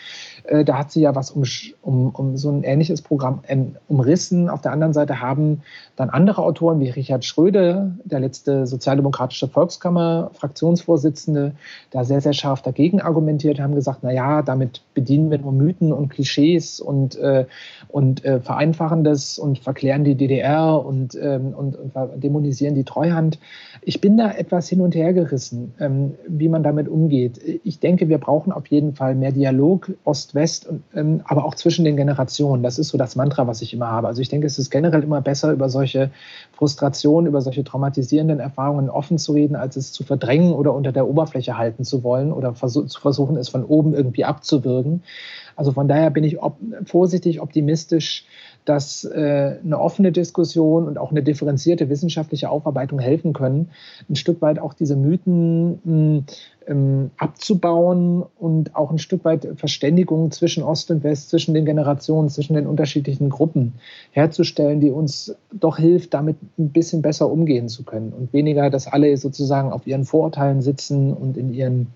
Äh, 0.44 0.64
da 0.64 0.78
hat 0.78 0.90
sie 0.90 1.00
ja 1.00 1.14
was 1.14 1.30
um, 1.30 1.44
um, 1.82 2.10
um 2.10 2.36
so 2.36 2.50
ein 2.50 2.62
ähnliches 2.62 3.02
Programm 3.02 3.40
ähm, 3.48 3.76
umrissen. 3.88 4.48
Auf 4.48 4.60
der 4.60 4.72
anderen 4.72 4.92
Seite 4.92 5.20
haben 5.20 5.62
dann 5.96 6.10
andere 6.10 6.42
Autoren 6.42 6.80
wie 6.80 6.88
Richard 6.88 7.24
Schröde, 7.24 7.92
der 8.04 8.20
letzte 8.20 8.66
sozialdemokratische 8.66 9.48
Volkskammer, 9.48 10.30
Fraktionsvorsitzende, 10.34 11.52
da 11.90 12.04
sehr, 12.04 12.20
sehr 12.20 12.32
scharf 12.32 12.62
dagegen 12.62 13.00
argumentiert, 13.00 13.60
haben 13.60 13.74
gesagt, 13.74 14.00
na 14.02 14.10
ja, 14.10 14.42
damit 14.42 14.82
bedienen 14.94 15.30
wir 15.30 15.38
nur 15.38 15.52
Mythen 15.52 15.92
und 15.92 16.08
Klischees 16.08 16.80
und, 16.80 17.16
äh, 17.18 17.44
und 17.88 18.24
äh, 18.24 18.40
vereinfachen 18.40 19.04
das 19.04 19.38
und 19.38 19.58
verklären 19.58 20.04
die 20.04 20.14
DDR 20.14 20.84
und, 20.84 21.18
ähm, 21.20 21.54
und, 21.54 21.76
und, 21.76 21.92
dämonisieren 22.22 22.74
die 22.74 22.84
Treuhand. 22.84 23.38
Ich 23.82 24.00
bin 24.00 24.16
da 24.16 24.30
etwas 24.30 24.68
hin 24.68 24.80
und 24.80 24.94
her 24.94 25.12
gerissen, 25.12 25.74
ähm, 25.80 26.14
wie 26.26 26.48
man 26.48 26.62
damit 26.62 26.88
umgeht. 26.88 27.40
Ich 27.64 27.78
denke, 27.78 28.08
wir 28.08 28.18
brauchen 28.18 28.52
auf 28.52 28.66
jeden 28.68 28.94
Fall 28.94 29.14
mehr 29.14 29.32
Dialog 29.32 29.92
Ost-West, 30.30 30.68
ähm, 30.94 31.22
aber 31.24 31.44
auch 31.44 31.54
zwischen 31.54 31.84
den 31.84 31.96
Generationen. 31.96 32.62
Das 32.62 32.78
ist 32.78 32.88
so 32.88 32.98
das 32.98 33.16
Mantra, 33.16 33.46
was 33.46 33.62
ich 33.62 33.74
immer 33.74 33.88
habe. 33.88 34.06
Also 34.06 34.22
ich 34.22 34.28
denke, 34.28 34.46
es 34.46 34.58
ist 34.58 34.70
generell 34.70 35.02
immer 35.02 35.20
besser, 35.20 35.52
über 35.52 35.68
solche 35.68 36.10
Frustrationen, 36.52 37.28
über 37.28 37.40
solche 37.40 37.64
traumatisierenden 37.64 38.40
Erfahrungen 38.40 38.90
offen 38.90 39.18
zu 39.18 39.32
reden, 39.32 39.56
als 39.56 39.76
es 39.76 39.92
zu 39.92 40.04
verdrängen 40.04 40.52
oder 40.52 40.72
unter 40.74 40.92
der 40.92 41.08
Oberfläche 41.08 41.58
halten 41.58 41.84
zu 41.84 42.02
wollen 42.02 42.32
oder 42.32 42.54
vers 42.54 42.72
zu 42.72 43.00
versuchen, 43.00 43.36
es 43.36 43.48
von 43.48 43.64
oben 43.64 43.94
irgendwie 43.94 44.24
abzuwürgen. 44.24 45.02
Also 45.56 45.72
von 45.72 45.88
daher 45.88 46.10
bin 46.10 46.24
ich 46.24 46.40
op 46.42 46.56
vorsichtig 46.84 47.40
optimistisch, 47.40 48.24
dass 48.64 49.04
äh, 49.04 49.56
eine 49.64 49.78
offene 49.78 50.12
Diskussion 50.12 50.86
und 50.86 50.98
auch 50.98 51.10
eine 51.10 51.22
differenzierte 51.22 51.88
wissenschaftliche 51.88 52.50
Aufarbeitung 52.50 52.98
helfen 52.98 53.32
können, 53.32 53.70
ein 54.08 54.16
Stück 54.16 54.42
weit 54.42 54.58
auch 54.58 54.74
diese 54.74 54.96
Mythen 54.96 55.80
mh, 55.84 56.24
ähm, 56.68 57.10
abzubauen 57.16 58.24
und 58.38 58.76
auch 58.76 58.90
ein 58.90 58.98
Stück 58.98 59.24
weit 59.24 59.48
Verständigung 59.56 60.30
zwischen 60.30 60.62
Ost 60.62 60.90
und 60.90 61.02
West, 61.02 61.30
zwischen 61.30 61.54
den 61.54 61.64
Generationen, 61.64 62.28
zwischen 62.28 62.54
den 62.54 62.66
unterschiedlichen 62.66 63.30
Gruppen 63.30 63.74
herzustellen, 64.12 64.80
die 64.80 64.90
uns 64.90 65.34
doch 65.52 65.78
hilft, 65.78 66.14
damit 66.14 66.36
ein 66.58 66.70
bisschen 66.70 67.02
besser 67.02 67.30
umgehen 67.30 67.68
zu 67.68 67.82
können 67.84 68.12
und 68.12 68.32
weniger, 68.32 68.70
dass 68.70 68.86
alle 68.86 69.16
sozusagen 69.16 69.72
auf 69.72 69.86
ihren 69.86 70.04
Vorurteilen 70.04 70.60
sitzen 70.60 71.12
und 71.12 71.36
in 71.36 71.52
ihren 71.52 71.88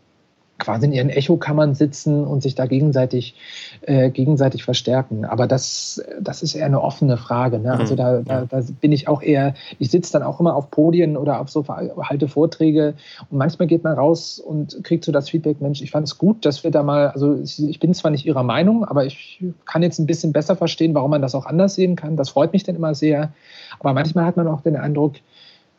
quasi 0.59 0.87
in 0.87 0.93
ihren 0.93 1.11
Echokammern 1.11 1.75
sitzen 1.75 2.25
und 2.25 2.43
sich 2.43 2.55
da 2.55 2.67
gegenseitig, 2.67 3.35
äh, 3.83 4.11
gegenseitig 4.11 4.65
verstärken. 4.65 5.25
Aber 5.25 5.47
das, 5.47 6.03
das 6.21 6.43
ist 6.43 6.55
eher 6.55 6.67
eine 6.67 6.81
offene 6.81 7.17
Frage. 7.17 7.59
Ne? 7.59 7.73
Also 7.73 7.95
mhm. 7.95 7.99
da, 7.99 8.21
da, 8.21 8.45
da 8.45 8.63
bin 8.81 8.93
ich 8.93 9.09
auch 9.09 9.23
eher, 9.23 9.55
ich 9.79 9.91
sitze 9.91 10.13
dann 10.13 10.23
auch 10.23 10.41
immer 10.41 10.55
auf 10.55 10.71
Podien 10.71 11.17
oder 11.17 11.41
auf 11.41 11.51
so 11.51 11.65
halte 11.69 12.29
Vorträge 12.29 12.95
und 13.31 13.39
manchmal 13.39 13.67
geht 13.67 13.85
man 13.85 13.95
raus 13.95 14.39
und 14.39 14.83
kriegt 14.85 15.05
so 15.05 15.13
das 15.13 15.29
Feedback, 15.29 15.61
Mensch, 15.61 15.83
ich 15.83 15.91
fand 15.91 16.07
es 16.07 16.19
gut, 16.19 16.45
dass 16.45 16.63
wir 16.63 16.71
da 16.71 16.83
mal, 16.83 17.09
also 17.09 17.37
ich 17.37 17.81
bin 17.81 17.93
zwar 17.95 18.11
nicht 18.11 18.25
Ihrer 18.25 18.43
Meinung, 18.43 18.85
aber 18.85 19.05
ich 19.05 19.43
kann 19.67 19.83
jetzt 19.83 19.99
ein 19.99 20.07
bisschen 20.07 20.33
besser 20.33 20.57
verstehen, 20.57 20.95
warum 20.95 21.11
man 21.11 21.23
das 21.23 21.35
auch 21.35 21.47
anders 21.47 21.75
sehen 21.75 21.97
kann. 21.97 22.17
Das 22.17 22.31
freut 22.31 22.53
mich 22.53 22.63
dann 22.63 22.77
immer 22.77 22.95
sehr. 22.95 23.33
Aber 23.81 23.93
manchmal 23.93 24.25
hat 24.25 24.37
man 24.37 24.47
auch 24.47 24.61
den 24.61 24.77
Eindruck, 24.77 25.15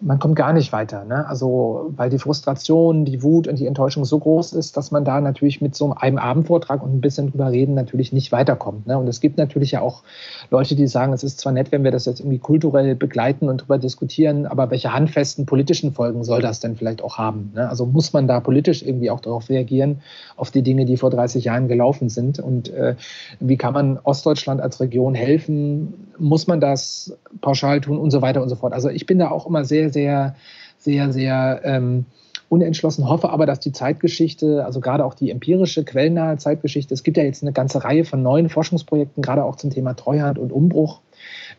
man 0.06 0.20
kommt 0.20 0.36
gar 0.36 0.54
nicht 0.54 0.72
weiter. 0.72 1.04
Ne? 1.04 1.28
Also, 1.28 1.91
weil 1.96 2.12
die 2.12 2.20
Frustration, 2.20 3.06
die 3.06 3.24
Wut 3.24 3.48
und 3.48 3.58
die 3.58 3.65
Enttäuschung 3.65 4.06
so 4.06 4.20
groß 4.20 4.54
ist, 4.54 4.78
dass 4.78 4.91
man 4.91 5.04
da 5.04 5.20
natürlich 5.20 5.62
mit 5.62 5.76
so 5.76 5.96
einem 5.96 6.20
Abendvortrag 6.20 6.84
und 6.84 6.94
ein 6.94 7.02
bisschen 7.02 7.32
drüber 7.32 7.52
reden 7.52 7.74
natürlich 7.74 8.13
nicht 8.13 8.32
weiterkommt. 8.32 8.86
Ne? 8.86 9.00
Und 9.00 9.08
es 9.08 9.20
gibt 9.20 9.39
natürlich 9.39 9.72
ja 9.72 9.82
auch 9.82 10.04
Leute, 10.52 10.76
die 10.76 10.86
sagen, 10.86 11.12
es 11.12 11.24
ist 11.24 11.39
zwar 11.39 11.54
nett, 11.54 11.72
wenn 11.72 11.84
wir 11.84 11.89
das 11.89 12.06
jetzt 12.06 12.20
irgendwie 12.20 12.38
kulturell 12.38 12.94
begleiten 12.94 13.50
und 13.50 13.63
drüber 13.63 13.80
diskutieren, 13.80 14.46
aber 14.46 14.70
welche 14.70 14.94
handfesten 14.94 15.48
politischen 15.48 15.91
Folgen 15.91 16.24
soll 16.24 16.39
das 16.39 16.60
denn 16.60 16.76
vielleicht 16.76 17.02
auch 17.02 17.18
haben? 17.18 17.52
Ne? 17.56 17.68
Also 17.68 17.88
muss 17.88 18.13
man 18.13 18.28
da 18.28 18.39
politisch 18.41 18.84
irgendwie 18.84 19.10
auch 19.10 19.22
darauf 19.22 19.50
reagieren, 19.50 20.02
auf 20.38 20.52
die 20.52 20.62
Dinge, 20.62 20.86
die 20.86 20.98
vor 20.98 21.10
30 21.10 21.46
Jahren 21.46 21.68
gelaufen 21.68 22.10
sind? 22.10 22.38
Und 22.38 22.72
äh, 22.72 22.96
wie 23.39 23.58
kann 23.58 23.74
man 23.74 23.98
Ostdeutschland 24.04 24.62
als 24.62 24.80
Region 24.80 25.15
helfen? 25.15 26.12
Muss 26.20 26.46
man 26.46 26.62
das 26.62 27.18
pauschal 27.41 27.82
tun 27.82 27.98
und 27.98 28.12
so 28.12 28.22
weiter 28.22 28.44
und 28.44 28.50
so 28.50 28.56
fort? 28.56 28.74
Also 28.74 28.89
ich 28.89 29.08
bin 29.08 29.18
da 29.18 29.32
auch 29.32 29.48
immer 29.48 29.65
sehr 29.65 29.95
sehr, 29.96 30.36
sehr, 30.78 31.12
sehr, 31.12 31.62
ähm, 31.64 32.06
unentschlossen, 32.50 33.10
hoffe 33.10 33.30
aber, 33.30 33.46
dass 33.46 33.60
die 33.60 33.72
Zeitgeschichte, 33.72 34.66
also 34.66 34.80
gerade 34.80 35.04
auch 35.04 35.14
die 35.14 35.32
empirische, 35.32 35.84
quellennahe 35.84 36.38
Zeitgeschichte, 36.38 36.94
es 36.94 37.04
gibt 37.04 37.18
ja 37.18 37.24
jetzt 37.24 37.42
eine 37.42 37.54
ganze 37.54 37.84
Reihe 37.84 38.06
von 38.06 38.22
neuen 38.22 38.50
Forschungsprojekten, 38.50 39.24
gerade 39.24 39.44
auch 39.44 39.56
zum 39.56 39.72
Thema 39.72 39.94
Treuhand 39.96 40.38
und 40.38 40.52
Umbruch, 40.52 41.02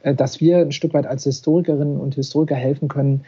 äh, 0.02 0.14
dass 0.14 0.40
wir 0.40 0.58
ein 0.58 0.72
Stück 0.72 0.94
weit 0.94 1.06
als 1.06 1.24
Historikerinnen 1.24 1.98
und 1.98 2.14
Historiker 2.14 2.54
helfen 2.54 2.88
können, 2.88 3.24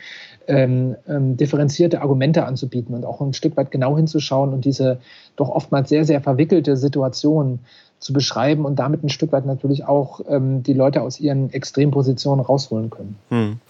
ähm, 0.47 0.97
ähm, 1.09 1.37
differenzierte 1.37 2.01
Argumente 2.01 2.45
anzubieten 2.45 2.95
und 2.95 3.05
auch 3.05 3.21
ein 3.21 3.35
Stück 3.35 3.57
weit 3.57 3.71
genau 3.71 3.97
hinzuschauen 3.97 4.53
und 4.53 4.65
diese 4.65 5.01
doch 5.37 5.51
oftmals 5.51 5.89
sehr, 5.89 6.05
sehr 6.05 6.21
verwickelte 6.21 6.77
Situation 6.77 7.59
zu 7.99 8.13
beschreiben 8.13 8.65
und 8.65 8.77
damit 8.77 9.03
ein 9.03 9.09
Stück 9.09 9.33
weit 9.33 9.45
natürlich 9.45 9.85
auch 9.85 10.21
ähm, 10.29 10.63
die 10.63 10.73
Leute 10.73 11.03
aus 11.03 11.19
ihren 11.19 11.53
Extrempositionen 11.53 12.45
rausholen 12.45 12.91
können. 12.91 13.19
Hm. 13.31 13.61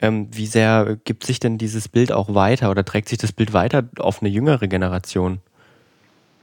Ähm, 0.00 0.28
wie 0.32 0.46
sehr 0.46 0.96
gibt 1.04 1.24
sich 1.24 1.40
denn 1.40 1.58
dieses 1.58 1.88
Bild 1.88 2.12
auch 2.12 2.34
weiter 2.34 2.70
oder 2.70 2.84
trägt 2.84 3.08
sich 3.08 3.18
das 3.18 3.32
Bild 3.32 3.52
weiter 3.52 3.84
auf 3.98 4.22
eine 4.22 4.30
jüngere 4.30 4.68
Generation? 4.68 5.40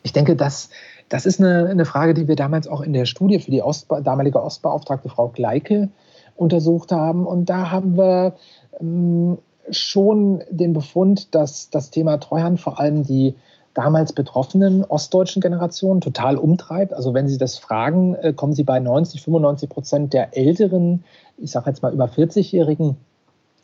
Ich 0.04 0.14
denke, 0.14 0.36
das, 0.36 0.70
das 1.10 1.26
ist 1.26 1.40
eine, 1.40 1.68
eine 1.68 1.86
Frage, 1.86 2.14
die 2.14 2.28
wir 2.28 2.36
damals 2.36 2.68
auch 2.68 2.82
in 2.82 2.94
der 2.94 3.06
Studie 3.06 3.40
für 3.40 3.52
die 3.52 3.62
Ost, 3.62 3.88
damalige 4.04 4.42
Ostbeauftragte 4.42 5.10
Frau 5.10 5.30
Gleike 5.30 5.90
untersucht 6.36 6.92
haben. 6.92 7.26
Und 7.26 7.50
da 7.50 7.72
haben 7.72 7.98
wir 7.98 8.36
ähm, 8.80 9.38
schon 9.70 10.44
den 10.50 10.74
Befund, 10.74 11.34
dass 11.36 11.70
das 11.70 11.92
Thema 11.92 12.18
Treuhand 12.18 12.60
vor 12.60 12.80
allem 12.80 13.04
die 13.04 13.36
damals 13.74 14.14
betroffenen 14.14 14.84
ostdeutschen 14.84 15.42
Generation 15.42 16.02
total 16.02 16.38
umtreibt. 16.38 16.94
Also 16.94 17.14
wenn 17.14 17.28
Sie 17.28 17.38
das 17.38 17.58
fragen, 17.58 18.16
äh, 18.16 18.34
kommen 18.34 18.54
Sie 18.54 18.64
bei 18.64 18.80
90, 18.80 19.22
95 19.22 19.70
Prozent 19.70 20.14
der 20.14 20.38
älteren, 20.38 21.04
ich 21.38 21.52
sage 21.52 21.70
jetzt 21.70 21.82
mal 21.82 21.94
über 21.94 22.06
40-jährigen 22.06 22.98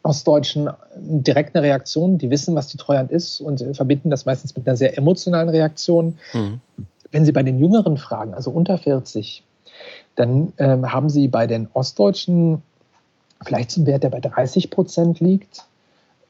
Ostdeutschen 0.04 0.70
direkt 0.96 1.56
eine 1.56 1.66
Reaktion. 1.66 2.18
Die 2.18 2.30
wissen, 2.30 2.56
was 2.56 2.68
die 2.68 2.78
Treuhand 2.78 3.12
ist 3.12 3.42
und 3.42 3.62
äh, 3.62 3.74
verbinden 3.74 4.10
das 4.10 4.26
meistens 4.26 4.56
mit 4.56 4.68
einer 4.68 4.78
sehr 4.78 4.98
emotionalen 4.98 5.50
Reaktion. 5.50 6.18
Mhm. 6.34 6.62
Wenn 7.12 7.26
Sie 7.26 7.32
bei 7.32 7.44
den 7.44 7.60
Jüngeren 7.60 7.98
fragen, 7.98 8.34
also 8.34 8.52
unter 8.52 8.78
40, 8.78 9.44
dann 10.16 10.54
ähm, 10.58 10.92
haben 10.92 11.10
Sie 11.10 11.28
bei 11.28 11.48
den 11.48 11.68
Ostdeutschen 11.74 12.62
vielleicht 13.44 13.72
zum 13.72 13.86
Wert, 13.86 14.04
der 14.04 14.10
bei 14.10 14.20
30 14.20 14.70
Prozent 14.72 15.20
liegt 15.20 15.66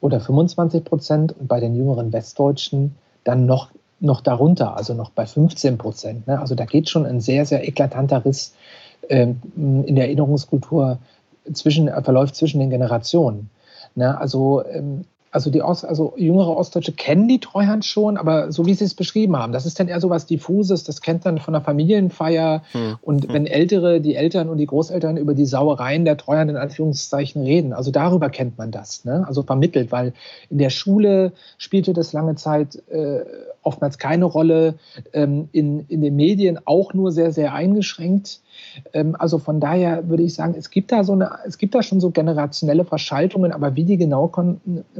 oder 0.00 0.20
25 0.20 0.84
Prozent 0.84 1.32
und 1.38 1.48
bei 1.48 1.60
den 1.60 1.74
jüngeren 1.74 2.12
Westdeutschen 2.12 2.96
dann 3.28 3.44
noch, 3.44 3.68
noch 4.00 4.22
darunter, 4.22 4.76
also 4.76 4.94
noch 4.94 5.10
bei 5.10 5.26
15 5.26 5.76
Prozent. 5.76 6.26
Ne? 6.26 6.40
Also 6.40 6.54
da 6.54 6.64
geht 6.64 6.88
schon 6.88 7.04
ein 7.04 7.20
sehr, 7.20 7.44
sehr 7.44 7.68
eklatanter 7.68 8.24
Riss 8.24 8.54
ähm, 9.10 9.40
in 9.86 9.94
der 9.94 10.06
Erinnerungskultur 10.06 10.98
zwischen, 11.52 11.88
verläuft 12.02 12.34
zwischen 12.34 12.58
den 12.58 12.70
Generationen. 12.70 13.50
Ne? 13.94 14.18
Also 14.18 14.64
ähm, 14.64 15.04
also 15.30 15.50
die 15.50 15.62
Ost, 15.62 15.84
also 15.84 16.14
jüngere 16.16 16.56
Ostdeutsche 16.56 16.92
kennen 16.92 17.28
die 17.28 17.40
Treuhand 17.40 17.84
schon, 17.84 18.16
aber 18.16 18.50
so 18.50 18.66
wie 18.66 18.74
sie 18.74 18.84
es 18.84 18.94
beschrieben 18.94 19.36
haben, 19.36 19.52
das 19.52 19.66
ist 19.66 19.78
dann 19.78 19.88
eher 19.88 20.00
so 20.00 20.10
was 20.10 20.26
Diffuses, 20.26 20.84
das 20.84 21.02
kennt 21.02 21.24
man 21.24 21.38
von 21.38 21.52
der 21.52 21.60
Familienfeier. 21.62 22.62
Hm. 22.72 22.96
Und 23.02 23.24
hm. 23.24 23.32
wenn 23.32 23.46
Ältere, 23.46 24.00
die 24.00 24.14
Eltern 24.14 24.48
und 24.48 24.58
die 24.58 24.66
Großeltern 24.66 25.16
über 25.16 25.34
die 25.34 25.46
Sauereien 25.46 26.04
der 26.04 26.16
Treuhand 26.16 26.50
in 26.50 26.56
Anführungszeichen 26.56 27.42
reden, 27.42 27.72
also 27.72 27.90
darüber 27.90 28.30
kennt 28.30 28.58
man 28.58 28.70
das, 28.70 29.04
ne? 29.04 29.24
also 29.26 29.42
vermittelt, 29.42 29.92
weil 29.92 30.12
in 30.50 30.58
der 30.58 30.70
Schule 30.70 31.32
spielte 31.58 31.92
das 31.92 32.12
lange 32.12 32.36
Zeit 32.36 32.82
äh, 32.88 33.20
oftmals 33.62 33.98
keine 33.98 34.24
Rolle, 34.24 34.74
ähm, 35.12 35.48
in, 35.52 35.84
in 35.88 36.00
den 36.00 36.16
Medien 36.16 36.58
auch 36.64 36.94
nur 36.94 37.12
sehr, 37.12 37.32
sehr 37.32 37.52
eingeschränkt. 37.52 38.40
Ähm, 38.92 39.16
also 39.18 39.38
von 39.38 39.60
daher 39.60 40.08
würde 40.08 40.22
ich 40.22 40.34
sagen, 40.34 40.54
es 40.56 40.70
gibt 40.70 40.92
da 40.92 41.04
so 41.04 41.12
eine, 41.12 41.30
es 41.46 41.58
gibt 41.58 41.74
da 41.74 41.82
schon 41.82 42.00
so 42.00 42.10
generationelle 42.10 42.84
Verschaltungen, 42.84 43.52
aber 43.52 43.74
wie 43.76 43.84
die 43.84 43.96
genau 43.96 44.30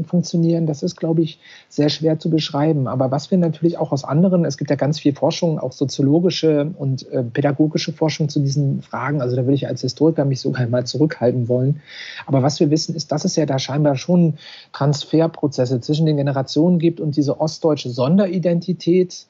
funktionieren, 0.07 0.67
das 0.67 0.83
ist, 0.83 0.97
glaube 0.97 1.23
ich, 1.23 1.39
sehr 1.69 1.89
schwer 1.89 2.19
zu 2.19 2.31
beschreiben. 2.31 2.89
Aber 2.89 3.11
was 3.11 3.31
wir 3.31 3.39
natürlich 3.39 3.79
auch 3.79 3.93
aus 3.93 4.05
anderen, 4.05 4.45
es 4.45 4.57
gibt 4.57 4.71
ja 4.71 4.77
ganz 4.77 4.99
viel 4.99 5.15
Forschung, 5.15 5.59
auch 5.59 5.73
soziologische 5.73 6.73
und 6.79 7.11
äh, 7.11 7.23
pädagogische 7.23 7.93
Forschung 7.93 8.29
zu 8.29 8.41
diesen 8.41 8.83
Fragen. 8.83 9.21
Also 9.21 9.37
da 9.37 9.43
würde 9.43 9.55
ich 9.55 9.69
als 9.69 9.83
Historiker 9.83 10.25
mich 10.25 10.41
sogar 10.41 10.67
mal 10.67 10.87
zurückhalten 10.87 11.49
wollen. 11.49 11.81
Aber 12.27 12.43
was 12.43 12.61
wir 12.61 12.71
wissen, 12.71 12.95
ist, 12.95 13.13
dass 13.13 13.25
es 13.25 13.37
ja 13.37 13.47
da 13.47 13.59
scheinbar 13.59 13.97
schon 13.97 14.35
Transferprozesse 14.73 15.81
zwischen 15.81 16.07
den 16.07 16.17
Generationen 16.17 16.79
gibt 16.79 17.01
und 17.01 17.17
diese 17.17 17.41
ostdeutsche 17.41 17.91
Sonderidentität 17.91 19.27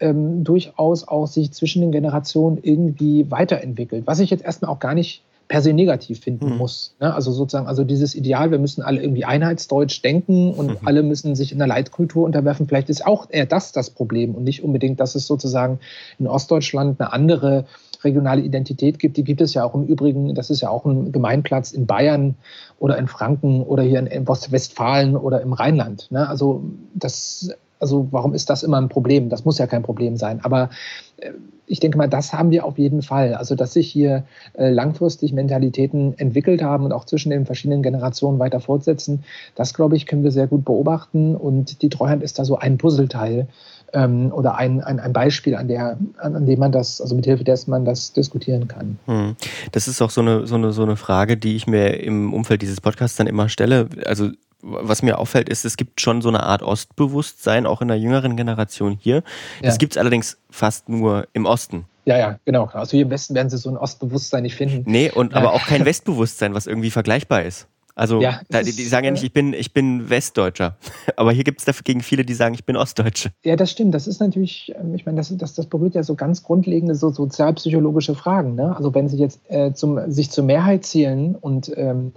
ähm, 0.00 0.44
durchaus 0.44 1.06
auch 1.06 1.26
sich 1.26 1.52
zwischen 1.52 1.82
den 1.82 1.92
Generationen 1.92 2.58
irgendwie 2.62 3.30
weiterentwickelt. 3.30 4.06
Was 4.06 4.20
ich 4.20 4.30
jetzt 4.30 4.44
erstmal 4.44 4.70
auch 4.70 4.78
gar 4.78 4.94
nicht 4.94 5.22
per 5.48 5.62
se 5.62 5.72
negativ 5.72 6.20
finden 6.20 6.50
mhm. 6.50 6.56
muss. 6.58 6.94
Ne? 7.00 7.12
Also 7.12 7.32
sozusagen, 7.32 7.66
also 7.66 7.82
dieses 7.82 8.14
Ideal, 8.14 8.50
wir 8.50 8.58
müssen 8.58 8.82
alle 8.82 9.00
irgendwie 9.00 9.24
einheitsdeutsch 9.24 10.04
denken 10.04 10.52
und 10.52 10.68
mhm. 10.68 10.76
alle 10.84 11.02
müssen 11.02 11.34
sich 11.34 11.52
in 11.52 11.58
der 11.58 11.66
Leitkultur 11.66 12.24
unterwerfen. 12.24 12.68
Vielleicht 12.68 12.90
ist 12.90 13.06
auch 13.06 13.26
eher 13.30 13.46
das 13.46 13.72
das 13.72 13.90
Problem 13.90 14.34
und 14.34 14.44
nicht 14.44 14.62
unbedingt, 14.62 15.00
dass 15.00 15.14
es 15.14 15.26
sozusagen 15.26 15.80
in 16.18 16.26
Ostdeutschland 16.26 17.00
eine 17.00 17.12
andere 17.12 17.64
regionale 18.04 18.42
Identität 18.42 18.98
gibt. 18.98 19.16
Die 19.16 19.24
gibt 19.24 19.40
es 19.40 19.54
ja 19.54 19.64
auch 19.64 19.74
im 19.74 19.84
Übrigen, 19.84 20.34
das 20.34 20.50
ist 20.50 20.60
ja 20.60 20.68
auch 20.68 20.84
ein 20.84 21.10
Gemeinplatz 21.10 21.72
in 21.72 21.86
Bayern 21.86 22.36
oder 22.78 22.98
in 22.98 23.08
Franken 23.08 23.62
oder 23.62 23.82
hier 23.82 23.98
in 23.98 24.28
Westfalen 24.28 25.16
oder 25.16 25.40
im 25.40 25.52
Rheinland. 25.52 26.10
Ne? 26.10 26.28
Also 26.28 26.62
das 26.94 27.50
also 27.80 28.08
warum 28.10 28.34
ist 28.34 28.50
das 28.50 28.62
immer 28.62 28.78
ein 28.78 28.88
Problem? 28.88 29.28
Das 29.28 29.44
muss 29.44 29.58
ja 29.58 29.66
kein 29.66 29.82
Problem 29.82 30.16
sein. 30.16 30.40
Aber 30.42 30.70
äh, 31.18 31.32
ich 31.66 31.80
denke 31.80 31.98
mal, 31.98 32.08
das 32.08 32.32
haben 32.32 32.50
wir 32.50 32.64
auf 32.64 32.78
jeden 32.78 33.02
Fall. 33.02 33.34
Also 33.34 33.54
dass 33.54 33.74
sich 33.74 33.90
hier 33.90 34.24
äh, 34.54 34.70
langfristig 34.70 35.32
Mentalitäten 35.32 36.18
entwickelt 36.18 36.62
haben 36.62 36.84
und 36.84 36.92
auch 36.92 37.04
zwischen 37.04 37.30
den 37.30 37.46
verschiedenen 37.46 37.82
Generationen 37.82 38.38
weiter 38.38 38.60
fortsetzen, 38.60 39.24
das 39.54 39.74
glaube 39.74 39.96
ich, 39.96 40.06
können 40.06 40.24
wir 40.24 40.32
sehr 40.32 40.46
gut 40.46 40.64
beobachten. 40.64 41.36
Und 41.36 41.82
die 41.82 41.90
Treuhand 41.90 42.22
ist 42.22 42.38
da 42.38 42.44
so 42.44 42.56
ein 42.56 42.78
Puzzleteil, 42.78 43.48
ähm, 43.92 44.32
oder 44.32 44.56
ein, 44.56 44.82
ein, 44.82 45.00
ein 45.00 45.12
Beispiel, 45.12 45.54
an, 45.54 45.68
der, 45.68 45.98
an, 46.18 46.36
an 46.36 46.46
dem 46.46 46.58
man 46.58 46.72
das, 46.72 47.00
also 47.00 47.14
mithilfe 47.14 47.44
dessen 47.44 47.70
man 47.70 47.84
das 47.84 48.12
diskutieren 48.12 48.68
kann. 48.68 48.98
Hm. 49.06 49.36
Das 49.72 49.88
ist 49.88 50.02
auch 50.02 50.10
so 50.10 50.20
eine, 50.20 50.46
so, 50.46 50.56
eine, 50.56 50.72
so 50.72 50.82
eine 50.82 50.96
Frage, 50.96 51.36
die 51.36 51.56
ich 51.56 51.66
mir 51.66 52.00
im 52.00 52.32
Umfeld 52.32 52.62
dieses 52.62 52.80
Podcasts 52.80 53.16
dann 53.16 53.26
immer 53.26 53.48
stelle. 53.48 53.88
Also 54.04 54.30
was 54.62 55.02
mir 55.02 55.18
auffällt, 55.18 55.48
ist, 55.48 55.64
es 55.64 55.76
gibt 55.76 56.00
schon 56.00 56.20
so 56.20 56.28
eine 56.28 56.42
Art 56.42 56.62
Ostbewusstsein, 56.62 57.66
auch 57.66 57.80
in 57.80 57.88
der 57.88 57.98
jüngeren 57.98 58.36
Generation 58.36 58.98
hier. 59.00 59.22
Das 59.62 59.74
ja. 59.74 59.78
gibt 59.78 59.92
es 59.92 59.98
allerdings 59.98 60.38
fast 60.50 60.88
nur 60.88 61.28
im 61.32 61.46
Osten. 61.46 61.84
Ja, 62.04 62.18
ja, 62.18 62.38
genau. 62.44 62.66
Also 62.72 62.92
hier 62.92 63.02
im 63.02 63.10
Westen 63.10 63.34
werden 63.34 63.50
sie 63.50 63.58
so 63.58 63.68
ein 63.68 63.76
Ostbewusstsein 63.76 64.42
nicht 64.42 64.56
finden. 64.56 64.82
Nee, 64.90 65.10
und 65.10 65.34
aber 65.34 65.52
auch 65.52 65.66
kein 65.66 65.84
Westbewusstsein, 65.84 66.54
was 66.54 66.66
irgendwie 66.66 66.90
vergleichbar 66.90 67.42
ist. 67.42 67.68
Also 67.98 68.22
ja, 68.22 68.40
da, 68.48 68.62
die, 68.62 68.70
die, 68.70 68.84
sagen 68.84 69.06
ja 69.06 69.10
nicht, 69.10 69.24
ich 69.24 69.32
bin, 69.32 69.52
ich 69.52 69.72
bin 69.72 70.08
Westdeutscher. 70.08 70.76
Aber 71.16 71.32
hier 71.32 71.42
gibt 71.42 71.58
es 71.58 71.64
dagegen 71.64 72.00
viele, 72.00 72.24
die 72.24 72.32
sagen, 72.32 72.54
ich 72.54 72.64
bin 72.64 72.76
Ostdeutsche. 72.76 73.30
Ja, 73.44 73.56
das 73.56 73.72
stimmt. 73.72 73.92
Das 73.92 74.06
ist 74.06 74.20
natürlich, 74.20 74.72
ähm, 74.78 74.94
ich 74.94 75.04
meine, 75.04 75.16
das, 75.16 75.36
das, 75.36 75.54
das 75.54 75.66
berührt 75.66 75.96
ja 75.96 76.04
so 76.04 76.14
ganz 76.14 76.44
grundlegende 76.44 76.94
so 76.94 77.10
sozialpsychologische 77.10 78.14
Fragen. 78.14 78.54
Ne? 78.54 78.74
Also 78.76 78.94
wenn 78.94 79.08
Sie 79.08 79.16
jetzt 79.16 79.40
äh, 79.48 79.72
zum, 79.72 80.12
sich 80.12 80.30
zur 80.30 80.44
Mehrheit 80.44 80.86
zählen 80.86 81.34
und 81.34 81.72
ähm, 81.76 82.12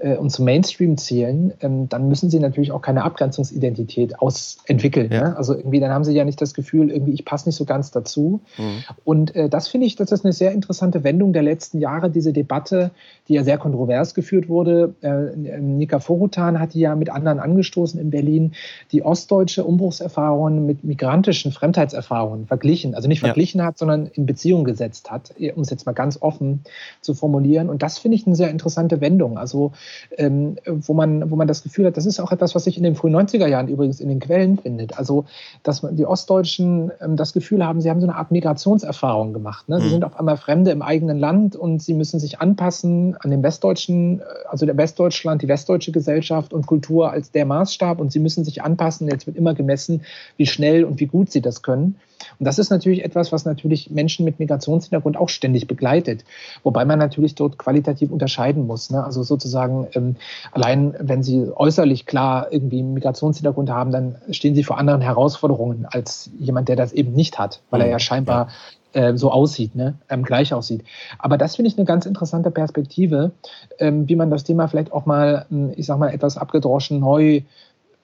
äh, 0.00 0.16
und 0.16 0.30
zum 0.30 0.44
Mainstream 0.44 0.96
zählen, 0.96 1.52
ähm, 1.60 1.88
dann 1.88 2.08
müssen 2.08 2.30
sie 2.30 2.40
natürlich 2.40 2.72
auch 2.72 2.82
keine 2.82 3.04
Abgrenzungsidentität 3.04 4.18
ausentwickeln. 4.18 5.12
Ja. 5.12 5.28
Ne? 5.28 5.36
Also 5.36 5.54
irgendwie, 5.54 5.80
dann 5.80 5.92
haben 5.92 6.04
sie 6.04 6.12
ja 6.12 6.24
nicht 6.24 6.40
das 6.40 6.54
Gefühl, 6.54 6.90
irgendwie, 6.90 7.12
ich 7.12 7.24
passe 7.24 7.48
nicht 7.48 7.56
so 7.56 7.64
ganz 7.64 7.90
dazu. 7.90 8.40
Mhm. 8.58 8.84
Und 9.04 9.36
äh, 9.36 9.48
das 9.48 9.68
finde 9.68 9.86
ich, 9.86 9.96
das 9.96 10.10
ist 10.12 10.24
eine 10.24 10.32
sehr 10.32 10.52
interessante 10.52 11.04
Wendung 11.04 11.32
der 11.32 11.42
letzten 11.42 11.78
Jahre, 11.78 12.10
diese 12.10 12.32
Debatte, 12.32 12.90
die 13.28 13.34
ja 13.34 13.44
sehr 13.44 13.58
kontrovers 13.58 14.14
geführt 14.14 14.48
wurde. 14.48 14.94
Äh, 15.02 15.36
Nika 15.60 16.00
Forutan 16.00 16.58
hat 16.58 16.74
die 16.74 16.80
ja 16.80 16.96
mit 16.96 17.10
anderen 17.10 17.38
angestoßen 17.38 18.00
in 18.00 18.10
Berlin, 18.10 18.52
die 18.92 19.02
ostdeutsche 19.02 19.64
Umbruchserfahrungen 19.64 20.64
mit 20.66 20.82
migrantischen 20.82 21.52
Fremdheitserfahrungen 21.52 22.46
verglichen, 22.46 22.94
also 22.94 23.08
nicht 23.08 23.20
verglichen 23.20 23.60
ja. 23.60 23.66
hat, 23.66 23.78
sondern 23.78 24.06
in 24.06 24.26
Beziehung 24.26 24.64
gesetzt 24.64 25.10
hat, 25.10 25.34
um 25.54 25.62
es 25.62 25.70
jetzt 25.70 25.86
mal 25.86 25.92
ganz 25.92 26.18
offen 26.20 26.62
zu 27.00 27.14
formulieren. 27.14 27.68
Und 27.68 27.82
das 27.82 27.98
finde 27.98 28.16
ich 28.16 28.26
eine 28.26 28.36
sehr 28.36 28.50
interessante 28.50 29.00
Wendung. 29.00 29.38
Also 29.38 29.72
ähm, 30.16 30.56
wo, 30.66 30.94
man, 30.94 31.30
wo 31.30 31.36
man 31.36 31.48
das 31.48 31.62
Gefühl 31.62 31.86
hat, 31.86 31.96
das 31.96 32.06
ist 32.06 32.20
auch 32.20 32.32
etwas, 32.32 32.54
was 32.54 32.64
sich 32.64 32.76
in 32.76 32.82
den 32.82 32.94
frühen 32.94 33.14
90er 33.14 33.46
Jahren 33.46 33.68
übrigens 33.68 34.00
in 34.00 34.08
den 34.08 34.20
Quellen 34.20 34.58
findet. 34.58 34.98
Also, 34.98 35.24
dass 35.62 35.82
man, 35.82 35.96
die 35.96 36.06
Ostdeutschen 36.06 36.90
ähm, 37.00 37.16
das 37.16 37.32
Gefühl 37.32 37.64
haben, 37.64 37.80
sie 37.80 37.90
haben 37.90 38.00
so 38.00 38.06
eine 38.06 38.16
Art 38.16 38.30
Migrationserfahrung 38.30 39.32
gemacht. 39.32 39.68
Ne? 39.68 39.80
Sie 39.80 39.86
mhm. 39.86 39.90
sind 39.90 40.04
auf 40.04 40.18
einmal 40.18 40.36
Fremde 40.36 40.70
im 40.70 40.82
eigenen 40.82 41.18
Land 41.18 41.56
und 41.56 41.82
sie 41.82 41.94
müssen 41.94 42.20
sich 42.20 42.40
anpassen 42.40 43.16
an 43.20 43.30
den 43.30 43.42
Westdeutschen, 43.42 44.20
äh, 44.20 44.24
also 44.48 44.66
der 44.66 44.76
Westdeutschland, 44.76 45.42
die 45.42 45.48
westdeutsche 45.48 45.92
Gesellschaft 45.92 46.52
und 46.52 46.66
Kultur 46.66 47.10
als 47.10 47.30
der 47.30 47.46
Maßstab 47.46 48.00
und 48.00 48.12
sie 48.12 48.20
müssen 48.20 48.44
sich 48.44 48.62
anpassen. 48.62 49.08
Jetzt 49.08 49.26
wird 49.26 49.36
immer 49.36 49.54
gemessen, 49.54 50.02
wie 50.36 50.46
schnell 50.46 50.84
und 50.84 51.00
wie 51.00 51.06
gut 51.06 51.30
sie 51.30 51.40
das 51.40 51.62
können. 51.62 51.96
Und 52.38 52.46
das 52.46 52.58
ist 52.58 52.70
natürlich 52.70 53.04
etwas, 53.04 53.32
was 53.32 53.44
natürlich 53.44 53.90
Menschen 53.90 54.24
mit 54.24 54.38
Migrationshintergrund 54.38 55.16
auch 55.16 55.28
ständig 55.28 55.66
begleitet. 55.66 56.24
Wobei 56.62 56.84
man 56.84 56.98
natürlich 56.98 57.34
dort 57.34 57.58
qualitativ 57.58 58.10
unterscheiden 58.10 58.66
muss. 58.66 58.90
Ne? 58.90 59.02
Also 59.02 59.22
sozusagen, 59.22 59.88
ähm, 59.94 60.16
allein 60.52 60.94
wenn 60.98 61.22
sie 61.22 61.50
äußerlich 61.54 62.06
klar 62.06 62.48
irgendwie 62.50 62.82
Migrationshintergrund 62.82 63.70
haben, 63.70 63.92
dann 63.92 64.16
stehen 64.30 64.54
sie 64.54 64.64
vor 64.64 64.78
anderen 64.78 65.00
Herausforderungen 65.00 65.86
als 65.90 66.30
jemand, 66.38 66.68
der 66.68 66.76
das 66.76 66.92
eben 66.92 67.12
nicht 67.12 67.38
hat, 67.38 67.62
weil 67.70 67.82
er 67.82 67.88
ja 67.88 67.94
mhm. 67.94 68.00
scheinbar 68.00 68.48
äh, 68.92 69.16
so 69.16 69.30
aussieht, 69.30 69.74
ne? 69.74 69.94
ähm, 70.08 70.24
gleich 70.24 70.52
aussieht. 70.52 70.82
Aber 71.18 71.38
das 71.38 71.56
finde 71.56 71.70
ich 71.70 71.78
eine 71.78 71.84
ganz 71.84 72.06
interessante 72.06 72.50
Perspektive, 72.50 73.30
ähm, 73.78 74.08
wie 74.08 74.16
man 74.16 74.30
das 74.30 74.44
Thema 74.44 74.66
vielleicht 74.66 74.92
auch 74.92 75.06
mal, 75.06 75.46
hm, 75.48 75.72
ich 75.76 75.86
sag 75.86 75.98
mal, 75.98 76.12
etwas 76.12 76.36
abgedroschen 76.36 76.98
neu 76.98 77.42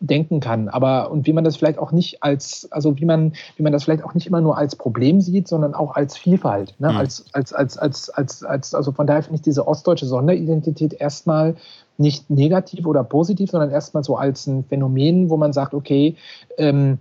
denken 0.00 0.40
kann. 0.40 0.68
Aber 0.68 1.10
und 1.10 1.26
wie 1.26 1.32
man 1.32 1.44
das 1.44 1.56
vielleicht 1.56 1.78
auch 1.78 1.92
nicht 1.92 2.22
als, 2.22 2.68
also 2.70 2.98
wie 2.98 3.04
man, 3.04 3.32
wie 3.56 3.62
man 3.62 3.72
das 3.72 3.84
vielleicht 3.84 4.04
auch 4.04 4.14
nicht 4.14 4.26
immer 4.26 4.40
nur 4.40 4.58
als 4.58 4.76
Problem 4.76 5.20
sieht, 5.20 5.48
sondern 5.48 5.74
auch 5.74 5.94
als 5.94 6.16
Vielfalt. 6.16 6.74
Ne? 6.78 6.90
Mhm. 6.90 6.96
Als, 6.96 7.24
als, 7.32 7.52
als, 7.52 7.78
als, 7.78 8.10
als, 8.10 8.42
als, 8.42 8.74
also 8.74 8.92
von 8.92 9.06
daher 9.06 9.22
finde 9.22 9.36
ich 9.36 9.42
diese 9.42 9.66
ostdeutsche 9.66 10.06
Sonderidentität 10.06 10.94
erstmal 10.94 11.56
nicht 11.98 12.28
negativ 12.28 12.86
oder 12.86 13.04
positiv, 13.04 13.50
sondern 13.50 13.70
erstmal 13.70 14.04
so 14.04 14.16
als 14.16 14.46
ein 14.46 14.64
Phänomen, 14.64 15.30
wo 15.30 15.36
man 15.36 15.52
sagt, 15.52 15.72
okay, 15.72 16.16
ähm, 16.58 16.98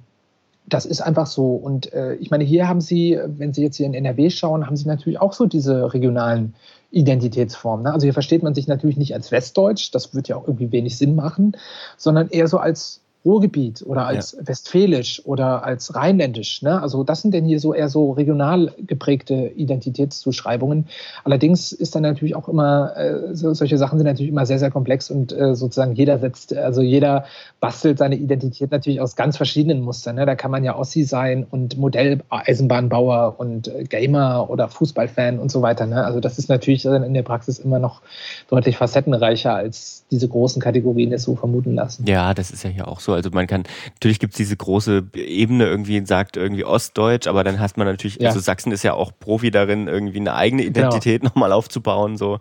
das 0.67 0.85
ist 0.85 1.01
einfach 1.01 1.27
so. 1.27 1.55
Und 1.55 1.93
äh, 1.93 2.15
ich 2.15 2.31
meine, 2.31 2.43
hier 2.43 2.67
haben 2.67 2.81
Sie, 2.81 3.19
wenn 3.25 3.53
Sie 3.53 3.61
jetzt 3.61 3.77
hier 3.77 3.85
in 3.85 3.93
NRW 3.93 4.29
schauen, 4.29 4.65
haben 4.65 4.75
Sie 4.75 4.87
natürlich 4.87 5.19
auch 5.19 5.33
so 5.33 5.45
diese 5.45 5.93
regionalen 5.93 6.55
Identitätsformen. 6.91 7.83
Ne? 7.83 7.93
Also 7.93 8.05
hier 8.05 8.13
versteht 8.13 8.41
man 8.41 8.55
sich 8.55 8.67
natürlich 8.67 8.97
nicht 8.97 9.13
als 9.13 9.31
Westdeutsch, 9.31 9.93
das 9.93 10.15
wird 10.15 10.27
ja 10.27 10.37
auch 10.37 10.47
irgendwie 10.47 10.71
wenig 10.71 10.97
Sinn 10.97 11.15
machen, 11.15 11.55
sondern 11.97 12.29
eher 12.29 12.47
so 12.47 12.57
als 12.57 13.01
Ruhrgebiet 13.25 13.83
oder 13.85 14.05
als 14.05 14.33
ja. 14.33 14.47
Westfälisch 14.47 15.21
oder 15.25 15.65
als 15.65 15.95
Rheinländisch. 15.95 16.61
Ne? 16.61 16.79
Also 16.79 17.03
das 17.03 17.23
sind 17.23 17.33
denn 17.33 17.45
hier 17.45 17.59
so 17.59 17.73
eher 17.73 17.89
so 17.89 18.11
regional 18.11 18.71
geprägte 18.77 19.51
Identitätszuschreibungen. 19.55 20.87
Allerdings 21.23 21.71
ist 21.71 21.95
dann 21.95 22.03
natürlich 22.03 22.35
auch 22.35 22.47
immer, 22.47 22.95
äh, 22.95 23.35
so, 23.35 23.53
solche 23.53 23.79
Sachen 23.79 23.97
sind 23.97 24.05
natürlich 24.05 24.31
immer 24.31 24.45
sehr, 24.45 24.59
sehr 24.59 24.69
komplex 24.69 25.09
und 25.09 25.33
äh, 25.33 25.55
sozusagen 25.55 25.95
jeder 25.95 26.19
setzt, 26.19 26.55
also 26.55 26.81
jeder 26.81 27.25
bastelt 27.59 27.97
seine 27.97 28.15
Identität 28.15 28.71
natürlich 28.71 29.01
aus 29.01 29.15
ganz 29.15 29.37
verschiedenen 29.37 29.81
Mustern. 29.81 30.17
Ne? 30.17 30.25
Da 30.27 30.35
kann 30.35 30.51
man 30.51 30.63
ja 30.63 30.77
Ossi 30.77 31.03
sein 31.03 31.45
und 31.49 31.77
Modelleisenbahnbauer 31.77 33.35
und 33.39 33.67
äh, 33.67 33.85
Gamer 33.85 34.49
oder 34.49 34.69
Fußballfan 34.69 35.39
und 35.39 35.51
so 35.51 35.63
weiter. 35.63 35.87
Ne? 35.87 36.03
Also 36.03 36.19
das 36.19 36.37
ist 36.37 36.49
natürlich 36.49 36.83
dann 36.83 37.03
in 37.03 37.15
der 37.15 37.23
Praxis 37.23 37.57
immer 37.57 37.79
noch 37.79 38.01
deutlich 38.49 38.77
facettenreicher, 38.77 39.55
als 39.55 40.05
diese 40.11 40.27
großen 40.27 40.61
Kategorien 40.61 41.11
es 41.11 41.23
so 41.23 41.35
vermuten 41.35 41.73
lassen. 41.73 42.05
Ja, 42.05 42.35
das 42.35 42.51
ist 42.51 42.63
ja 42.63 42.69
hier 42.69 42.87
auch 42.87 42.99
so. 42.99 43.14
Also 43.15 43.29
man 43.31 43.47
kann, 43.47 43.63
natürlich 43.93 44.19
gibt 44.19 44.33
es 44.33 44.37
diese 44.37 44.55
große 44.55 45.05
Ebene, 45.13 45.65
irgendwie 45.65 46.05
sagt 46.05 46.37
irgendwie 46.37 46.65
Ostdeutsch, 46.65 47.27
aber 47.27 47.43
dann 47.43 47.59
hast 47.59 47.77
man 47.77 47.87
natürlich, 47.87 48.19
ja. 48.19 48.29
also 48.29 48.39
Sachsen 48.39 48.71
ist 48.71 48.83
ja 48.83 48.93
auch 48.93 49.11
Profi 49.19 49.51
darin, 49.51 49.87
irgendwie 49.87 50.19
eine 50.19 50.35
eigene 50.35 50.63
genau. 50.63 50.87
Identität 50.87 51.21
genau. 51.21 51.31
nochmal 51.31 51.51
aufzubauen. 51.51 52.17
So. 52.17 52.39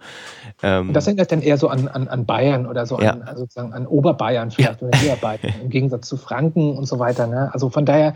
Ähm. 0.62 0.92
das 0.92 1.06
erinnert 1.06 1.32
dann 1.32 1.42
eher 1.42 1.58
so 1.58 1.68
an, 1.68 1.88
an, 1.88 2.08
an 2.08 2.26
Bayern 2.26 2.66
oder 2.66 2.86
so, 2.86 3.00
ja. 3.00 3.12
an, 3.12 3.22
also 3.22 3.44
sozusagen 3.44 3.72
an 3.72 3.86
Oberbayern 3.86 4.50
vielleicht 4.50 4.80
ja. 4.80 4.88
oder 4.88 4.98
Niederbayern, 4.98 5.40
im 5.62 5.70
Gegensatz 5.70 6.08
zu 6.08 6.16
Franken 6.16 6.76
und 6.76 6.86
so 6.86 6.98
weiter. 6.98 7.26
Ne? 7.26 7.50
Also 7.52 7.70
von 7.70 7.86
daher, 7.86 8.14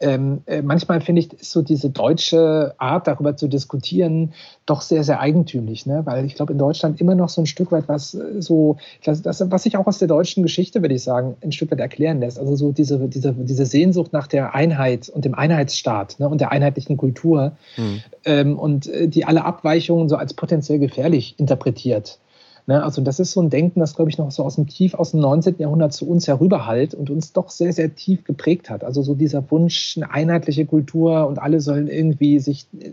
ähm, 0.00 0.42
äh, 0.46 0.62
manchmal 0.62 1.00
finde 1.00 1.20
ich, 1.20 1.32
ist 1.32 1.50
so 1.50 1.62
diese 1.62 1.90
deutsche 1.90 2.74
Art, 2.78 3.06
darüber 3.06 3.36
zu 3.36 3.48
diskutieren, 3.48 4.32
doch 4.66 4.80
sehr, 4.80 5.04
sehr 5.04 5.20
eigentümlich, 5.20 5.86
ne? 5.86 6.02
weil 6.04 6.24
ich 6.24 6.34
glaube, 6.34 6.52
in 6.52 6.58
Deutschland 6.58 7.00
immer 7.00 7.14
noch 7.14 7.28
so 7.28 7.42
ein 7.42 7.46
Stück 7.46 7.72
weit 7.72 7.88
was 7.88 8.14
äh, 8.14 8.40
so, 8.40 8.76
das, 9.04 9.22
das, 9.22 9.50
was 9.50 9.62
sich 9.62 9.76
auch 9.76 9.86
aus 9.86 9.98
der 9.98 10.08
deutschen 10.08 10.42
Geschichte, 10.42 10.82
würde 10.82 10.94
ich 10.94 11.02
sagen, 11.02 11.36
ein 11.42 11.52
Stück 11.52 11.70
weit 11.70 11.80
erklärt 11.80 11.99
erklären 12.00 12.20
lässt. 12.20 12.38
Also 12.38 12.56
so 12.56 12.72
diese, 12.72 12.98
diese, 13.08 13.32
diese 13.32 13.66
Sehnsucht 13.66 14.12
nach 14.12 14.26
der 14.26 14.54
Einheit 14.54 15.08
und 15.08 15.24
dem 15.24 15.34
Einheitsstaat 15.34 16.18
ne, 16.18 16.28
und 16.28 16.40
der 16.40 16.50
einheitlichen 16.50 16.96
Kultur 16.96 17.52
mhm. 17.76 18.00
ähm, 18.24 18.58
und 18.58 18.86
äh, 18.88 19.08
die 19.08 19.24
alle 19.24 19.44
Abweichungen 19.44 20.08
so 20.08 20.16
als 20.16 20.34
potenziell 20.34 20.78
gefährlich 20.78 21.34
interpretiert. 21.38 22.18
Ne, 22.66 22.82
also 22.82 23.02
das 23.02 23.20
ist 23.20 23.32
so 23.32 23.42
ein 23.42 23.50
Denken, 23.50 23.80
das, 23.80 23.94
glaube 23.94 24.10
ich, 24.10 24.18
noch 24.18 24.30
so 24.30 24.44
aus 24.44 24.56
dem 24.56 24.66
Tief 24.66 24.94
aus 24.94 25.10
dem 25.10 25.20
19. 25.20 25.56
Jahrhundert 25.58 25.92
zu 25.92 26.08
uns 26.08 26.26
herüberhallt 26.26 26.94
und 26.94 27.10
uns 27.10 27.32
doch 27.32 27.50
sehr, 27.50 27.72
sehr 27.72 27.94
tief 27.94 28.24
geprägt 28.24 28.70
hat. 28.70 28.82
Also 28.82 29.02
so 29.02 29.14
dieser 29.14 29.50
Wunsch, 29.50 29.96
eine 29.96 30.10
einheitliche 30.10 30.66
Kultur 30.66 31.26
und 31.26 31.38
alle 31.38 31.60
sollen 31.60 31.88
irgendwie 31.88 32.38
sich 32.38 32.66
äh, 32.80 32.92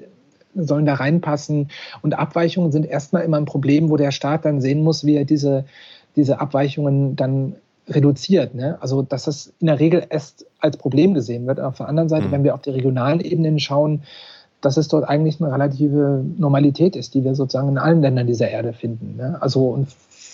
sollen 0.60 0.88
da 0.88 0.95
reinpassen. 0.95 1.70
Und 2.01 2.18
Abweichungen 2.18 2.72
sind 2.72 2.86
erstmal 2.86 3.24
immer 3.24 3.38
ein 3.38 3.45
Problem, 3.45 3.91
wo 3.91 3.97
der 3.97 4.10
Staat 4.10 4.43
dann 4.43 4.60
sehen 4.60 4.82
muss, 4.82 5.05
wie 5.05 5.16
er 5.16 5.24
diese, 5.24 5.66
diese 6.16 6.39
Abweichungen 6.39 7.16
dann 7.16 7.58
reduziert. 7.88 8.55
Ne? 8.55 8.77
Also, 8.81 9.01
dass 9.01 9.23
das 9.23 9.53
in 9.59 9.67
der 9.67 9.79
Regel 9.79 10.05
erst 10.09 10.45
als 10.59 10.77
Problem 10.77 11.13
gesehen 11.13 11.47
wird. 11.47 11.59
Auf 11.59 11.77
der 11.77 11.88
anderen 11.88 12.09
Seite, 12.09 12.27
mhm. 12.27 12.31
wenn 12.31 12.43
wir 12.43 12.53
auf 12.53 12.61
die 12.61 12.71
regionalen 12.71 13.19
Ebenen 13.19 13.59
schauen, 13.59 14.03
dass 14.61 14.77
es 14.77 14.88
dort 14.88 15.07
eigentlich 15.07 15.39
eine 15.39 15.51
relative 15.51 16.25
Normalität 16.38 16.95
ist, 16.95 17.13
die 17.13 17.23
wir 17.23 17.35
sozusagen 17.35 17.69
in 17.69 17.77
allen 17.77 18.01
Ländern 18.01 18.27
dieser 18.27 18.49
Erde 18.49 18.73
finden. 18.73 19.15
Ne? 19.15 19.38
Also, 19.39 19.67
und, 19.67 19.89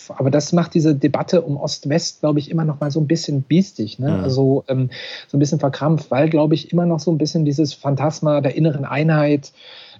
aber 0.08 0.30
das 0.30 0.52
macht 0.52 0.74
diese 0.74 0.94
Debatte 0.94 1.42
um 1.42 1.56
Ost-West, 1.56 2.20
glaube 2.20 2.38
ich, 2.38 2.50
immer 2.50 2.64
noch 2.64 2.80
mal 2.80 2.90
so 2.90 3.00
ein 3.00 3.06
bisschen 3.06 3.42
biestig, 3.42 3.98
ne? 3.98 4.10
Mhm. 4.10 4.24
also 4.24 4.64
ähm, 4.68 4.90
so 5.28 5.36
ein 5.36 5.40
bisschen 5.40 5.60
verkrampft, 5.60 6.10
weil, 6.10 6.28
glaube 6.28 6.54
ich, 6.54 6.72
immer 6.72 6.86
noch 6.86 7.00
so 7.00 7.10
ein 7.10 7.18
bisschen 7.18 7.44
dieses 7.44 7.74
Phantasma 7.74 8.40
der 8.40 8.56
inneren 8.56 8.84
Einheit 8.84 9.52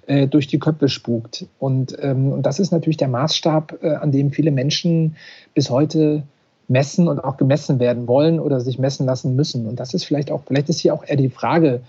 äh, 0.06 0.26
durch 0.26 0.46
die 0.46 0.58
Köpfe 0.58 0.88
spukt. 0.88 1.46
Und, 1.58 1.96
ähm, 2.00 2.32
und 2.32 2.44
das 2.44 2.58
ist 2.58 2.70
natürlich 2.70 2.96
der 2.96 3.08
Maßstab, 3.08 3.78
äh, 3.82 3.94
an 3.94 4.12
dem 4.12 4.30
viele 4.30 4.50
Menschen 4.50 5.16
bis 5.54 5.70
heute 5.70 6.24
messen 6.68 7.08
und 7.08 7.20
auch 7.22 7.36
gemessen 7.36 7.78
werden 7.78 8.06
wollen 8.06 8.40
oder 8.40 8.60
sich 8.60 8.78
messen 8.78 9.06
lassen 9.06 9.36
müssen. 9.36 9.66
Und 9.66 9.80
das 9.80 9.94
ist 9.94 10.04
vielleicht 10.04 10.30
auch, 10.30 10.42
vielleicht 10.46 10.68
ist 10.68 10.80
hier 10.80 10.94
auch 10.94 11.04
eher 11.04 11.16
die 11.16 11.30
Frage, 11.30 11.82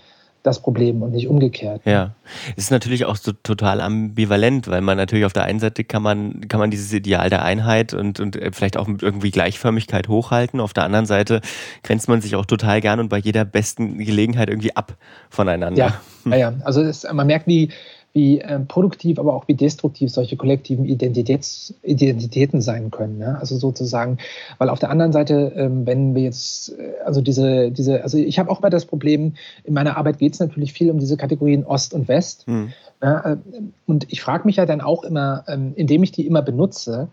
das 0.46 0.60
Problem 0.60 1.02
und 1.02 1.10
nicht 1.10 1.26
umgekehrt. 1.26 1.82
Ja, 1.84 2.12
es 2.56 2.64
ist 2.64 2.70
natürlich 2.70 3.04
auch 3.04 3.16
so 3.16 3.32
total 3.32 3.80
ambivalent, 3.80 4.68
weil 4.68 4.80
man 4.80 4.96
natürlich 4.96 5.24
auf 5.24 5.32
der 5.32 5.42
einen 5.42 5.58
Seite 5.58 5.82
kann 5.82 6.02
man, 6.02 6.46
kann 6.46 6.60
man 6.60 6.70
dieses 6.70 6.92
Ideal 6.92 7.28
der 7.28 7.44
Einheit 7.44 7.94
und, 7.94 8.20
und 8.20 8.38
vielleicht 8.52 8.76
auch 8.76 8.86
mit 8.86 9.02
irgendwie 9.02 9.32
Gleichförmigkeit 9.32 10.06
hochhalten. 10.06 10.60
Auf 10.60 10.72
der 10.72 10.84
anderen 10.84 11.06
Seite 11.06 11.40
grenzt 11.82 12.08
man 12.08 12.20
sich 12.20 12.36
auch 12.36 12.46
total 12.46 12.80
gern 12.80 13.00
und 13.00 13.08
bei 13.08 13.18
jeder 13.18 13.44
besten 13.44 13.98
Gelegenheit 13.98 14.48
irgendwie 14.48 14.74
ab 14.76 14.96
voneinander. 15.30 15.78
Ja, 15.78 16.30
ja, 16.30 16.36
ja. 16.36 16.52
also 16.62 16.80
es, 16.80 17.04
man 17.12 17.26
merkt, 17.26 17.48
wie, 17.48 17.70
wie 18.16 18.40
äh, 18.40 18.58
produktiv, 18.60 19.18
aber 19.18 19.34
auch 19.34 19.46
wie 19.46 19.52
destruktiv 19.52 20.10
solche 20.10 20.38
kollektiven 20.38 20.86
Identitäts, 20.86 21.74
Identitäten 21.82 22.62
sein 22.62 22.90
können. 22.90 23.18
Ne? 23.18 23.36
Also 23.38 23.58
sozusagen, 23.58 24.16
weil 24.56 24.70
auf 24.70 24.78
der 24.78 24.88
anderen 24.88 25.12
Seite, 25.12 25.52
ähm, 25.54 25.86
wenn 25.86 26.14
wir 26.14 26.22
jetzt, 26.22 26.70
äh, 26.78 26.94
also 27.04 27.20
diese, 27.20 27.70
diese, 27.70 28.02
also 28.02 28.16
ich 28.16 28.38
habe 28.38 28.50
auch 28.50 28.62
mal 28.62 28.70
das 28.70 28.86
Problem, 28.86 29.34
in 29.64 29.74
meiner 29.74 29.98
Arbeit 29.98 30.18
geht 30.18 30.32
es 30.32 30.40
natürlich 30.40 30.72
viel 30.72 30.90
um 30.90 30.98
diese 30.98 31.18
Kategorien 31.18 31.66
Ost 31.66 31.92
und 31.92 32.08
West. 32.08 32.48
Mhm. 32.48 32.72
Ne? 33.02 33.38
Und 33.84 34.10
ich 34.10 34.22
frage 34.22 34.46
mich 34.46 34.56
ja 34.56 34.64
dann 34.64 34.80
auch 34.80 35.04
immer, 35.04 35.44
ähm, 35.46 35.74
indem 35.76 36.02
ich 36.02 36.10
die 36.10 36.26
immer 36.26 36.40
benutze, 36.40 37.08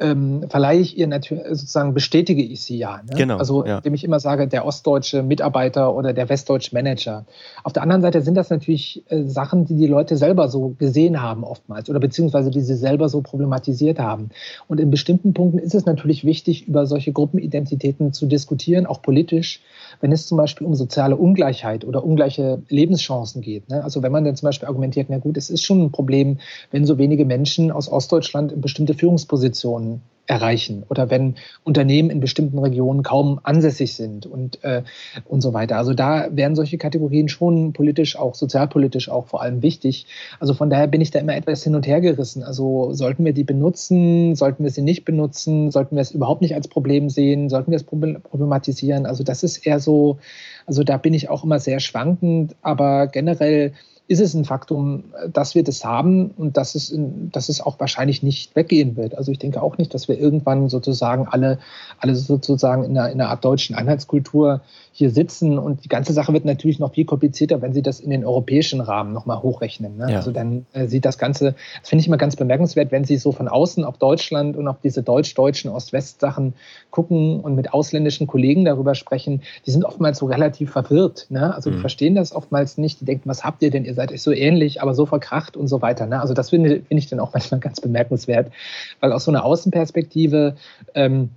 ähm, 0.00 0.44
verleihe 0.48 0.80
ich 0.80 0.96
ihr 0.96 1.06
natürlich, 1.06 1.44
sozusagen 1.48 1.92
bestätige 1.92 2.42
ich 2.42 2.62
sie 2.62 2.78
ja. 2.78 2.98
Ne? 2.98 3.16
Genau. 3.16 3.36
Also, 3.36 3.66
ja. 3.66 3.78
indem 3.78 3.94
ich 3.94 4.04
immer 4.04 4.20
sage, 4.20 4.46
der 4.46 4.64
ostdeutsche 4.64 5.22
Mitarbeiter 5.22 5.94
oder 5.94 6.12
der 6.12 6.28
westdeutsche 6.28 6.74
Manager. 6.74 7.24
Auf 7.64 7.72
der 7.72 7.82
anderen 7.82 8.02
Seite 8.02 8.20
sind 8.22 8.36
das 8.36 8.50
natürlich 8.50 9.02
äh, 9.08 9.24
Sachen, 9.24 9.64
die 9.64 9.74
die 9.74 9.86
Leute 9.86 10.16
selber 10.16 10.48
so 10.48 10.74
gesehen 10.78 11.20
haben 11.20 11.42
oftmals 11.42 11.90
oder 11.90 11.98
beziehungsweise 11.98 12.50
die 12.50 12.60
sie 12.60 12.76
selber 12.76 13.08
so 13.08 13.22
problematisiert 13.22 13.98
haben. 13.98 14.30
Und 14.68 14.78
in 14.78 14.90
bestimmten 14.90 15.34
Punkten 15.34 15.58
ist 15.58 15.74
es 15.74 15.84
natürlich 15.84 16.24
wichtig, 16.24 16.68
über 16.68 16.86
solche 16.86 17.12
Gruppenidentitäten 17.12 18.12
zu 18.12 18.26
diskutieren, 18.26 18.86
auch 18.86 19.02
politisch, 19.02 19.60
wenn 20.00 20.12
es 20.12 20.26
zum 20.26 20.38
Beispiel 20.38 20.66
um 20.66 20.74
soziale 20.74 21.16
Ungleichheit 21.16 21.84
oder 21.84 22.04
ungleiche 22.04 22.62
Lebenschancen 22.68 23.42
geht. 23.42 23.68
Ne? 23.68 23.82
Also 23.82 24.02
wenn 24.02 24.12
man 24.12 24.24
dann 24.24 24.36
zum 24.36 24.46
Beispiel 24.46 24.68
argumentiert, 24.68 25.08
na 25.10 25.18
gut, 25.18 25.36
es 25.36 25.50
ist 25.50 25.64
schon 25.64 25.82
ein 25.82 25.90
Problem, 25.90 26.38
wenn 26.70 26.84
so 26.84 26.98
wenige 26.98 27.24
Menschen 27.24 27.72
aus 27.72 27.90
Ostdeutschland 27.90 28.52
in 28.52 28.60
bestimmte 28.60 28.94
Führungspositionen 28.94 29.87
erreichen 30.28 30.84
oder 30.88 31.10
wenn 31.10 31.36
Unternehmen 31.64 32.10
in 32.10 32.20
bestimmten 32.20 32.58
Regionen 32.58 33.02
kaum 33.02 33.40
ansässig 33.42 33.94
sind 33.94 34.26
und, 34.26 34.62
äh, 34.62 34.82
und 35.24 35.40
so 35.40 35.54
weiter. 35.54 35.76
Also 35.78 35.94
da 35.94 36.28
wären 36.30 36.54
solche 36.54 36.76
Kategorien 36.76 37.28
schon 37.28 37.72
politisch, 37.72 38.16
auch 38.16 38.34
sozialpolitisch 38.34 39.08
auch 39.08 39.26
vor 39.26 39.42
allem 39.42 39.62
wichtig. 39.62 40.06
Also 40.38 40.52
von 40.52 40.68
daher 40.68 40.86
bin 40.86 41.00
ich 41.00 41.10
da 41.10 41.18
immer 41.18 41.34
etwas 41.34 41.64
hin 41.64 41.74
und 41.74 41.86
her 41.86 42.02
gerissen. 42.02 42.42
Also 42.42 42.92
sollten 42.92 43.24
wir 43.24 43.32
die 43.32 43.44
benutzen, 43.44 44.36
sollten 44.36 44.62
wir 44.62 44.70
sie 44.70 44.82
nicht 44.82 45.06
benutzen, 45.06 45.70
sollten 45.70 45.96
wir 45.96 46.02
es 46.02 46.10
überhaupt 46.10 46.42
nicht 46.42 46.54
als 46.54 46.68
Problem 46.68 47.08
sehen, 47.08 47.48
sollten 47.48 47.70
wir 47.70 47.76
es 47.76 47.84
problematisieren. 47.84 49.06
Also 49.06 49.24
das 49.24 49.42
ist 49.42 49.66
eher 49.66 49.80
so, 49.80 50.18
also 50.66 50.84
da 50.84 50.98
bin 50.98 51.14
ich 51.14 51.30
auch 51.30 51.42
immer 51.42 51.58
sehr 51.58 51.80
schwankend, 51.80 52.54
aber 52.60 53.06
generell 53.06 53.72
ist 54.08 54.20
es 54.20 54.32
ein 54.32 54.46
Faktum, 54.46 55.04
dass 55.30 55.54
wir 55.54 55.62
das 55.62 55.84
haben 55.84 56.30
und 56.30 56.56
dass 56.56 56.74
es, 56.74 56.94
dass 57.30 57.50
es 57.50 57.60
auch 57.60 57.78
wahrscheinlich 57.78 58.22
nicht 58.22 58.56
weggehen 58.56 58.96
wird. 58.96 59.14
Also 59.14 59.30
ich 59.30 59.38
denke 59.38 59.62
auch 59.62 59.76
nicht, 59.76 59.92
dass 59.92 60.08
wir 60.08 60.18
irgendwann 60.18 60.70
sozusagen 60.70 61.28
alle, 61.28 61.58
alle 61.98 62.16
sozusagen 62.16 62.84
in 62.84 62.96
einer, 62.96 63.10
in 63.10 63.20
einer 63.20 63.28
Art 63.30 63.44
deutschen 63.44 63.76
Einheitskultur 63.76 64.62
hier 64.92 65.10
sitzen 65.10 65.58
und 65.58 65.84
die 65.84 65.88
ganze 65.88 66.12
Sache 66.12 66.32
wird 66.32 66.44
natürlich 66.44 66.80
noch 66.80 66.94
viel 66.94 67.04
komplizierter, 67.04 67.62
wenn 67.62 67.72
Sie 67.72 67.82
das 67.82 68.00
in 68.00 68.10
den 68.10 68.24
europäischen 68.24 68.80
Rahmen 68.80 69.12
nochmal 69.12 69.42
hochrechnen. 69.42 69.96
Ne? 69.96 70.10
Ja. 70.10 70.16
Also 70.16 70.32
dann 70.32 70.66
äh, 70.72 70.88
sieht 70.88 71.04
das 71.04 71.18
Ganze, 71.18 71.54
das 71.80 71.90
finde 71.90 72.00
ich 72.00 72.08
immer 72.08 72.16
ganz 72.16 72.34
bemerkenswert, 72.34 72.90
wenn 72.90 73.04
Sie 73.04 73.16
so 73.18 73.30
von 73.30 73.46
außen 73.46 73.84
auf 73.84 73.98
Deutschland 73.98 74.56
und 74.56 74.66
auf 74.66 74.80
diese 74.82 75.02
deutsch-deutschen 75.02 75.70
Ost-West-Sachen 75.70 76.54
gucken 76.90 77.40
und 77.40 77.54
mit 77.54 77.72
ausländischen 77.74 78.26
Kollegen 78.26 78.64
darüber 78.64 78.94
sprechen, 78.94 79.42
die 79.66 79.70
sind 79.70 79.84
oftmals 79.84 80.18
so 80.18 80.26
relativ 80.26 80.72
verwirrt. 80.72 81.26
Ne? 81.28 81.54
Also 81.54 81.70
mhm. 81.70 81.74
die 81.74 81.80
verstehen 81.80 82.14
das 82.14 82.34
oftmals 82.34 82.78
nicht, 82.78 83.00
die 83.00 83.04
denken, 83.04 83.28
was 83.28 83.44
habt 83.44 83.62
ihr 83.62 83.70
denn, 83.70 83.84
ihr 83.84 83.94
seid 83.98 84.12
euch 84.12 84.22
so 84.22 84.30
ähnlich, 84.32 84.80
aber 84.80 84.94
so 84.94 85.06
verkracht 85.06 85.56
und 85.56 85.66
so 85.66 85.82
weiter. 85.82 86.06
Ne? 86.06 86.20
Also 86.20 86.32
das 86.32 86.50
finde 86.50 86.82
find 86.86 87.00
ich 87.00 87.08
dann 87.08 87.18
auch 87.18 87.34
manchmal 87.34 87.58
ganz 87.68 87.80
bemerkenswert, 87.80 88.52
weil 89.00 89.12
aus 89.12 89.24
so 89.24 89.32
einer 89.32 89.44
Außenperspektive 89.44 90.54
ähm, 90.94 91.30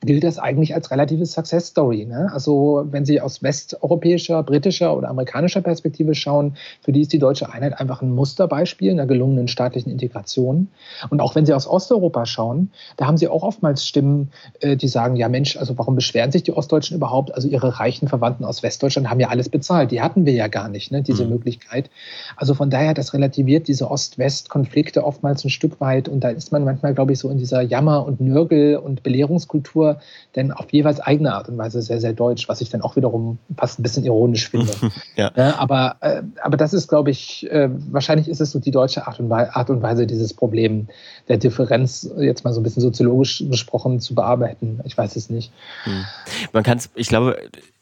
gilt 0.00 0.22
das 0.22 0.38
eigentlich 0.38 0.74
als 0.74 0.90
relative 0.90 1.26
Success 1.26 1.68
Story. 1.68 2.04
Ne? 2.04 2.30
Also 2.32 2.86
wenn 2.90 3.04
Sie 3.04 3.20
aus 3.20 3.42
westeuropäischer, 3.42 4.42
britischer 4.44 4.96
oder 4.96 5.08
amerikanischer 5.08 5.60
Perspektive 5.60 6.14
schauen, 6.14 6.56
für 6.82 6.92
die 6.92 7.00
ist 7.00 7.12
die 7.12 7.18
deutsche 7.18 7.52
Einheit 7.52 7.80
einfach 7.80 8.00
ein 8.00 8.12
Musterbeispiel 8.12 8.92
einer 8.92 9.06
gelungenen 9.06 9.48
staatlichen 9.48 9.90
Integration. 9.90 10.68
Und 11.10 11.20
auch 11.20 11.34
wenn 11.34 11.46
Sie 11.46 11.52
aus 11.52 11.66
Osteuropa 11.66 12.26
schauen, 12.26 12.70
da 12.96 13.06
haben 13.06 13.16
Sie 13.16 13.26
auch 13.26 13.42
oftmals 13.42 13.86
Stimmen, 13.86 14.30
äh, 14.60 14.76
die 14.76 14.86
sagen, 14.86 15.16
ja 15.16 15.28
Mensch, 15.28 15.56
also 15.56 15.76
warum 15.76 15.96
beschweren 15.96 16.30
sich 16.30 16.44
die 16.44 16.52
Ostdeutschen 16.52 16.96
überhaupt? 16.96 17.34
Also 17.34 17.48
ihre 17.48 17.80
reichen 17.80 18.06
Verwandten 18.06 18.44
aus 18.44 18.62
Westdeutschland 18.62 19.10
haben 19.10 19.20
ja 19.20 19.28
alles 19.28 19.48
bezahlt. 19.48 19.90
Die 19.90 20.00
hatten 20.00 20.26
wir 20.26 20.32
ja 20.32 20.46
gar 20.46 20.68
nicht, 20.68 20.92
ne? 20.92 21.02
diese 21.02 21.24
mhm. 21.24 21.30
Möglichkeit. 21.30 21.90
Also 22.36 22.54
von 22.54 22.70
daher, 22.70 22.94
das 22.94 23.14
relativiert 23.14 23.66
diese 23.66 23.90
Ost-West-Konflikte 23.90 25.04
oftmals 25.04 25.44
ein 25.44 25.50
Stück 25.50 25.80
weit. 25.80 26.08
Und 26.08 26.22
da 26.22 26.28
ist 26.28 26.52
man 26.52 26.62
manchmal, 26.64 26.94
glaube 26.94 27.12
ich, 27.12 27.18
so 27.18 27.30
in 27.30 27.38
dieser 27.38 27.62
Jammer- 27.62 28.06
und 28.06 28.20
Nörgel- 28.20 28.76
und 28.76 29.02
Belehrungskultur 29.02 29.87
denn 30.36 30.52
auf 30.52 30.72
jeweils 30.72 31.00
eigene 31.00 31.34
Art 31.34 31.48
und 31.48 31.58
Weise 31.58 31.80
sehr, 31.82 32.00
sehr 32.00 32.12
deutsch, 32.12 32.48
was 32.48 32.60
ich 32.60 32.70
dann 32.70 32.82
auch 32.82 32.96
wiederum 32.96 33.38
fast 33.56 33.78
ein 33.78 33.82
bisschen 33.82 34.04
ironisch 34.04 34.48
finde. 34.48 34.72
ja. 35.16 35.30
ja. 35.34 35.58
aber, 35.58 35.96
äh, 36.00 36.22
aber 36.42 36.56
das 36.56 36.72
ist, 36.72 36.88
glaube 36.88 37.10
ich, 37.10 37.50
äh, 37.50 37.68
wahrscheinlich 37.90 38.28
ist 38.28 38.40
es 38.40 38.50
so 38.50 38.58
die 38.58 38.70
deutsche 38.70 39.06
Art 39.06 39.20
und, 39.20 39.30
Weise, 39.30 39.54
Art 39.54 39.70
und 39.70 39.82
Weise, 39.82 40.06
dieses 40.06 40.34
Problem 40.34 40.88
der 41.28 41.36
Differenz 41.36 42.10
jetzt 42.18 42.44
mal 42.44 42.52
so 42.52 42.60
ein 42.60 42.62
bisschen 42.62 42.82
soziologisch 42.82 43.44
besprochen 43.48 44.00
zu 44.00 44.14
bearbeiten. 44.14 44.80
Ich 44.84 44.96
weiß 44.96 45.16
es 45.16 45.30
nicht. 45.30 45.52
Hm. 45.84 46.04
Man 46.52 46.62
kann 46.62 46.78
es, 46.78 46.90
ich 46.94 47.08
glaube, 47.08 47.36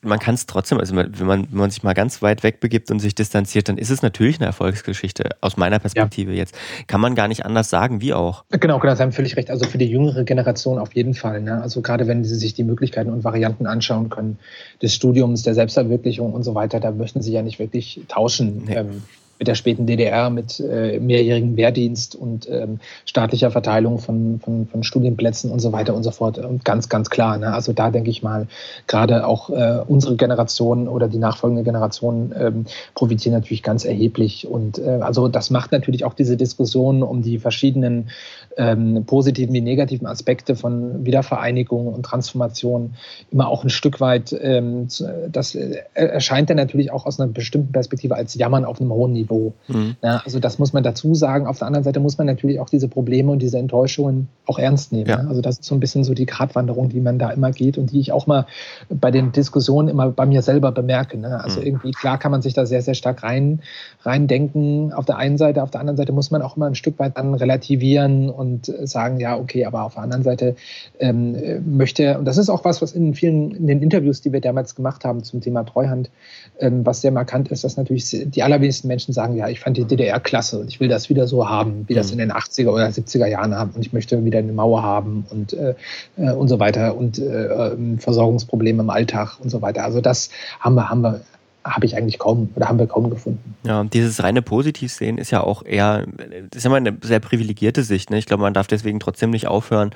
man 0.07 0.19
kann 0.19 0.35
es 0.35 0.47
trotzdem, 0.47 0.79
also 0.79 0.95
wenn 0.97 1.27
man, 1.27 1.49
wenn 1.51 1.59
man 1.59 1.71
sich 1.71 1.83
mal 1.83 1.95
ganz 1.95 2.23
weit 2.23 2.43
weg 2.43 2.61
begibt 2.61 2.91
und 2.91 3.01
sich 3.01 3.15
distanziert, 3.15 3.69
dann 3.69 3.79
ist 3.79 3.91
es 3.91 4.03
natürlich 4.03 4.39
eine 4.39 4.47
Erfolgsgeschichte, 4.47 5.31
aus 5.41 5.57
meiner 5.57 5.79
Perspektive 5.79 6.33
ja. 6.33 6.39
jetzt. 6.39 6.57
Kann 6.87 7.01
man 7.01 7.15
gar 7.15 7.29
nicht 7.29 7.45
anders 7.45 7.71
sagen, 7.71 8.01
wie 8.01 8.15
auch. 8.15 8.45
Genau, 8.51 8.79
genau, 8.79 8.95
Sie 8.95 9.03
haben 9.03 9.13
völlig 9.13 9.37
recht. 9.37 9.51
Also 9.51 9.67
für 9.67 9.79
die 9.79 9.87
jüngere 9.87 10.25
Generation 10.25 10.79
auf 10.79 10.95
jeden 10.95 11.15
Fall. 11.15 11.43
Ne? 11.43 11.61
Also 11.61 11.83
gerade 11.83 11.96
wenn 12.07 12.25
sie 12.25 12.35
sich 12.35 12.55
die 12.55 12.65
Möglichkeiten 12.65 13.11
und 13.11 13.25
Varianten 13.25 13.67
anschauen 13.67 14.11
können, 14.11 14.39
des 14.83 14.95
Studiums, 14.95 15.43
der 15.43 15.55
Selbstverwirklichung 15.55 16.33
und 16.33 16.43
so 16.43 16.55
weiter, 16.55 16.81
da 16.81 16.91
möchten 16.91 17.23
sie 17.23 17.33
ja 17.33 17.43
nicht 17.43 17.59
wirklich 17.59 18.03
tauschen. 18.09 18.65
Nee. 18.67 18.75
Ähm, 18.75 19.03
mit 19.39 19.49
der 19.49 19.55
späten 19.55 19.87
DDR, 19.87 20.31
mit 20.31 20.61
äh, 20.61 20.99
mehrjährigem 20.99 21.57
Wehrdienst 21.57 22.15
und 22.15 22.49
ähm, 22.49 22.81
staatlicher 23.05 23.51
Verteilung 23.51 23.99
von, 23.99 24.41
von, 24.41 24.67
von 24.67 24.83
Studienplätzen 24.83 25.51
und 25.51 25.61
so 25.61 25.73
weiter 25.73 25.95
und 25.95 26.03
so 26.03 26.11
fort. 26.11 26.39
Und 26.39 26.65
ganz, 26.65 26.89
ganz 26.89 27.11
klar. 27.11 27.37
Ne? 27.37 27.53
Also 27.53 27.73
da 27.73 27.91
denke 27.91 28.11
ich 28.11 28.23
mal, 28.23 28.47
gerade 28.87 29.27
auch 29.27 29.51
äh, 29.51 29.83
unsere 29.87 30.17
Generation 30.17 30.89
oder 30.89 31.09
die 31.09 31.19
nachfolgende 31.19 31.65
Generation 31.65 32.35
ähm, 32.39 32.65
profitieren 32.95 33.35
natürlich 33.35 33.63
ganz 33.63 33.85
erheblich. 33.85 34.47
Und 34.47 34.79
äh, 34.79 35.01
also 35.03 35.29
das 35.29 35.51
macht 35.51 35.73
natürlich 35.73 36.05
auch 36.05 36.15
diese 36.15 36.37
Diskussion 36.37 37.03
um 37.03 37.23
die 37.23 37.39
verschiedenen 37.39 38.09
ähm, 38.57 39.05
positiven 39.07 39.55
wie 39.55 39.61
negativen 39.61 40.07
Aspekte 40.07 40.57
von 40.57 41.05
Wiedervereinigung 41.05 41.89
und 41.89 42.03
Transformation 42.05 42.95
immer 43.31 43.49
auch 43.49 43.65
ein 43.65 43.71
Stück 43.71 44.01
weit, 44.01 44.35
ähm, 44.41 44.89
das 45.31 45.55
äh, 45.55 45.83
erscheint 45.95 46.51
dann 46.51 46.57
natürlich 46.57 46.91
auch 46.91 47.07
aus 47.07 47.21
einer 47.21 47.31
bestimmten 47.31 47.73
Perspektive 47.73 48.17
als 48.17 48.35
Jammern 48.35 48.65
auf 48.65 48.81
einem 48.81 48.91
hohen 48.93 49.13
Niveau. 49.13 49.53
Mhm. 49.69 49.97
Ja, 50.03 50.23
also 50.25 50.41
das 50.41 50.59
muss 50.59 50.73
man 50.73 50.83
dazu 50.83 51.15
sagen. 51.15 51.47
Auf 51.47 51.59
der 51.59 51.67
anderen 51.67 51.85
Seite 51.85 52.01
muss 52.01 52.17
man 52.17 52.27
natürlich 52.27 52.61
auch 52.61 52.71
diese 52.71 52.89
Probleme 52.89 53.31
und 53.31 53.41
diese 53.41 53.59
Enttäuschungen 53.59 54.29
auch 54.47 54.59
ernst 54.59 54.93
nehmen. 54.93 55.09
Ja. 55.09 55.19
Also 55.19 55.43
das 55.43 55.59
ist 55.59 55.65
so 55.65 55.75
ein 55.75 55.81
bisschen 55.81 56.05
so 56.05 56.15
die 56.15 56.27
Gratwanderung, 56.27 56.89
die 56.89 57.01
man 57.01 57.19
da 57.19 57.31
immer 57.31 57.51
geht 57.51 57.77
und 57.77 57.93
die 57.93 58.01
ich 58.01 58.13
auch 58.13 58.27
mal 58.27 58.47
bei 58.89 59.11
den 59.11 59.33
Diskussionen 59.33 59.89
immer 59.89 60.11
bei 60.11 60.25
mir 60.25 60.43
selber 60.43 60.73
bemerke. 60.73 61.19
Ne? 61.19 61.43
Also 61.43 61.61
mhm. 61.61 61.67
irgendwie, 61.67 61.91
klar 61.91 62.19
kann 62.19 62.31
man 62.31 62.43
sich 62.43 62.55
da 62.55 62.65
sehr, 62.65 62.81
sehr 62.81 62.95
stark 62.95 63.23
rein, 63.23 63.61
rein 64.03 64.27
denken 64.29 64.93
auf 64.93 65.05
der 65.05 65.19
einen 65.19 65.37
Seite. 65.37 65.63
Auf 65.63 65.71
der 65.71 65.81
anderen 65.81 65.97
Seite 65.97 66.13
muss 66.13 66.31
man 66.31 66.41
auch 66.41 66.57
immer 66.57 66.67
ein 66.67 66.75
Stück 66.75 66.99
weit 66.99 67.17
dann 67.17 67.35
relativieren 67.35 68.31
und 68.31 68.46
sagen, 68.85 69.21
ja, 69.21 69.37
okay, 69.37 69.65
aber 69.65 69.83
auf 69.83 69.95
der 69.95 70.03
anderen 70.03 70.23
Seite 70.23 70.57
ähm, 70.99 71.37
möchte, 71.77 72.19
und 72.19 72.25
das 72.25 72.39
ist 72.39 72.49
auch 72.49 72.65
was, 72.65 72.83
was 72.83 72.93
in 72.93 73.15
vielen, 73.15 73.53
in 73.53 73.67
den 73.67 73.83
Interviews, 73.83 74.21
die 74.21 74.33
wir 74.33 74.41
damals 74.41 74.75
gemacht 74.75 75.05
haben 75.05 75.23
zum 75.23 75.41
Thema 75.41 75.65
Treuhand, 75.65 76.11
ähm, 76.59 76.85
was 76.87 77.01
sehr 77.01 77.13
markant 77.13 77.49
ist, 77.49 77.65
dass 77.65 77.77
natürlich 77.77 78.09
die 78.11 78.43
allerwenigsten 78.43 78.89
Menschen 78.89 79.13
sagen, 79.13 79.37
ja, 79.37 79.49
ich 79.49 79.61
fand 79.61 79.77
die 79.77 79.85
DDR 79.85 80.21
klasse 80.21 80.59
und 80.59 80.69
ich 80.69 80.81
will 80.81 80.89
das 80.89 81.11
wieder 81.11 81.27
so 81.27 81.49
haben, 81.49 81.85
wie 81.89 81.95
das 81.95 82.09
mhm. 82.09 82.21
in 82.21 82.29
den 82.29 82.33
80er 82.33 82.69
oder 82.69 82.87
70er 82.87 83.27
Jahren 83.27 83.55
haben 83.55 83.73
und 83.75 83.81
ich 83.81 83.93
möchte 83.93 84.25
wieder 84.25 84.39
eine 84.39 84.53
Mauer 84.53 84.83
haben 84.83 85.27
und, 85.31 85.53
äh, 85.53 85.75
äh, 86.17 86.33
und 86.33 86.49
so 86.49 86.59
weiter 86.59 86.97
und 86.97 87.19
äh, 87.19 87.23
ähm, 87.23 87.99
Versorgungsprobleme 87.99 88.83
im 88.83 88.91
Alltag 88.91 89.39
und 89.41 89.51
so 89.51 89.63
weiter. 89.63 89.85
Also 89.85 90.01
das 90.01 90.31
haben 90.61 90.75
wir, 90.75 90.89
haben 90.89 91.03
wir 91.03 91.21
habe 91.67 91.87
ich 91.87 91.97
eigentlich 91.97 92.19
kaum 92.19 92.51
oder 92.55 92.69
haben 92.69 92.79
wir 92.79 92.87
kaum 92.87 93.11
gefunden. 93.11 93.55
Ja, 93.65 93.85
dieses 93.85 94.23
reine 94.23 94.43
Positivsehen 94.43 95.19
ist 95.19 95.31
ja 95.31 95.43
auch 95.43 95.65
eher, 95.65 96.07
das 96.51 96.59
ist 96.59 96.67
immer 96.67 96.77
eine 96.77 96.97
sehr 97.03 97.21
privilegierte 97.21 97.83
Sicht. 97.83 98.11
Ne? 98.11 98.19
Ich 98.19 98.27
glaube, 98.27 98.43
man 98.43 98.55
darf 98.55 98.67
deswegen 98.67 99.01
trotzdem 99.01 99.31
nicht 99.31 99.47
aufhören 99.47 99.91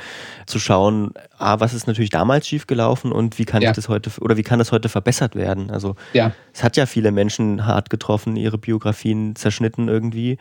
zu 0.46 0.58
schauen, 0.58 1.12
ah, 1.38 1.60
was 1.60 1.72
ist 1.74 1.86
natürlich 1.86 2.10
damals 2.10 2.48
schiefgelaufen 2.48 3.12
und 3.12 3.38
wie 3.38 3.44
kann 3.44 3.62
ja. 3.62 3.70
ich 3.70 3.76
das 3.76 3.88
heute 3.88 4.10
oder 4.20 4.36
wie 4.36 4.42
kann 4.42 4.58
das 4.58 4.72
heute 4.72 4.88
verbessert 4.88 5.34
werden? 5.36 5.70
Also 5.70 5.94
ja. 6.12 6.32
es 6.52 6.64
hat 6.64 6.76
ja 6.76 6.86
viele 6.86 7.12
Menschen 7.12 7.66
hart 7.66 7.90
getroffen, 7.90 8.36
ihre 8.36 8.58
Biografien 8.58 9.36
zerschnitten 9.36 9.88
irgendwie. 9.88 10.38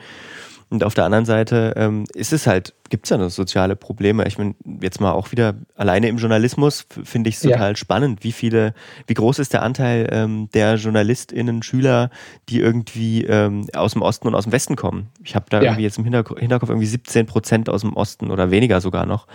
Und 0.71 0.83
auf 0.83 0.93
der 0.93 1.05
anderen 1.05 1.25
Seite 1.25 1.73
ähm, 1.77 2.05
ist 2.13 2.31
es 2.31 2.45
halt, 2.45 2.75
gibt 2.89 3.05
es 3.05 3.09
ja 3.09 3.17
noch 3.17 3.31
soziale 3.31 3.75
Probleme. 3.75 4.27
Ich 4.27 4.37
meine, 4.37 4.53
jetzt 4.81 5.01
mal 5.01 5.13
auch 5.13 5.31
wieder 5.31 5.55
alleine 5.75 6.09
im 6.09 6.17
Journalismus 6.17 6.85
finde 7.03 7.29
ich 7.29 7.37
es 7.37 7.41
total 7.41 7.71
ja. 7.71 7.75
spannend, 7.75 8.23
wie 8.23 8.31
viele, 8.31 8.75
wie 9.07 9.15
groß 9.15 9.39
ist 9.39 9.53
der 9.53 9.63
Anteil 9.63 10.07
ähm, 10.11 10.47
der 10.53 10.75
JournalistInnen, 10.75 11.63
Schüler, 11.63 12.11
die 12.49 12.59
irgendwie 12.59 13.23
ähm, 13.25 13.67
aus 13.73 13.93
dem 13.93 14.03
Osten 14.03 14.27
und 14.27 14.35
aus 14.35 14.43
dem 14.43 14.53
Westen 14.53 14.75
kommen. 14.75 15.07
Ich 15.23 15.33
habe 15.33 15.45
da 15.49 15.57
ja. 15.57 15.63
irgendwie 15.71 15.83
jetzt 15.83 15.97
im 15.97 16.03
Hinterkopf, 16.03 16.39
Hinterkopf 16.39 16.69
irgendwie 16.69 16.87
17 16.87 17.25
Prozent 17.25 17.67
aus 17.67 17.81
dem 17.81 17.93
Osten 17.93 18.29
oder 18.29 18.51
weniger 18.51 18.79
sogar 18.79 19.07
noch. 19.07 19.25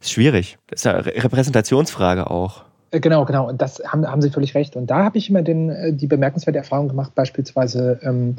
Ist 0.00 0.12
schwierig. 0.12 0.56
Das 0.68 0.80
ist 0.80 0.86
eine 0.86 1.04
Repräsentationsfrage 1.04 2.30
auch. 2.30 2.64
Äh, 2.92 3.00
genau, 3.00 3.24
genau. 3.24 3.48
Und 3.48 3.60
das 3.60 3.82
haben, 3.84 4.06
haben 4.06 4.22
Sie 4.22 4.30
völlig 4.30 4.54
recht. 4.54 4.76
Und 4.76 4.90
da 4.90 5.04
habe 5.04 5.18
ich 5.18 5.28
immer 5.28 5.42
den, 5.42 5.70
äh, 5.70 5.92
die 5.92 6.06
bemerkenswerte 6.06 6.58
Erfahrung 6.58 6.88
gemacht, 6.88 7.14
beispielsweise, 7.14 7.98
ähm, 8.02 8.36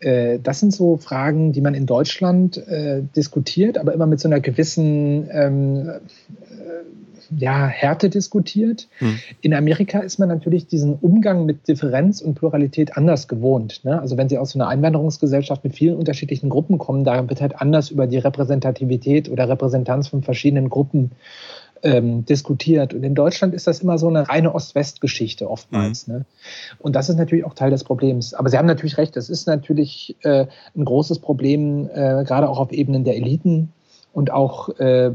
äh, 0.00 0.38
das 0.42 0.60
sind 0.60 0.72
so 0.72 0.96
Fragen, 0.96 1.52
die 1.52 1.60
man 1.60 1.74
in 1.74 1.86
Deutschland 1.86 2.56
äh, 2.68 3.02
diskutiert, 3.14 3.76
aber 3.76 3.92
immer 3.92 4.06
mit 4.06 4.20
so 4.20 4.28
einer 4.28 4.40
gewissen 4.40 5.28
ähm, 5.30 5.88
äh, 5.88 7.36
ja, 7.36 7.66
Härte 7.66 8.08
diskutiert. 8.08 8.86
Hm. 8.98 9.18
In 9.40 9.52
Amerika 9.52 9.98
ist 9.98 10.18
man 10.18 10.28
natürlich 10.28 10.68
diesen 10.68 10.94
Umgang 10.94 11.44
mit 11.44 11.66
Differenz 11.66 12.20
und 12.20 12.36
Pluralität 12.36 12.96
anders 12.96 13.26
gewohnt. 13.26 13.84
Ne? 13.84 14.00
Also 14.00 14.16
wenn 14.16 14.28
Sie 14.28 14.38
aus 14.38 14.50
so 14.50 14.60
einer 14.60 14.68
Einwanderungsgesellschaft 14.68 15.64
mit 15.64 15.74
vielen 15.74 15.96
unterschiedlichen 15.96 16.50
Gruppen 16.50 16.78
kommen, 16.78 17.02
da 17.02 17.28
wird 17.28 17.40
halt 17.40 17.60
anders 17.60 17.90
über 17.90 18.06
die 18.06 18.18
Repräsentativität 18.18 19.28
oder 19.28 19.48
Repräsentanz 19.48 20.06
von 20.06 20.22
verschiedenen 20.22 20.70
Gruppen 20.70 21.10
ähm, 21.86 22.24
diskutiert. 22.24 22.94
Und 22.94 23.04
in 23.04 23.14
Deutschland 23.14 23.54
ist 23.54 23.68
das 23.68 23.80
immer 23.80 23.96
so 23.96 24.08
eine 24.08 24.28
reine 24.28 24.54
Ost-West-Geschichte 24.54 25.48
oftmals. 25.48 26.08
Mhm. 26.08 26.14
Ne? 26.14 26.24
Und 26.78 26.96
das 26.96 27.08
ist 27.08 27.16
natürlich 27.16 27.44
auch 27.44 27.54
Teil 27.54 27.70
des 27.70 27.84
Problems. 27.84 28.34
Aber 28.34 28.48
Sie 28.50 28.58
haben 28.58 28.66
natürlich 28.66 28.98
recht, 28.98 29.14
das 29.14 29.30
ist 29.30 29.46
natürlich 29.46 30.16
äh, 30.22 30.46
ein 30.76 30.84
großes 30.84 31.20
Problem, 31.20 31.88
äh, 31.94 32.24
gerade 32.24 32.48
auch 32.48 32.58
auf 32.58 32.72
Ebenen 32.72 33.04
der 33.04 33.16
Eliten 33.16 33.72
und 34.12 34.32
auch 34.32 34.68
äh, 34.80 35.12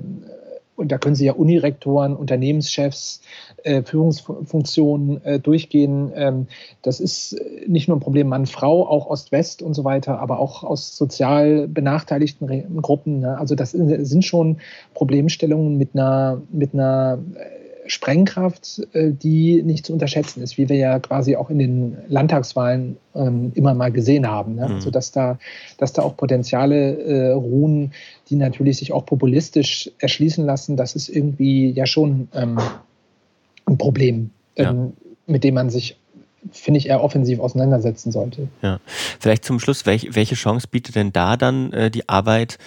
und 0.82 0.92
da 0.92 0.98
können 0.98 1.16
Sie 1.16 1.26
ja 1.26 1.34
Unirektoren, 1.34 2.16
Unternehmenschefs, 2.16 3.22
äh, 3.64 3.84
Führungsfunktionen 3.84 5.24
äh, 5.24 5.40
durchgehen. 5.40 6.12
Ähm, 6.16 6.48
das 6.82 7.00
ist 7.00 7.40
nicht 7.68 7.88
nur 7.88 7.98
ein 7.98 8.02
Problem 8.02 8.28
Mann-Frau, 8.28 8.88
auch 8.88 9.06
Ost-West 9.06 9.62
und 9.62 9.76
so 9.76 9.84
weiter, 9.84 10.20
aber 10.20 10.40
auch 10.40 10.64
aus 10.64 10.98
sozial 10.98 11.68
benachteiligten 11.68 12.82
Gruppen. 12.82 13.20
Ne? 13.20 13.38
Also 13.38 13.56
das 13.56 13.72
sind 13.72 14.26
schon 14.26 14.58
Problemstellungen 14.96 15.78
mit 15.78 15.92
einer, 15.94 16.42
mit 16.52 16.74
einer 16.74 17.20
äh, 17.36 17.61
Sprengkraft, 17.92 18.88
äh, 18.94 19.12
die 19.12 19.62
nicht 19.64 19.86
zu 19.86 19.94
unterschätzen 19.94 20.42
ist, 20.42 20.58
wie 20.58 20.70
wir 20.70 20.78
ja 20.78 21.00
quasi 21.00 21.36
auch 21.36 21.50
in 21.50 21.60
den 21.60 21.98
Landtagswahlen 22.08 22.98
ähm, 23.14 23.52
immer 23.54 23.74
mal 23.74 23.92
gesehen 23.92 24.28
haben. 24.28 24.56
Ne? 24.56 24.68
Mhm. 24.68 24.76
Also 24.76 24.92
dass 24.92 25.12
da, 25.12 25.38
dass 25.78 25.92
da 25.92 26.02
auch 26.02 26.16
Potenziale 26.16 26.98
äh, 27.00 27.32
ruhen, 27.32 27.92
die 28.30 28.38
natürlich 28.38 28.78
sich 28.78 28.94
auch 28.94 29.06
populistisch 29.06 29.92
erschließen 30.00 30.46
lassen, 30.46 30.78
das 30.78 30.96
ist 30.96 31.10
irgendwie 31.10 31.72
ja 31.72 31.86
schon 31.86 32.30
ähm, 32.34 32.58
ein 33.66 33.78
Problem, 33.78 34.32
ähm, 34.56 34.66
ja. 34.66 34.92
mit 35.28 35.44
dem 35.44 35.56
man 35.56 35.70
sich 35.70 35.98
finde 36.52 36.80
ich, 36.80 36.88
eher 36.88 37.04
offensiv 37.04 37.40
auseinandersetzen 37.40 38.12
sollte. 38.12 38.48
Ja. 38.62 38.80
Vielleicht 39.20 39.46
zum 39.46 39.60
Schluss, 39.60 39.86
welch, 39.86 40.16
welche 40.16 40.36
Chance 40.36 40.68
bietet 40.70 40.96
denn 40.96 41.14
da 41.14 41.38
dann 41.38 41.72
äh, 41.74 41.92
die 41.92 42.10
Arbeit 42.10 42.58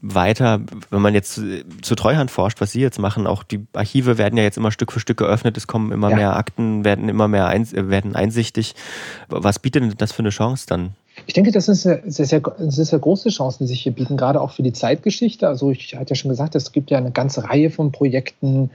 weiter, 0.00 0.60
wenn 0.90 1.02
man 1.02 1.14
jetzt 1.14 1.38
äh, 1.38 1.64
zu 1.82 1.94
Treuhand 1.94 2.30
forscht, 2.30 2.60
was 2.60 2.72
Sie 2.72 2.80
jetzt 2.80 2.98
machen, 2.98 3.26
auch 3.26 3.42
die 3.42 3.66
Archive 3.72 4.18
werden 4.18 4.36
ja 4.36 4.44
jetzt 4.44 4.56
immer 4.56 4.70
Stück 4.70 4.92
für 4.92 5.00
Stück 5.00 5.16
geöffnet, 5.16 5.56
es 5.56 5.66
kommen 5.66 5.90
immer 5.92 6.10
ja. 6.10 6.16
mehr 6.16 6.36
Akten, 6.36 6.84
werden 6.84 7.08
immer 7.08 7.26
mehr 7.26 7.46
ein, 7.48 7.66
werden 7.72 8.14
einsichtig. 8.14 8.74
Was 9.28 9.58
bietet 9.58 9.82
denn 9.82 9.94
das 9.96 10.12
für 10.12 10.20
eine 10.20 10.30
Chance 10.30 10.66
dann? 10.68 10.94
Ich 11.26 11.34
denke, 11.34 11.52
das 11.52 11.68
ist 11.68 11.82
sehr, 11.82 12.02
sehr, 12.06 12.26
sehr, 12.26 12.84
sehr 12.84 12.98
große 12.98 13.28
Chancen, 13.28 13.64
die 13.64 13.68
sich 13.68 13.82
hier 13.82 13.92
bieten, 13.92 14.16
gerade 14.16 14.40
auch 14.40 14.50
für 14.50 14.62
die 14.62 14.72
Zeitgeschichte. 14.72 15.46
Also 15.46 15.70
ich 15.70 15.94
hatte 15.94 16.10
ja 16.10 16.16
schon 16.16 16.28
gesagt, 16.28 16.54
es 16.54 16.72
gibt 16.72 16.90
ja 16.90 16.98
eine 16.98 17.12
ganze 17.12 17.44
Reihe 17.44 17.70
von 17.70 17.92
Projekten. 17.92 18.70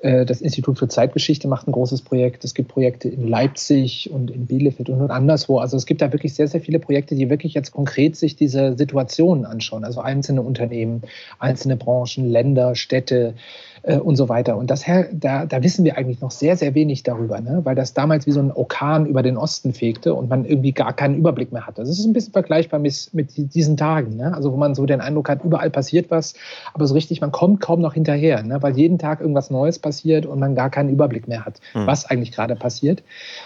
Äh, 0.00 0.24
das 0.24 0.40
Institut 0.40 0.78
für 0.78 0.88
Zeitgeschichte 0.88 1.48
macht 1.48 1.68
ein 1.68 1.72
großes 1.72 2.02
Projekt. 2.02 2.44
Es 2.44 2.54
gibt 2.54 2.68
Projekte 2.68 3.08
in 3.08 3.28
Leipzig 3.28 4.10
und 4.10 4.30
in 4.30 4.46
Bielefeld 4.46 4.88
und 4.88 5.10
anderswo. 5.10 5.58
Also 5.58 5.76
es 5.76 5.84
gibt 5.84 6.00
da 6.00 6.12
wirklich 6.12 6.34
sehr, 6.34 6.48
sehr 6.48 6.62
viele 6.62 6.78
Projekte, 6.78 7.14
die 7.14 7.28
wirklich 7.28 7.52
jetzt 7.54 7.72
konkret 7.72 8.16
sich 8.16 8.36
diese 8.36 8.76
Situationen 8.76 9.44
anschauen. 9.44 9.84
Also 9.84 10.00
einzelne 10.00 10.42
Unternehmen, 10.42 11.02
einzelne 11.38 11.76
Branchen, 11.76 12.28
Länder, 12.28 12.74
Städte 12.74 13.34
äh, 13.82 13.98
und 13.98 14.16
so 14.16 14.28
weiter. 14.28 14.56
Und 14.56 14.70
das, 14.70 14.84
da, 15.12 15.46
da 15.46 15.62
wissen 15.62 15.84
wir 15.84 15.96
eigentlich 15.96 16.20
noch 16.20 16.30
sehr, 16.30 16.56
sehr 16.56 16.74
wenig 16.74 17.02
darüber, 17.02 17.40
ne? 17.40 17.60
weil 17.64 17.74
das 17.74 17.94
damals 17.94 18.26
wie 18.26 18.30
so 18.30 18.40
ein 18.40 18.52
Orkan 18.52 19.06
über 19.06 19.22
den 19.22 19.36
Osten 19.36 19.72
fegte 19.72 20.14
und 20.14 20.28
man 20.28 20.44
irgendwie 20.44 20.72
gar 20.72 20.92
keinen 20.92 21.16
Überblick 21.16 21.52
mehr 21.52 21.66
hatte. 21.66 21.82
Das 21.82 21.90
ist 21.90 22.04
ein 22.04 22.12
bisschen 22.12 22.32
vergleichbar 22.32 22.80
mit, 22.80 23.10
mit 23.12 23.54
diesen 23.54 23.76
Tagen, 23.76 24.16
ne? 24.16 24.34
also 24.34 24.52
wo 24.52 24.56
man 24.56 24.74
so 24.74 24.86
den 24.86 25.00
Eindruck 25.00 25.28
hat, 25.28 25.44
überall 25.44 25.70
passiert 25.70 26.10
was, 26.10 26.34
aber 26.74 26.86
so 26.86 26.94
richtig, 26.94 27.20
man 27.20 27.32
kommt 27.32 27.60
kaum 27.60 27.80
noch 27.80 27.94
hinterher, 27.94 28.42
ne? 28.42 28.62
weil 28.62 28.76
jeden 28.76 28.98
Tag 28.98 29.20
irgendwas 29.20 29.50
Neues 29.50 29.78
passiert 29.78 30.26
und 30.26 30.38
man 30.38 30.54
gar 30.54 30.70
keinen 30.70 30.90
Überblick 30.90 31.28
mehr 31.28 31.44
hat, 31.44 31.60
hm. 31.72 31.86
was 31.86 32.04
eigentlich 32.06 32.32
gerade 32.32 32.56
passiert. 32.56 33.02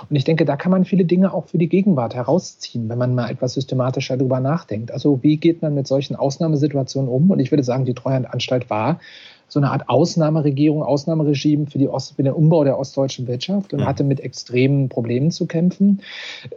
Und 0.08 0.16
ich 0.16 0.24
denke, 0.24 0.44
da 0.44 0.56
kann 0.56 0.70
man 0.70 0.84
viele 0.84 1.04
Dinge 1.04 1.32
auch 1.32 1.46
für 1.46 1.58
die 1.58 1.68
Gegenwart 1.68 2.14
herausziehen, 2.14 2.88
wenn 2.88 2.98
man 2.98 3.14
mal 3.14 3.30
etwas 3.30 3.54
systematischer 3.54 4.16
darüber 4.16 4.40
nachdenkt. 4.40 4.90
Also 4.92 5.22
wie 5.22 5.36
geht 5.36 5.62
man 5.62 5.74
mit 5.74 5.86
solchen 5.86 6.16
Ausnahmesituationen 6.16 7.10
um? 7.10 7.30
Und 7.30 7.38
ich 7.38 7.50
würde 7.50 7.62
sagen, 7.62 7.84
die 7.84 7.94
Treuhandanstalt 7.94 8.70
war 8.70 9.00
so 9.48 9.60
eine 9.60 9.70
Art 9.70 9.88
Ausnahmeregierung, 9.88 10.82
Ausnahmeregime 10.82 11.66
für, 11.66 11.78
die 11.78 11.88
Ost, 11.88 12.16
für 12.16 12.22
den 12.22 12.32
Umbau 12.32 12.64
der 12.64 12.78
ostdeutschen 12.78 13.26
Wirtschaft 13.26 13.72
und 13.72 13.84
hatte 13.84 14.04
mit 14.04 14.20
extremen 14.20 14.88
Problemen 14.88 15.30
zu 15.30 15.46
kämpfen, 15.46 16.02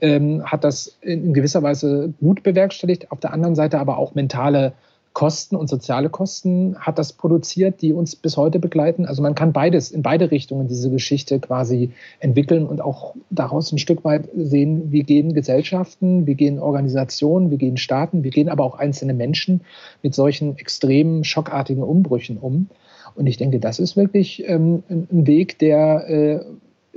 ähm, 0.01 0.43
hat 0.45 0.63
das 0.63 0.97
in 1.01 1.33
gewisser 1.33 1.61
Weise 1.61 2.13
gut 2.19 2.43
bewerkstelligt, 2.43 3.11
auf 3.11 3.19
der 3.19 3.33
anderen 3.33 3.55
Seite 3.55 3.79
aber 3.79 3.97
auch 3.97 4.15
mentale 4.15 4.73
Kosten 5.13 5.55
und 5.55 5.67
soziale 5.69 6.09
Kosten 6.09 6.77
hat 6.79 6.99
das 6.99 7.13
produziert, 7.13 7.81
die 7.81 7.93
uns 7.93 8.15
bis 8.15 8.37
heute 8.37 8.59
begleiten. 8.59 9.05
Also 9.05 9.21
man 9.21 9.35
kann 9.35 9.51
beides, 9.51 9.91
in 9.91 10.01
beide 10.01 10.31
Richtungen 10.31 10.67
diese 10.67 10.89
Geschichte 10.91 11.39
quasi 11.39 11.91
entwickeln 12.19 12.65
und 12.65 12.79
auch 12.79 13.15
daraus 13.29 13.71
ein 13.71 13.79
Stück 13.79 14.03
weit 14.03 14.29
sehen, 14.35 14.91
wie 14.91 15.03
gehen 15.03 15.33
Gesellschaften, 15.33 16.27
wie 16.27 16.35
gehen 16.35 16.59
Organisationen, 16.59 17.51
wie 17.51 17.57
gehen 17.57 17.77
Staaten, 17.77 18.23
wie 18.23 18.29
gehen 18.29 18.49
aber 18.49 18.63
auch 18.63 18.77
einzelne 18.77 19.13
Menschen 19.13 19.61
mit 20.03 20.13
solchen 20.13 20.57
extremen, 20.57 21.23
schockartigen 21.23 21.83
Umbrüchen 21.83 22.37
um. 22.37 22.69
Und 23.15 23.27
ich 23.27 23.37
denke, 23.37 23.59
das 23.59 23.79
ist 23.79 23.97
wirklich 23.97 24.47
ähm, 24.47 24.83
ein 24.89 25.27
Weg, 25.27 25.59
der 25.59 26.07
äh, 26.07 26.45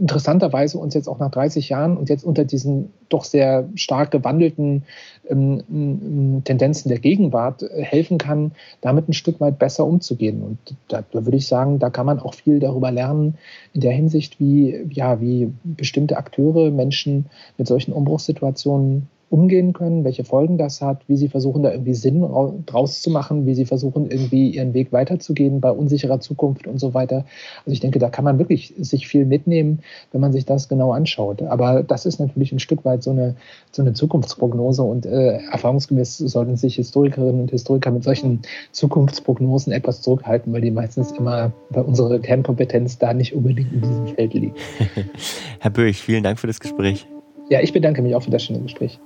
interessanterweise 0.03 0.79
uns 0.79 0.95
jetzt 0.95 1.07
auch 1.07 1.21
nach 1.21 1.31
30 1.31 1.69
Jahren 1.69 1.97
und 1.97 2.09
jetzt 2.09 2.25
unter 2.25 2.45
diesen 2.45 2.93
doch 3.09 3.23
sehr 3.23 3.69
stark 3.77 4.11
gewandelten 4.11 4.83
ähm, 5.31 6.43
Tendenzen 6.45 6.89
der 6.89 6.99
Gegenwart 6.99 7.63
äh, 7.63 7.83
helfen 7.83 8.19
kann, 8.19 8.51
damit 8.81 9.09
ein 9.09 9.13
Stück 9.13 9.41
weit 9.41 9.61
besser 9.61 9.87
umzugehen. 9.87 10.43
Und 10.43 10.59
da, 10.89 11.05
da, 11.13 11.25
würde 11.25 11.37
ich 11.37 11.47
sagen, 11.47 11.79
da 11.79 11.89
kann 11.89 12.05
man 12.05 12.19
auch 12.19 12.35
viel 12.35 12.59
darüber 12.59 12.91
lernen, 12.91 13.39
in 13.75 13.81
der 13.81 13.93
Hinsicht, 13.93 14.41
wie, 14.41 14.85
ja, 14.91 15.21
wie 15.21 15.53
bestimmte 15.63 16.17
Akteure 16.17 16.73
Menschen 16.73 17.27
mit 17.57 17.69
solchen 17.69 17.93
Umbruchssituationen 17.93 19.07
umgehen 19.33 19.73
können, 19.73 20.05
welche 20.05 20.25
Folgen 20.25 20.59
das 20.59 20.83
hat, 20.83 21.09
wie 21.09 21.17
sie 21.17 21.29
versuchen, 21.29 21.63
da 21.63 21.73
irgendwie 21.73 21.95
Sinn 21.95 22.21
draus 22.67 23.01
zu 23.01 23.09
machen, 23.09 23.47
wie 23.47 23.55
sie 23.55 23.65
versuchen, 23.65 24.11
irgendwie 24.11 24.51
ihren 24.51 24.75
Weg 24.75 24.93
weiterzugehen 24.93 25.63
bei 25.63 25.71
unsicherer 25.71 26.21
Zukunft 26.21 26.67
und 26.67 26.79
so 26.79 26.93
weiter. 26.93 27.25
Also 27.61 27.73
ich 27.73 27.81
denke, 27.81 27.99
da 27.99 28.11
kann 28.11 28.27
man 28.27 28.39
wirklich 28.39 28.75
sich 28.77 29.09
viel 29.09 29.25
mitnehmen, 29.25 29.81
wenn 30.13 30.21
man 30.21 30.33
sich 30.33 30.45
das 30.45 30.69
genau 30.69 30.93
anschaut. 30.93 31.41
Aber 31.41 31.83
das 31.83 32.05
ist 32.05 32.21
natürlich 32.21 32.53
ein 32.53 32.59
Stück 32.59 32.85
weit 32.85 33.03
so 33.03 33.11
eine, 33.11 33.35
so 33.71 33.81
eine 33.81 33.95
Zukunftsprognose 33.95 34.83
und 34.83 35.07
äh, 35.07 35.39
erfahrungsgemäß 35.51 36.19
sollten 36.19 36.57
sich 36.57 36.75
Historikerinnen 36.75 37.41
und 37.41 37.51
Historiker 37.51 37.91
mit 37.91 38.05
solchen 38.05 38.43
Zukunftsprognosen 38.73 39.73
etwas 39.73 40.03
zurückhalten, 40.03 40.53
weil 40.53 40.61
die 40.61 40.71
meistens 40.71 41.11
immer 41.13 41.53
bei 41.71 41.81
unserer 41.81 42.19
Kernkompetenz 42.19 42.99
da 42.99 43.15
nicht 43.15 43.35
unbedingt 43.35 43.73
in 43.73 43.81
diesem 43.81 44.09
Feld 44.09 44.35
liegen. 44.35 44.55
Herr 45.59 45.71
Böch, 45.71 46.03
vielen 46.03 46.23
Dank 46.23 46.39
für 46.39 46.49
das 46.49 46.61
Gespräch. 46.61 47.07
Ja, 47.49 47.61
ich 47.61 47.73
bedanke 47.73 48.03
mich 48.03 48.15
auch 48.15 48.23
für 48.23 48.31
das 48.31 48.43
schöne 48.43 48.61
Gespräch. 48.61 49.01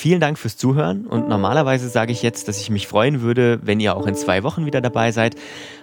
Vielen 0.00 0.18
Dank 0.18 0.38
fürs 0.38 0.56
Zuhören 0.56 1.06
und 1.06 1.28
normalerweise 1.28 1.90
sage 1.90 2.10
ich 2.10 2.22
jetzt, 2.22 2.48
dass 2.48 2.58
ich 2.58 2.70
mich 2.70 2.86
freuen 2.86 3.20
würde, 3.20 3.60
wenn 3.62 3.80
ihr 3.80 3.94
auch 3.94 4.06
in 4.06 4.14
zwei 4.14 4.42
Wochen 4.44 4.64
wieder 4.64 4.80
dabei 4.80 5.12
seid. 5.12 5.34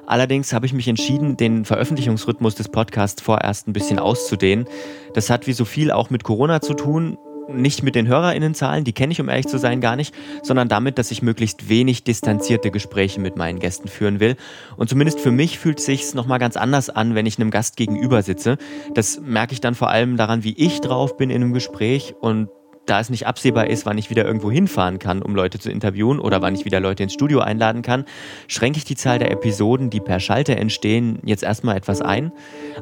Allerdings 0.07 0.53
habe 0.53 0.65
ich 0.65 0.73
mich 0.73 0.87
entschieden, 0.87 1.37
den 1.37 1.65
Veröffentlichungsrhythmus 1.65 2.55
des 2.55 2.67
Podcasts 2.67 3.21
vorerst 3.21 3.67
ein 3.67 3.73
bisschen 3.73 3.99
auszudehnen. 3.99 4.65
Das 5.13 5.29
hat 5.29 5.45
wie 5.45 5.53
so 5.53 5.65
viel 5.65 5.91
auch 5.91 6.09
mit 6.09 6.23
Corona 6.23 6.61
zu 6.61 6.73
tun. 6.73 7.19
Nicht 7.47 7.83
mit 7.83 7.93
den 7.93 8.07
HörerInnenzahlen, 8.07 8.85
die 8.85 8.91
kenne 8.91 9.11
ich 9.11 9.21
um 9.21 9.29
ehrlich 9.29 9.45
zu 9.45 9.59
sein 9.59 9.81
gar 9.81 9.95
nicht, 9.95 10.15
sondern 10.41 10.67
damit, 10.67 10.97
dass 10.97 11.11
ich 11.11 11.21
möglichst 11.21 11.69
wenig 11.69 12.03
distanzierte 12.03 12.71
Gespräche 12.71 13.21
mit 13.21 13.35
meinen 13.35 13.59
Gästen 13.59 13.87
führen 13.87 14.19
will. 14.19 14.35
Und 14.77 14.89
zumindest 14.89 15.19
für 15.19 15.31
mich 15.31 15.59
fühlt 15.59 15.77
es 15.77 15.85
sich 15.85 16.15
nochmal 16.15 16.39
ganz 16.39 16.57
anders 16.57 16.89
an, 16.89 17.13
wenn 17.13 17.27
ich 17.27 17.37
einem 17.39 17.51
Gast 17.51 17.77
gegenüber 17.77 18.23
sitze. 18.23 18.57
Das 18.95 19.21
merke 19.21 19.53
ich 19.53 19.61
dann 19.61 19.75
vor 19.75 19.91
allem 19.91 20.17
daran, 20.17 20.43
wie 20.43 20.57
ich 20.57 20.81
drauf 20.81 21.17
bin 21.17 21.29
in 21.29 21.43
einem 21.43 21.53
Gespräch 21.53 22.15
und 22.19 22.49
da 22.87 22.99
es 22.99 23.09
nicht 23.09 23.27
absehbar 23.27 23.67
ist, 23.67 23.85
wann 23.85 23.97
ich 23.97 24.09
wieder 24.09 24.25
irgendwo 24.25 24.49
hinfahren 24.49 24.97
kann, 24.97 25.21
um 25.21 25.35
Leute 25.35 25.59
zu 25.59 25.69
interviewen 25.69 26.19
oder 26.19 26.41
wann 26.41 26.55
ich 26.55 26.65
wieder 26.65 26.79
Leute 26.79 27.03
ins 27.03 27.13
Studio 27.13 27.39
einladen 27.39 27.81
kann, 27.81 28.05
schränke 28.47 28.79
ich 28.79 28.85
die 28.85 28.95
Zahl 28.95 29.19
der 29.19 29.31
Episoden, 29.31 29.89
die 29.89 29.99
per 29.99 30.19
Schalter 30.19 30.57
entstehen, 30.57 31.19
jetzt 31.23 31.43
erstmal 31.43 31.77
etwas 31.77 32.01
ein. 32.01 32.31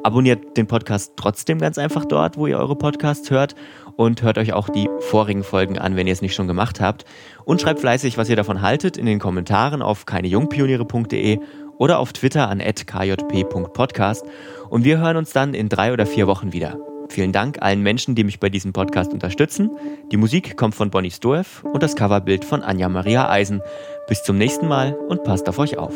Abonniert 0.03 0.55
den 0.57 0.67
Podcast 0.67 1.13
trotzdem 1.15 1.59
ganz 1.59 1.77
einfach 1.77 2.05
dort, 2.05 2.37
wo 2.37 2.47
ihr 2.47 2.57
eure 2.57 2.75
Podcasts 2.75 3.29
hört 3.31 3.55
und 3.95 4.21
hört 4.21 4.37
euch 4.37 4.53
auch 4.53 4.69
die 4.69 4.89
vorigen 4.99 5.43
Folgen 5.43 5.77
an, 5.77 5.95
wenn 5.95 6.07
ihr 6.07 6.13
es 6.13 6.21
nicht 6.21 6.35
schon 6.35 6.47
gemacht 6.47 6.79
habt. 6.79 7.05
Und 7.43 7.61
schreibt 7.61 7.79
fleißig, 7.79 8.17
was 8.17 8.29
ihr 8.29 8.35
davon 8.35 8.61
haltet, 8.61 8.97
in 8.97 9.05
den 9.05 9.19
Kommentaren 9.19 9.81
auf 9.81 10.05
keinejungpioniere.de 10.05 11.39
oder 11.77 11.99
auf 11.99 12.13
Twitter 12.13 12.49
an 12.49 12.59
kjp.podcast. 12.59 14.25
Und 14.69 14.83
wir 14.83 14.99
hören 14.99 15.17
uns 15.17 15.33
dann 15.33 15.53
in 15.53 15.69
drei 15.69 15.93
oder 15.93 16.05
vier 16.05 16.27
Wochen 16.27 16.53
wieder. 16.53 16.77
Vielen 17.15 17.31
Dank 17.31 17.61
allen 17.61 17.81
Menschen, 17.81 18.13
die 18.13 18.25
mich 18.25 18.41
bei 18.41 18.49
diesem 18.49 18.73
Podcast 18.73 19.13
unterstützen. 19.13 19.71
Die 20.11 20.17
Musik 20.17 20.57
kommt 20.57 20.75
von 20.75 20.89
Bonnie 20.89 21.11
Stoev 21.11 21.63
und 21.63 21.81
das 21.81 21.95
Coverbild 21.95 22.43
von 22.43 22.61
Anja 22.61 22.89
Maria 22.89 23.29
Eisen. 23.29 23.61
Bis 24.09 24.21
zum 24.23 24.37
nächsten 24.37 24.67
Mal 24.67 24.93
und 25.07 25.23
passt 25.23 25.47
auf 25.47 25.57
euch 25.57 25.77
auf. 25.77 25.93